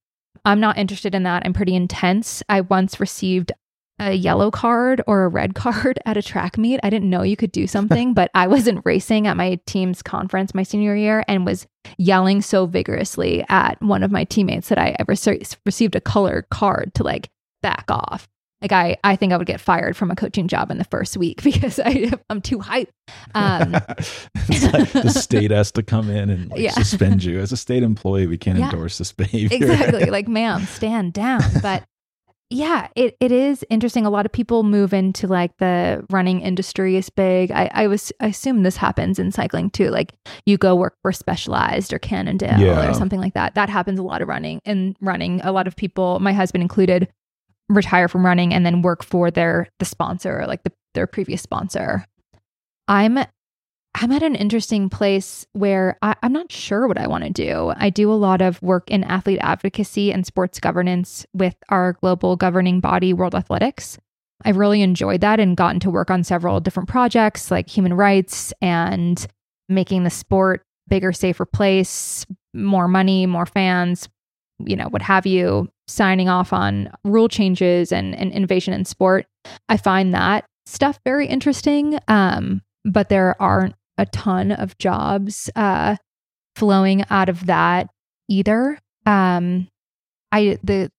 [0.46, 1.44] I'm not interested in that.
[1.46, 2.44] I'm pretty intense.
[2.50, 3.52] I once received
[4.00, 6.80] a yellow card or a red card at a track meet.
[6.84, 10.54] I didn't know you could do something, but I wasn't racing at my team's conference
[10.54, 11.68] my senior year and was
[11.98, 15.16] yelling so vigorously at one of my teammates that I ever
[15.66, 17.30] received a color card to like
[17.62, 18.28] back off.
[18.64, 21.18] Like I, I think I would get fired from a coaching job in the first
[21.18, 22.90] week because I, I'm too hype.
[23.36, 26.72] Um, like the state has to come in and like, Yeah.
[26.72, 28.26] suspend you as a state employee.
[28.28, 28.70] We can't Yeah.
[28.72, 29.58] endorse this behavior.
[29.58, 31.84] exactly like ma'am stand down but
[32.50, 36.96] yeah it, it is interesting a lot of people move into like the running industry
[36.96, 40.14] is big I, I was I assume this happens in cycling too like
[40.46, 42.90] you go work for specialized or cannondale Yeah.
[42.90, 45.76] or something like that that happens a lot of running and running a lot of
[45.76, 47.08] people my husband included
[47.74, 52.06] retire from running and then work for their the sponsor like the, their previous sponsor
[52.88, 53.20] i'm
[53.96, 57.74] I'm at an interesting place where I, I'm not sure what I want to do.
[57.76, 62.36] I do a lot of work in athlete advocacy and sports governance with our global
[62.36, 64.00] governing body, World Athletics.
[64.44, 68.52] I've really enjoyed that and gotten to work on several different projects like human rights
[68.62, 69.26] and
[69.70, 74.10] making the sport bigger, safer place, more money, more fans,
[74.60, 79.26] you know, what have you, signing off on rule changes and, and innovation in sport.
[79.70, 82.00] I find that stuff very interesting.
[82.08, 85.96] Um, but there aren't a ton of jobs uh,
[86.56, 87.90] flowing out of that
[88.30, 88.80] either.
[89.06, 89.68] Um,
[90.32, 90.92] I the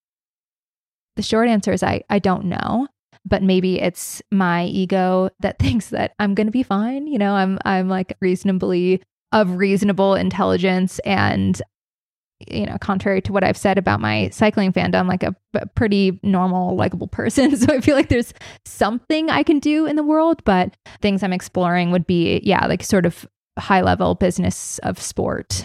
[1.16, 2.88] the short answer is I I don't know,
[3.24, 7.06] but maybe it's my ego that thinks that I'm going to be fine.
[7.06, 9.02] You know, I'm I'm like reasonably
[9.32, 11.60] of reasonable intelligence and
[12.48, 16.18] you know, contrary to what I've said about my cycling fandom, like a, a pretty
[16.22, 17.54] normal, likable person.
[17.64, 18.34] So I feel like there's
[18.66, 22.82] something I can do in the world, but things I'm exploring would be, yeah, like
[22.82, 23.26] sort of
[23.58, 25.64] high level business of sport,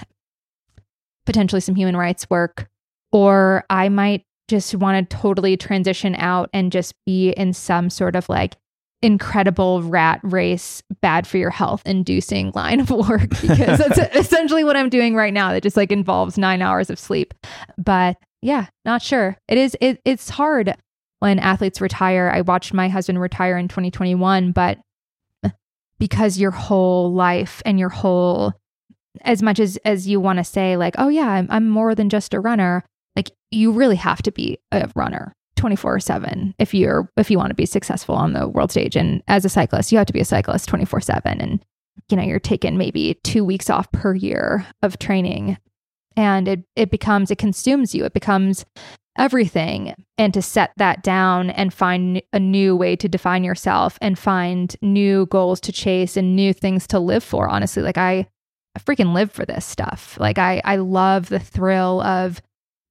[1.25, 2.69] potentially some human rights work,
[3.11, 8.15] or I might just want to totally transition out and just be in some sort
[8.15, 8.55] of like
[9.01, 14.75] incredible rat race, bad for your health inducing line of work because that's essentially what
[14.75, 15.53] I'm doing right now.
[15.53, 17.33] That just like involves nine hours of sleep.
[17.77, 19.37] But yeah, not sure.
[19.47, 20.75] It is, it, it's hard
[21.19, 22.31] when athletes retire.
[22.33, 24.79] I watched my husband retire in 2021, but
[25.43, 25.49] eh,
[25.97, 28.53] because your whole life and your whole
[29.21, 32.09] as much as as you want to say like oh yeah I'm, I'm more than
[32.09, 32.85] just a runner
[33.15, 37.49] like you really have to be a runner 24 7 if you're if you want
[37.49, 38.95] to be successful on the world stage.
[38.95, 41.63] And as a cyclist you have to be a cyclist 24 7 and
[42.09, 45.57] you know you're taking maybe two weeks off per year of training.
[46.15, 48.05] And it it becomes it consumes you.
[48.05, 48.65] It becomes
[49.17, 49.93] everything.
[50.17, 54.73] And to set that down and find a new way to define yourself and find
[54.81, 57.83] new goals to chase and new things to live for honestly.
[57.83, 58.27] Like i
[58.75, 60.17] i freaking live for this stuff.
[60.21, 62.41] Like i i love the thrill of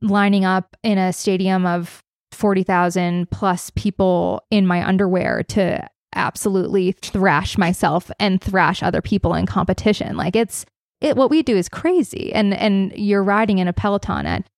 [0.02, 7.58] lining up in a stadium of 40,000 plus people in my underwear to absolutely thrash
[7.58, 10.64] myself and thrash other people in competition like it's
[11.00, 14.48] it what we do is crazy and and you're riding in a peloton at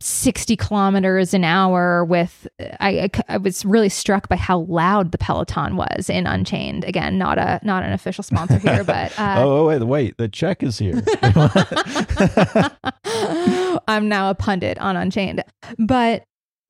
[0.00, 2.46] 60 kilometers an hour with
[2.80, 7.16] I, I I was really struck by how loud the peloton was in unchained again
[7.18, 10.18] not a not an official sponsor here but uh, oh, oh, wait, wait.
[10.18, 11.02] The check is here.
[13.88, 15.44] I'm now a pundit on Unchained.
[15.78, 16.24] But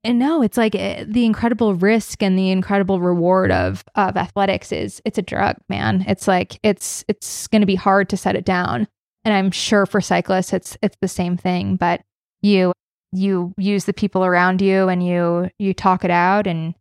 [0.05, 4.73] and no, it's like eh, the incredible risk and the incredible reward of of athletics
[4.73, 6.05] is it's a drug, man.
[6.09, 8.89] It's like it's it's going to be hard to set it down.
[9.25, 12.03] And I'm sure for cyclists it's it's the same thing, but
[12.41, 12.73] you
[13.13, 16.75] you use the people around you and you you talk it out and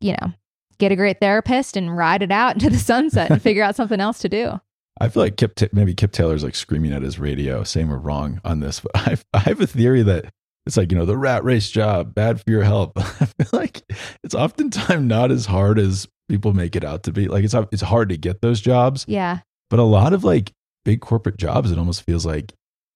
[0.00, 0.32] you know,
[0.78, 4.00] get a great therapist and ride it out into the sunset and figure out something
[4.00, 4.60] else to do.
[5.00, 8.40] I feel like Kip, maybe Kip Taylor's like screaming at his radio, saying we're wrong
[8.44, 8.80] on this.
[8.80, 10.32] But I, I have a theory that
[10.70, 12.92] it's like, you know, the rat race job, bad for your health.
[12.96, 13.82] I feel like
[14.22, 17.26] it's oftentimes not as hard as people make it out to be.
[17.26, 19.40] Like it's, it's hard to get those jobs, Yeah.
[19.68, 20.52] but a lot of like
[20.84, 22.52] big corporate jobs, it almost feels like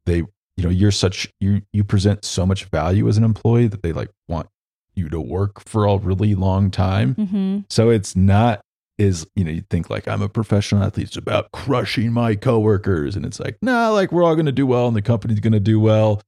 [0.06, 3.82] they, you know, you're such, you, you present so much value as an employee that
[3.82, 4.46] they like want
[4.94, 7.16] you to work for a really long time.
[7.16, 7.64] Mhm.
[7.70, 8.60] So it's not
[8.96, 13.16] is you know you think like i'm a professional athlete it's about crushing my coworkers
[13.16, 15.52] and it's like nah like we're all going to do well and the company's going
[15.52, 16.22] to do well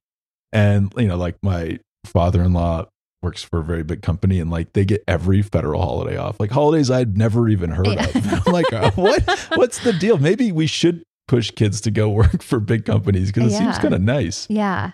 [0.52, 2.84] and you know like my father-in-law
[3.22, 6.50] works for a very big company and like they get every federal holiday off like
[6.50, 8.06] holidays i'd never even heard Yeah.
[8.06, 8.16] of
[8.46, 9.22] i'm like uh, what
[9.56, 13.52] what's the deal maybe we should push kids to go work for big companies because
[13.52, 14.92] it seems kind of nice Yeah.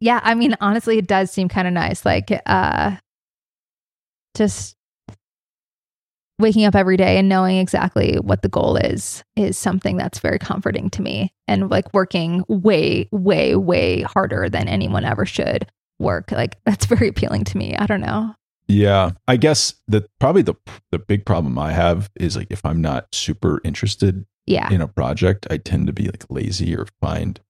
[0.00, 0.20] Yeah.
[0.22, 2.04] I mean, honestly, it does seem kind of nice.
[2.04, 2.96] Like, uh,
[4.36, 4.73] just
[6.38, 10.38] waking up every day and knowing exactly what the goal is is something that's very
[10.38, 16.32] comforting to me and like working way way way harder than anyone ever should work.
[16.32, 17.76] Like that's very appealing to me.
[17.76, 18.34] I don't know.
[18.66, 20.54] Yeah, I guess that probably the
[20.90, 24.72] the big problem I have is like if I'm not super interested yeah.
[24.72, 27.40] in a project, I tend to be like lazy or find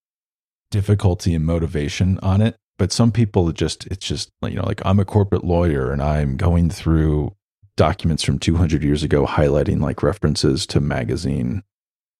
[0.70, 2.56] difficulty and motivation on it.
[2.78, 6.36] But some people just it's just you know like I'm a corporate lawyer and I'm
[6.36, 7.36] going through
[7.76, 11.62] documents from 200 years ago highlighting like references to magazine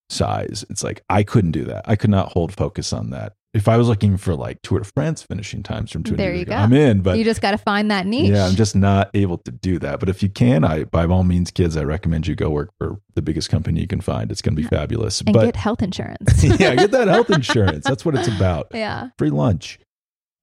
[0.09, 0.65] size.
[0.69, 1.83] It's like I couldn't do that.
[1.87, 3.33] I could not hold focus on that.
[3.53, 6.41] If I was looking for like Tour de France finishing times from 200 There years
[6.41, 6.57] ago, go.
[6.57, 9.37] I'm in, but you just got to find that niche yeah, I'm just not able
[9.39, 10.01] to do that.
[10.01, 12.99] But if you can, I by all means, kids, I recommend you go work for
[13.13, 14.29] the biggest company you can find.
[14.29, 15.21] It's going to be fabulous.
[15.21, 17.85] and but get health insurance yeah, get that health insurance.
[17.85, 18.67] That's what it's about.
[18.73, 19.79] yeah Free lunch.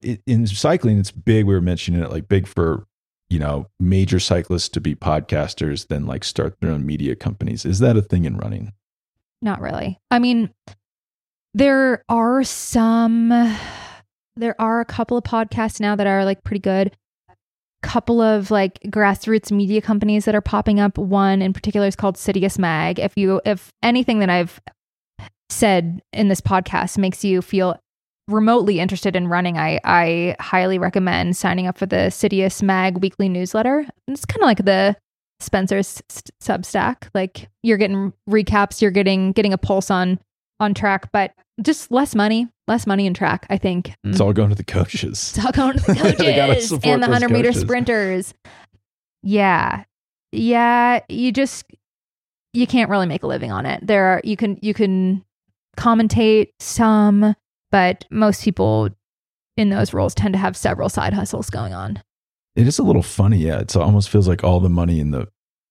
[0.00, 1.44] It, in cycling, it's big.
[1.44, 2.86] We were mentioning it like big for
[3.32, 7.64] you know major cyclists to be podcasters, then like start their own media companies.
[7.64, 8.74] Is that a thing in running?
[9.40, 9.98] Not really.
[10.10, 10.50] I mean,
[11.54, 13.30] there are some,
[14.36, 16.94] there are a couple of podcasts now that are like pretty good.
[17.82, 20.98] Couple of like grassroots media companies that are popping up.
[20.98, 23.00] One in particular is called Citius Mag.
[23.00, 24.60] If you, if anything that I've
[25.48, 27.76] said in this podcast makes you feel
[28.28, 33.28] remotely interested in running, I, I highly recommend signing up for the Citius Mag weekly
[33.28, 33.86] newsletter.
[34.08, 34.96] It's kind of like the
[35.40, 37.08] Spencer's s- Substack.
[37.14, 40.18] Like you're getting recaps, you're getting getting a pulse on
[40.60, 43.46] on track, but just less money, less money in track.
[43.50, 44.10] I think mm.
[44.10, 45.34] It's all going to the coaches.
[45.36, 48.34] it's all going to the coaches and the hundred meter sprinters.
[49.22, 49.84] Yeah,
[50.30, 51.00] yeah.
[51.08, 51.64] You just
[52.52, 53.86] you can't really make a living on it.
[53.86, 55.24] There are you can you can
[55.76, 57.34] commentate some,
[57.72, 58.90] but most people
[59.56, 62.00] in those roles tend to have several side hustles going on.
[62.54, 63.58] It is a little funny, yeah.
[63.58, 65.28] It's almost feels like all the money in the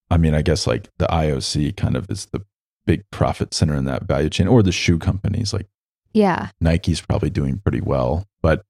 [0.10, 2.44] I mean, I guess like the IOC kind of is the
[2.86, 5.68] big profit center in that value chain, or the shoe companies like
[6.12, 8.28] Yeah, Nike's probably doing pretty well.
[8.42, 8.66] But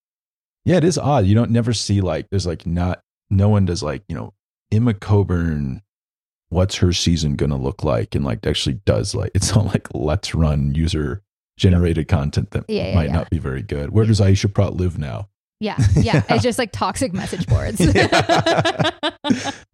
[0.65, 1.25] yeah, it is odd.
[1.25, 3.01] You don't never see like there's like not
[3.31, 4.33] no one does like, you know,
[4.71, 5.81] Emma Coburn,
[6.49, 8.13] what's her season gonna look like?
[8.13, 11.23] And like actually does like it's all like let's run user
[11.61, 13.13] generated content that Yeah, yeah, might yeah.
[13.13, 13.91] not be very good.
[13.91, 15.29] Where does Aisha Praught live now?
[15.59, 16.23] yeah, yeah.
[16.27, 17.79] It's just like toxic message boards.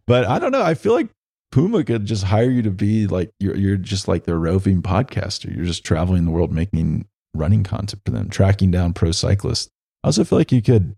[0.05, 0.63] But I don't know.
[0.63, 1.09] I feel like
[1.51, 5.53] Puma could just hire you to be like you're you're just like their roving podcaster.
[5.53, 9.69] You're just traveling the world making running content for them, tracking down pro cyclists.
[10.03, 10.95] I also feel like you could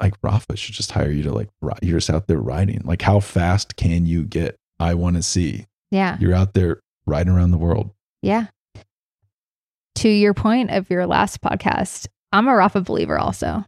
[0.00, 1.48] like Rapha should just hire you to like
[1.82, 2.80] you're just out there riding.
[2.84, 4.56] Like how fast can you get?
[4.80, 5.66] I want to see.
[5.90, 6.16] yeah.
[6.18, 7.90] You're out there riding around the world.
[8.22, 8.46] Yeah.
[9.96, 13.64] To your point of your last podcast, I'm a Rapha believer also.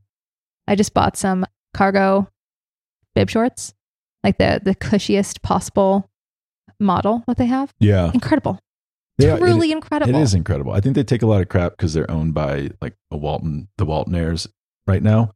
[0.67, 2.29] I just bought some cargo
[3.15, 3.73] bib shorts,
[4.25, 6.11] like the the cushiest possible
[6.81, 7.73] model that they have.
[7.79, 8.11] Yeah.
[8.13, 8.59] Incredible.
[9.19, 10.15] It- Truly incredible.
[10.15, 10.73] It is incredible.
[10.73, 13.69] I think they take a lot of crap because they're owned by like a Walton,
[13.79, 14.47] the Waltonaires
[14.87, 15.31] right now.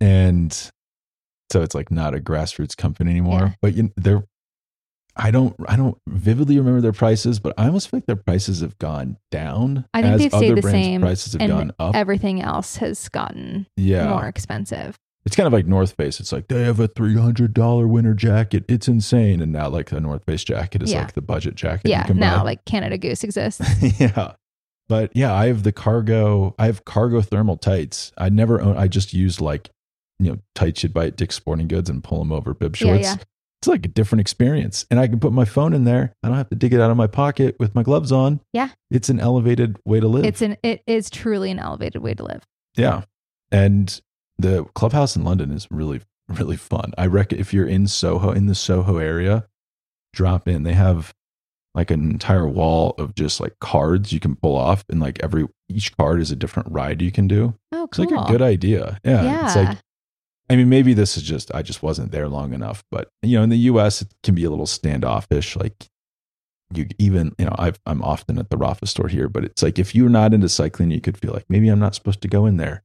[0.00, 0.52] And
[1.50, 3.40] so it's like not a grassroots company anymore.
[3.40, 3.52] Yeah.
[3.60, 4.24] But you, they're,
[5.16, 8.60] I don't, I don't vividly remember their prices, but I almost feel like their prices
[8.60, 9.84] have gone down.
[9.92, 11.94] I think they've stayed the same, Prices have and gone up.
[11.94, 14.96] Everything else has gotten yeah, more expensive.
[15.26, 16.18] it's kind of like North Face.
[16.18, 18.64] It's like they have a three hundred dollar winter jacket.
[18.68, 19.40] It's insane.
[19.42, 21.00] And now like the North Face jacket is Yeah.
[21.02, 21.88] like the budget jacket.
[21.90, 22.00] Yeah.
[22.00, 22.42] you can Now buy.
[22.44, 23.60] like Canada Goose exists.
[24.00, 24.32] yeah.
[24.88, 26.54] But yeah, I have the cargo.
[26.58, 28.12] I have cargo thermal tights.
[28.18, 28.76] I never own.
[28.76, 29.70] I just use like,
[30.18, 32.86] you know, tights you'd buy at Dick's Sporting Goods and pull them over bib Yeah,
[32.86, 33.02] shorts.
[33.02, 33.16] yeah.
[33.62, 36.16] It's like a different experience, and I can put my phone in there.
[36.24, 38.40] I don't have to dig it out of my pocket with my gloves on.
[38.52, 38.70] Yeah.
[38.90, 40.24] it's an elevated way to live.
[40.24, 42.42] It's an it is truly an elevated way to live.
[42.76, 43.02] yeah,
[43.52, 44.00] and
[44.36, 46.92] the clubhouse in London is really really fun.
[46.98, 49.46] I reckon if you're in Soho in the Soho area,
[50.12, 50.64] drop in.
[50.64, 51.14] They have
[51.72, 55.46] like an entire wall of just like cards you can pull off, and like every
[55.68, 57.54] each card is a different ride you can do.
[57.70, 58.04] Oh, cool.
[58.04, 58.98] It's like a good idea.
[59.04, 59.46] Yeah, Yeah.
[59.46, 59.78] It's like
[60.52, 63.42] I mean, maybe this is just I just wasn't there long enough, but you know,
[63.42, 64.02] in the U.S.
[64.02, 65.56] it can be a little standoffish.
[65.56, 65.88] Like
[66.74, 69.78] you even you know I've, I'm often at the Rapha store here, but it's like
[69.78, 72.44] if you're not into cycling, you could feel like maybe I'm not supposed to go
[72.44, 72.82] in there.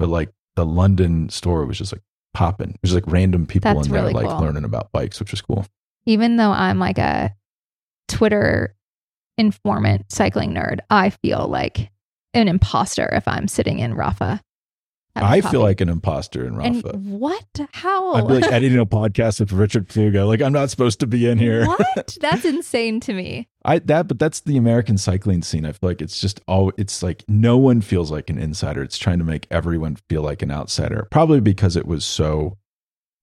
[0.00, 2.76] But like the London store was just like popping.
[2.82, 4.40] There's like random people That's in there really like cool.
[4.40, 5.66] learning about bikes, which is cool.
[6.06, 7.32] Even though I'm like a
[8.08, 8.74] Twitter
[9.38, 11.92] informant cycling nerd, I feel like
[12.34, 14.40] an imposter if I'm sitting in Rapha.
[15.16, 16.82] I feel like an imposter in and
[17.20, 17.46] what?
[17.72, 18.14] How?
[18.14, 20.26] I'd be like editing a podcast with Richard Plugge.
[20.26, 21.66] Like I'm not supposed to be in here.
[21.66, 22.16] what?
[22.20, 23.48] That's insane to me.
[23.64, 25.64] I that but that's the American cycling scene.
[25.64, 28.82] I feel like it's just all it's like no one feels like an insider.
[28.82, 31.08] It's trying to make everyone feel like an outsider.
[31.10, 32.58] Probably because it was so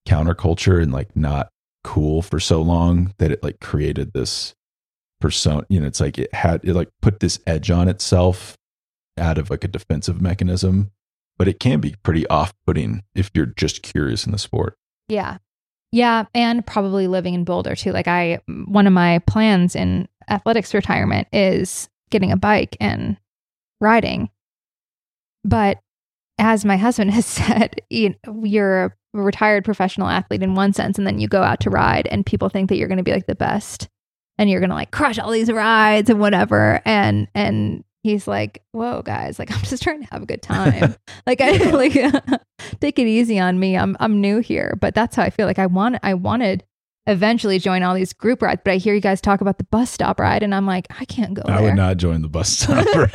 [0.08, 1.50] counterculture and like not
[1.84, 4.56] cool for so long that it like created this
[5.20, 5.66] persona.
[5.70, 8.58] You know, it's like it had it like put this edge on itself
[9.18, 10.92] out of like a defensive mechanism.
[11.42, 14.78] But it can be pretty off putting if you're just curious in the sport.
[15.08, 15.40] Yeah.
[15.92, 16.26] Yeah.
[16.36, 17.92] And probably living in Boulder too.
[17.92, 23.18] Like, I, one of my plans in athletics retirement is getting a bike and
[23.80, 24.30] riding.
[25.44, 25.80] But
[26.38, 28.14] as my husband has said, you
[28.44, 32.06] you're a retired professional athlete in one sense, and then you go out to ride,
[32.12, 33.90] and people think that you're going to be like the best
[34.38, 36.84] and you're going to like crush all these rides and whatever.
[36.86, 39.38] And, and, He's like, whoa, guys!
[39.38, 40.96] Like, I'm just trying to have a good time.
[41.28, 41.94] like, I like
[42.82, 43.78] take it easy on me.
[43.78, 45.46] I'm I'm new here, but that's how I feel.
[45.48, 46.64] Like, I want I wanted
[47.08, 49.90] eventually join all these group rides, but I hear you guys talk about the bus
[49.90, 51.64] stop ride, and I'm like, I can't go I there.
[51.64, 53.12] would not join the bus stop ride.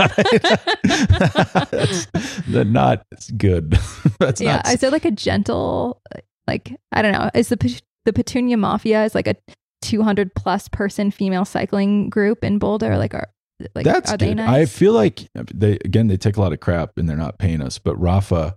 [1.71, 2.07] That's
[2.47, 3.07] that's not
[3.37, 3.79] good.
[4.19, 6.01] That's yeah, not is there like a gentle,
[6.47, 9.35] like I don't know, is the the Petunia Mafia is like a
[9.83, 12.97] 200 plus person female cycling group in Boulder?
[12.97, 13.29] Like, are
[13.75, 14.37] like that's are they good.
[14.37, 14.49] nice?
[14.49, 17.63] I feel like they again they take a lot of crap and they're not paying
[17.63, 17.79] us.
[17.79, 18.57] But Rapha,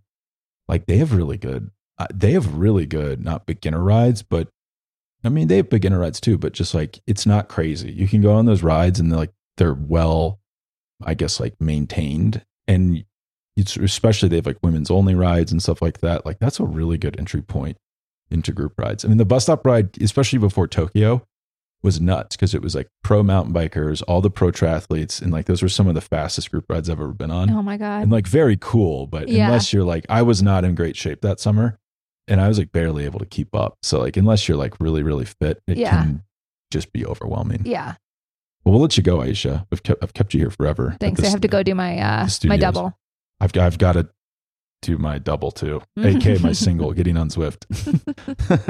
[0.68, 1.72] like they have really good.
[1.98, 4.50] Uh, they have really good not beginner rides, but
[5.24, 6.38] I mean they have beginner rides too.
[6.38, 7.92] But just like it's not crazy.
[7.92, 10.40] You can go on those rides and they're like they're well,
[11.04, 13.06] I guess like maintained and
[13.56, 16.26] it's especially they have like women's only rides and stuff like that.
[16.26, 17.78] Like that's a really good entry point
[18.32, 19.06] into group rides.
[19.06, 21.26] I mean the bus stop ride, especially before Tokyo,
[21.82, 25.46] was nuts because it was like pro mountain bikers, all the pro triathletes, and like
[25.46, 27.50] those were some of the fastest group rides I've ever been on.
[27.52, 29.46] oh my god, And like very cool, but Yeah.
[29.46, 31.80] unless you're like, I was not in great shape that summer,
[32.28, 33.78] and I was like barely able to keep up.
[33.82, 35.92] So like, unless you're like really really fit, it Yeah.
[35.92, 36.24] can
[36.72, 37.62] just be overwhelming.
[37.66, 37.96] yeah.
[38.66, 39.66] Well, we'll let you go, Aisha.
[39.72, 40.98] I've kept I've kept you here forever.
[41.00, 41.24] Thanks.
[41.24, 42.94] I have to go do my uh my double.
[43.40, 44.10] I've I've got to
[44.82, 47.66] do my double too, aka my single, getting on Zwift.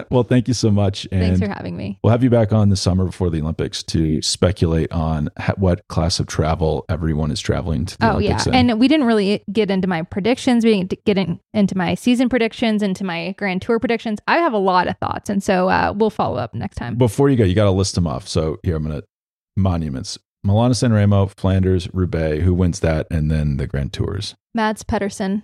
[0.09, 1.99] well, thank you so much, And Thanks for having me.
[2.03, 5.87] We'll have you back on the summer before the Olympics to speculate on ha- what
[5.87, 8.69] class of travel everyone is traveling to the Oh yeah, in.
[8.69, 10.65] and we didn't really get into my predictions.
[10.65, 14.19] We didn't get in, into my season predictions, into my Grand Tour predictions.
[14.27, 16.95] I have a lot of thoughts, and so uh, we'll follow up next time.
[16.95, 18.27] Before you go, you got to list them off.
[18.27, 19.07] So here, I'm going to
[19.55, 22.43] monuments: Milano San Remo, Flanders, Roubaix.
[22.43, 23.07] Who wins that?
[23.11, 25.43] And then the Grand Tours: Mads Pedersen,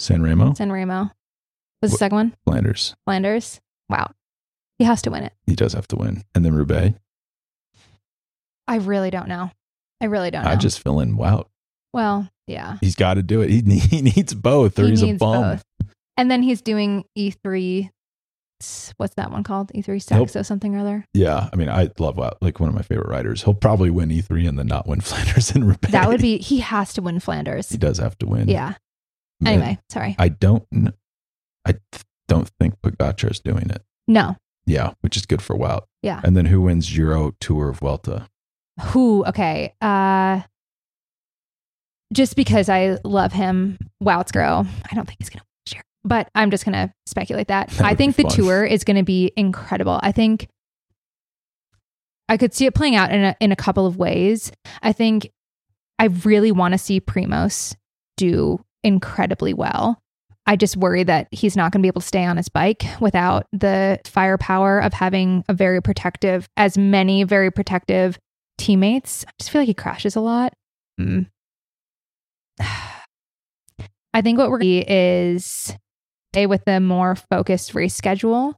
[0.00, 1.10] San Remo, San Remo.
[1.82, 2.94] Was the second one Flanders.
[3.04, 3.60] Flanders?
[3.88, 4.12] Wow,
[4.78, 5.32] he has to win it.
[5.46, 6.98] He does have to win, and then Roubaix.
[8.66, 9.50] I really don't know.
[10.00, 10.50] I really don't know.
[10.50, 11.16] I just fill in.
[11.16, 11.46] Wow,
[11.92, 12.78] well, yeah.
[12.80, 13.50] he's got to do it.
[13.50, 15.42] He, he needs both, or He he's a bum.
[15.42, 15.64] both.
[16.16, 17.90] And then he's doing E3.
[18.98, 19.72] What's that one called?
[19.74, 20.28] E3 Nope.
[20.28, 21.06] Saxo something or other.
[21.14, 23.42] Yeah, I mean, I love Wow, like one of my favorite riders.
[23.42, 25.92] He'll probably win E3 and then not win Flanders and Roubaix.
[25.92, 26.38] That would be.
[26.38, 27.70] He has to win Flanders.
[27.70, 28.48] He does have to win.
[28.48, 28.74] Yeah.
[29.44, 30.16] Anyway, sorry.
[30.18, 30.64] I don't.
[30.70, 30.92] kn-
[31.64, 33.82] I th- don't think Pogacar is doing it.
[34.06, 34.36] No.
[34.66, 35.82] Yeah, which is good for Wout.
[36.02, 36.20] Yeah.
[36.22, 38.28] And then who wins Giro Tour of Vuelta?
[38.80, 39.24] Who?
[39.26, 39.74] Okay.
[39.80, 40.42] Uh,
[42.12, 44.66] just because I love him, Wout's girl.
[44.90, 47.68] I don't think he's gonna win this year, but I'm just gonna speculate that.
[47.70, 48.36] That I would think be the fun.
[48.38, 49.98] tour is gonna be incredible.
[50.02, 50.48] I think
[52.28, 54.52] I could see it playing out in a, in a couple of ways.
[54.82, 55.30] I think
[55.98, 57.74] I really want to see Primoz
[58.16, 59.98] do incredibly well.
[60.46, 62.84] I just worry that he's not going to be able to stay on his bike
[63.00, 68.18] without the firepower of having a very protective, as many very protective
[68.58, 69.24] teammates.
[69.28, 70.52] I just feel like he crashes a lot.
[71.00, 71.26] Mm.
[74.12, 75.76] I think what we're going to is
[76.34, 78.56] a with a more focused race schedule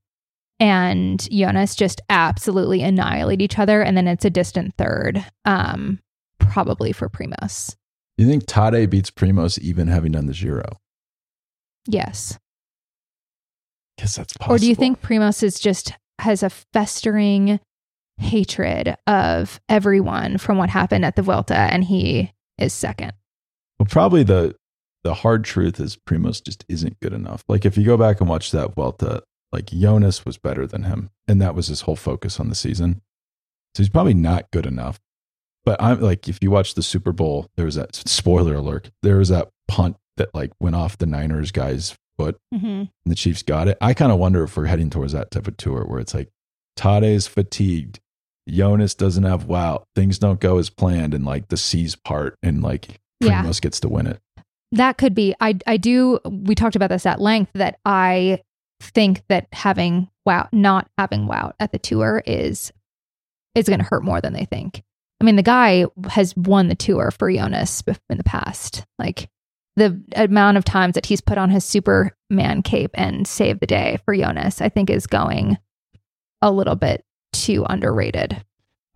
[0.62, 3.82] and Jonas just absolutely annihilate each other.
[3.82, 5.98] And then it's a distant third, um,
[6.38, 7.74] probably for Primoz.
[8.22, 10.78] You think Tadej beats Primoz even having done the Giro?
[11.88, 12.38] Yes.
[13.98, 14.54] Guess that's possible.
[14.54, 17.58] Or do you think Primoz is just has a festering
[18.18, 23.12] hatred of everyone from what happened at the Vuelta and he is second?
[23.80, 24.54] Well, probably the
[25.02, 27.42] the hard truth is Primoz just isn't good enough.
[27.48, 31.10] Like if you go back and watch that Vuelta, like Jonas was better than him,
[31.26, 33.02] and that was his whole focus on the season.
[33.74, 35.00] So he's probably not good enough.
[35.64, 38.90] But I'm like, if you watch the Super Bowl, there was that spoiler alert.
[39.02, 42.66] There was that punt that like went off the Niners guy's foot, Mm-hmm.
[42.66, 43.78] and the Chiefs got it.
[43.80, 46.28] I kind of wonder if we're heading towards that type of tour where it's like
[46.76, 48.00] Tadej's fatigued.
[48.48, 49.84] Jonas doesn't have Wout.
[49.94, 53.42] Things don't go as planned, and like the seas part, and like Yeah.
[53.44, 54.18] Primoz gets to win it.
[54.72, 55.34] That could be.
[55.40, 56.18] I I do.
[56.24, 57.52] We talked about this at length.
[57.54, 58.42] That I
[58.80, 62.72] think that having Wout, not having Wout at the tour is
[63.54, 64.82] is going to hurt more than they think.
[65.22, 67.80] I mean, the guy has won the tour for Jonas
[68.10, 68.84] in the past.
[68.98, 69.30] Like
[69.76, 74.00] the amount of times that he's put on his Superman cape and saved the day
[74.04, 75.58] for Jonas, I think is going
[76.42, 78.44] a little bit too underrated.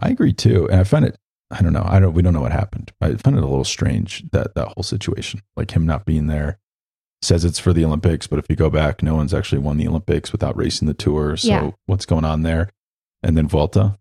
[0.01, 1.17] I agree too, and I find it.
[1.53, 1.87] I don't know.
[1.87, 2.13] I don't.
[2.13, 2.93] We don't know what happened.
[3.01, 6.59] I find it a little strange that that whole situation, like him not being there,
[7.23, 9.87] says it's for the Olympics, but if you go back, no one's actually won the
[9.87, 11.37] Olympics without racing the tour.
[11.37, 11.71] So Yeah.
[11.87, 12.71] what's going on there?
[13.23, 13.97] And then Volta.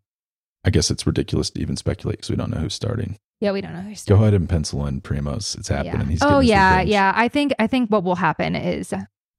[0.65, 3.17] I guess it's ridiculous to even speculate because we don't know who's starting.
[3.39, 4.19] Yeah, we don't know who's starting.
[4.19, 5.57] Go ahead and pencil in Primoz.
[5.57, 5.93] It's happening.
[6.01, 6.03] Yeah.
[6.05, 7.13] He's oh yeah, yeah.
[7.15, 8.93] I think I think what will happen is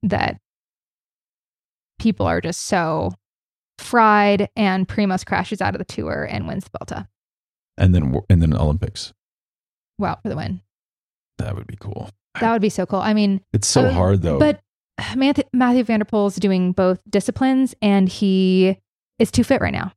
[0.05, 0.39] that
[1.99, 3.13] people are just so
[3.79, 7.09] fried, and Primoz crashes out of the tour and wins the Vuelta.
[7.79, 9.13] And then and then Olympics.
[9.99, 10.61] Wow, for the win.
[11.39, 12.11] That would be cool.
[12.41, 13.01] That would be so cool.
[13.01, 14.39] I mean, It's so Uh, hard though.
[14.39, 14.61] but
[15.15, 18.79] Mathieu, Matthew Vanderpool is doing both disciplines, and he
[19.19, 19.93] is too fit right now.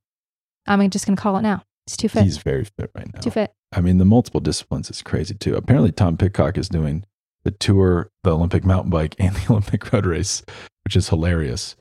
[0.69, 1.63] I'm just going to call it now.
[1.85, 2.23] He's too fit.
[2.23, 3.19] he's very fit right now.
[3.19, 3.51] too fit.
[3.71, 5.55] I mean, the multiple disciplines is crazy too.
[5.55, 7.03] Apparently, Tom Pidcock is doing
[7.43, 10.43] the tour, the Olympic mountain bike, and the Olympic road race,
[10.85, 11.75] which is hilarious.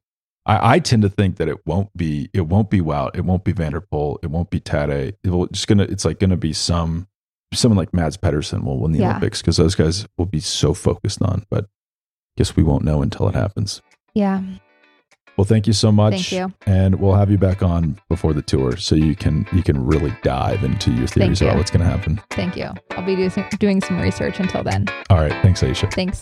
[0.46, 3.44] I, I tend to think that it won't be, it won't be Wout, it won't
[3.44, 5.14] be van der Poel, it won't be Tadej.
[5.22, 7.06] It will just gonna, it's like gonna be some,
[7.52, 9.10] someone like Mads Pedersen will win the Yeah.
[9.10, 11.44] Olympics because those guys will be so focused on.
[11.50, 11.66] But
[12.38, 13.82] guess we won't know until it happens.
[14.14, 14.42] Yeah.
[15.38, 16.14] Well, thank you so much.
[16.14, 16.52] Thank you.
[16.66, 20.12] And we'll have you back on before the tour so you can you can really
[20.24, 21.46] dive into your theories you.
[21.46, 22.20] about what's going to happen.
[22.30, 22.70] Thank you.
[22.90, 24.86] I'll be do- doing some research until then.
[25.08, 25.30] All right.
[25.40, 25.94] Thanks, Aisha.
[25.94, 26.20] Thanks.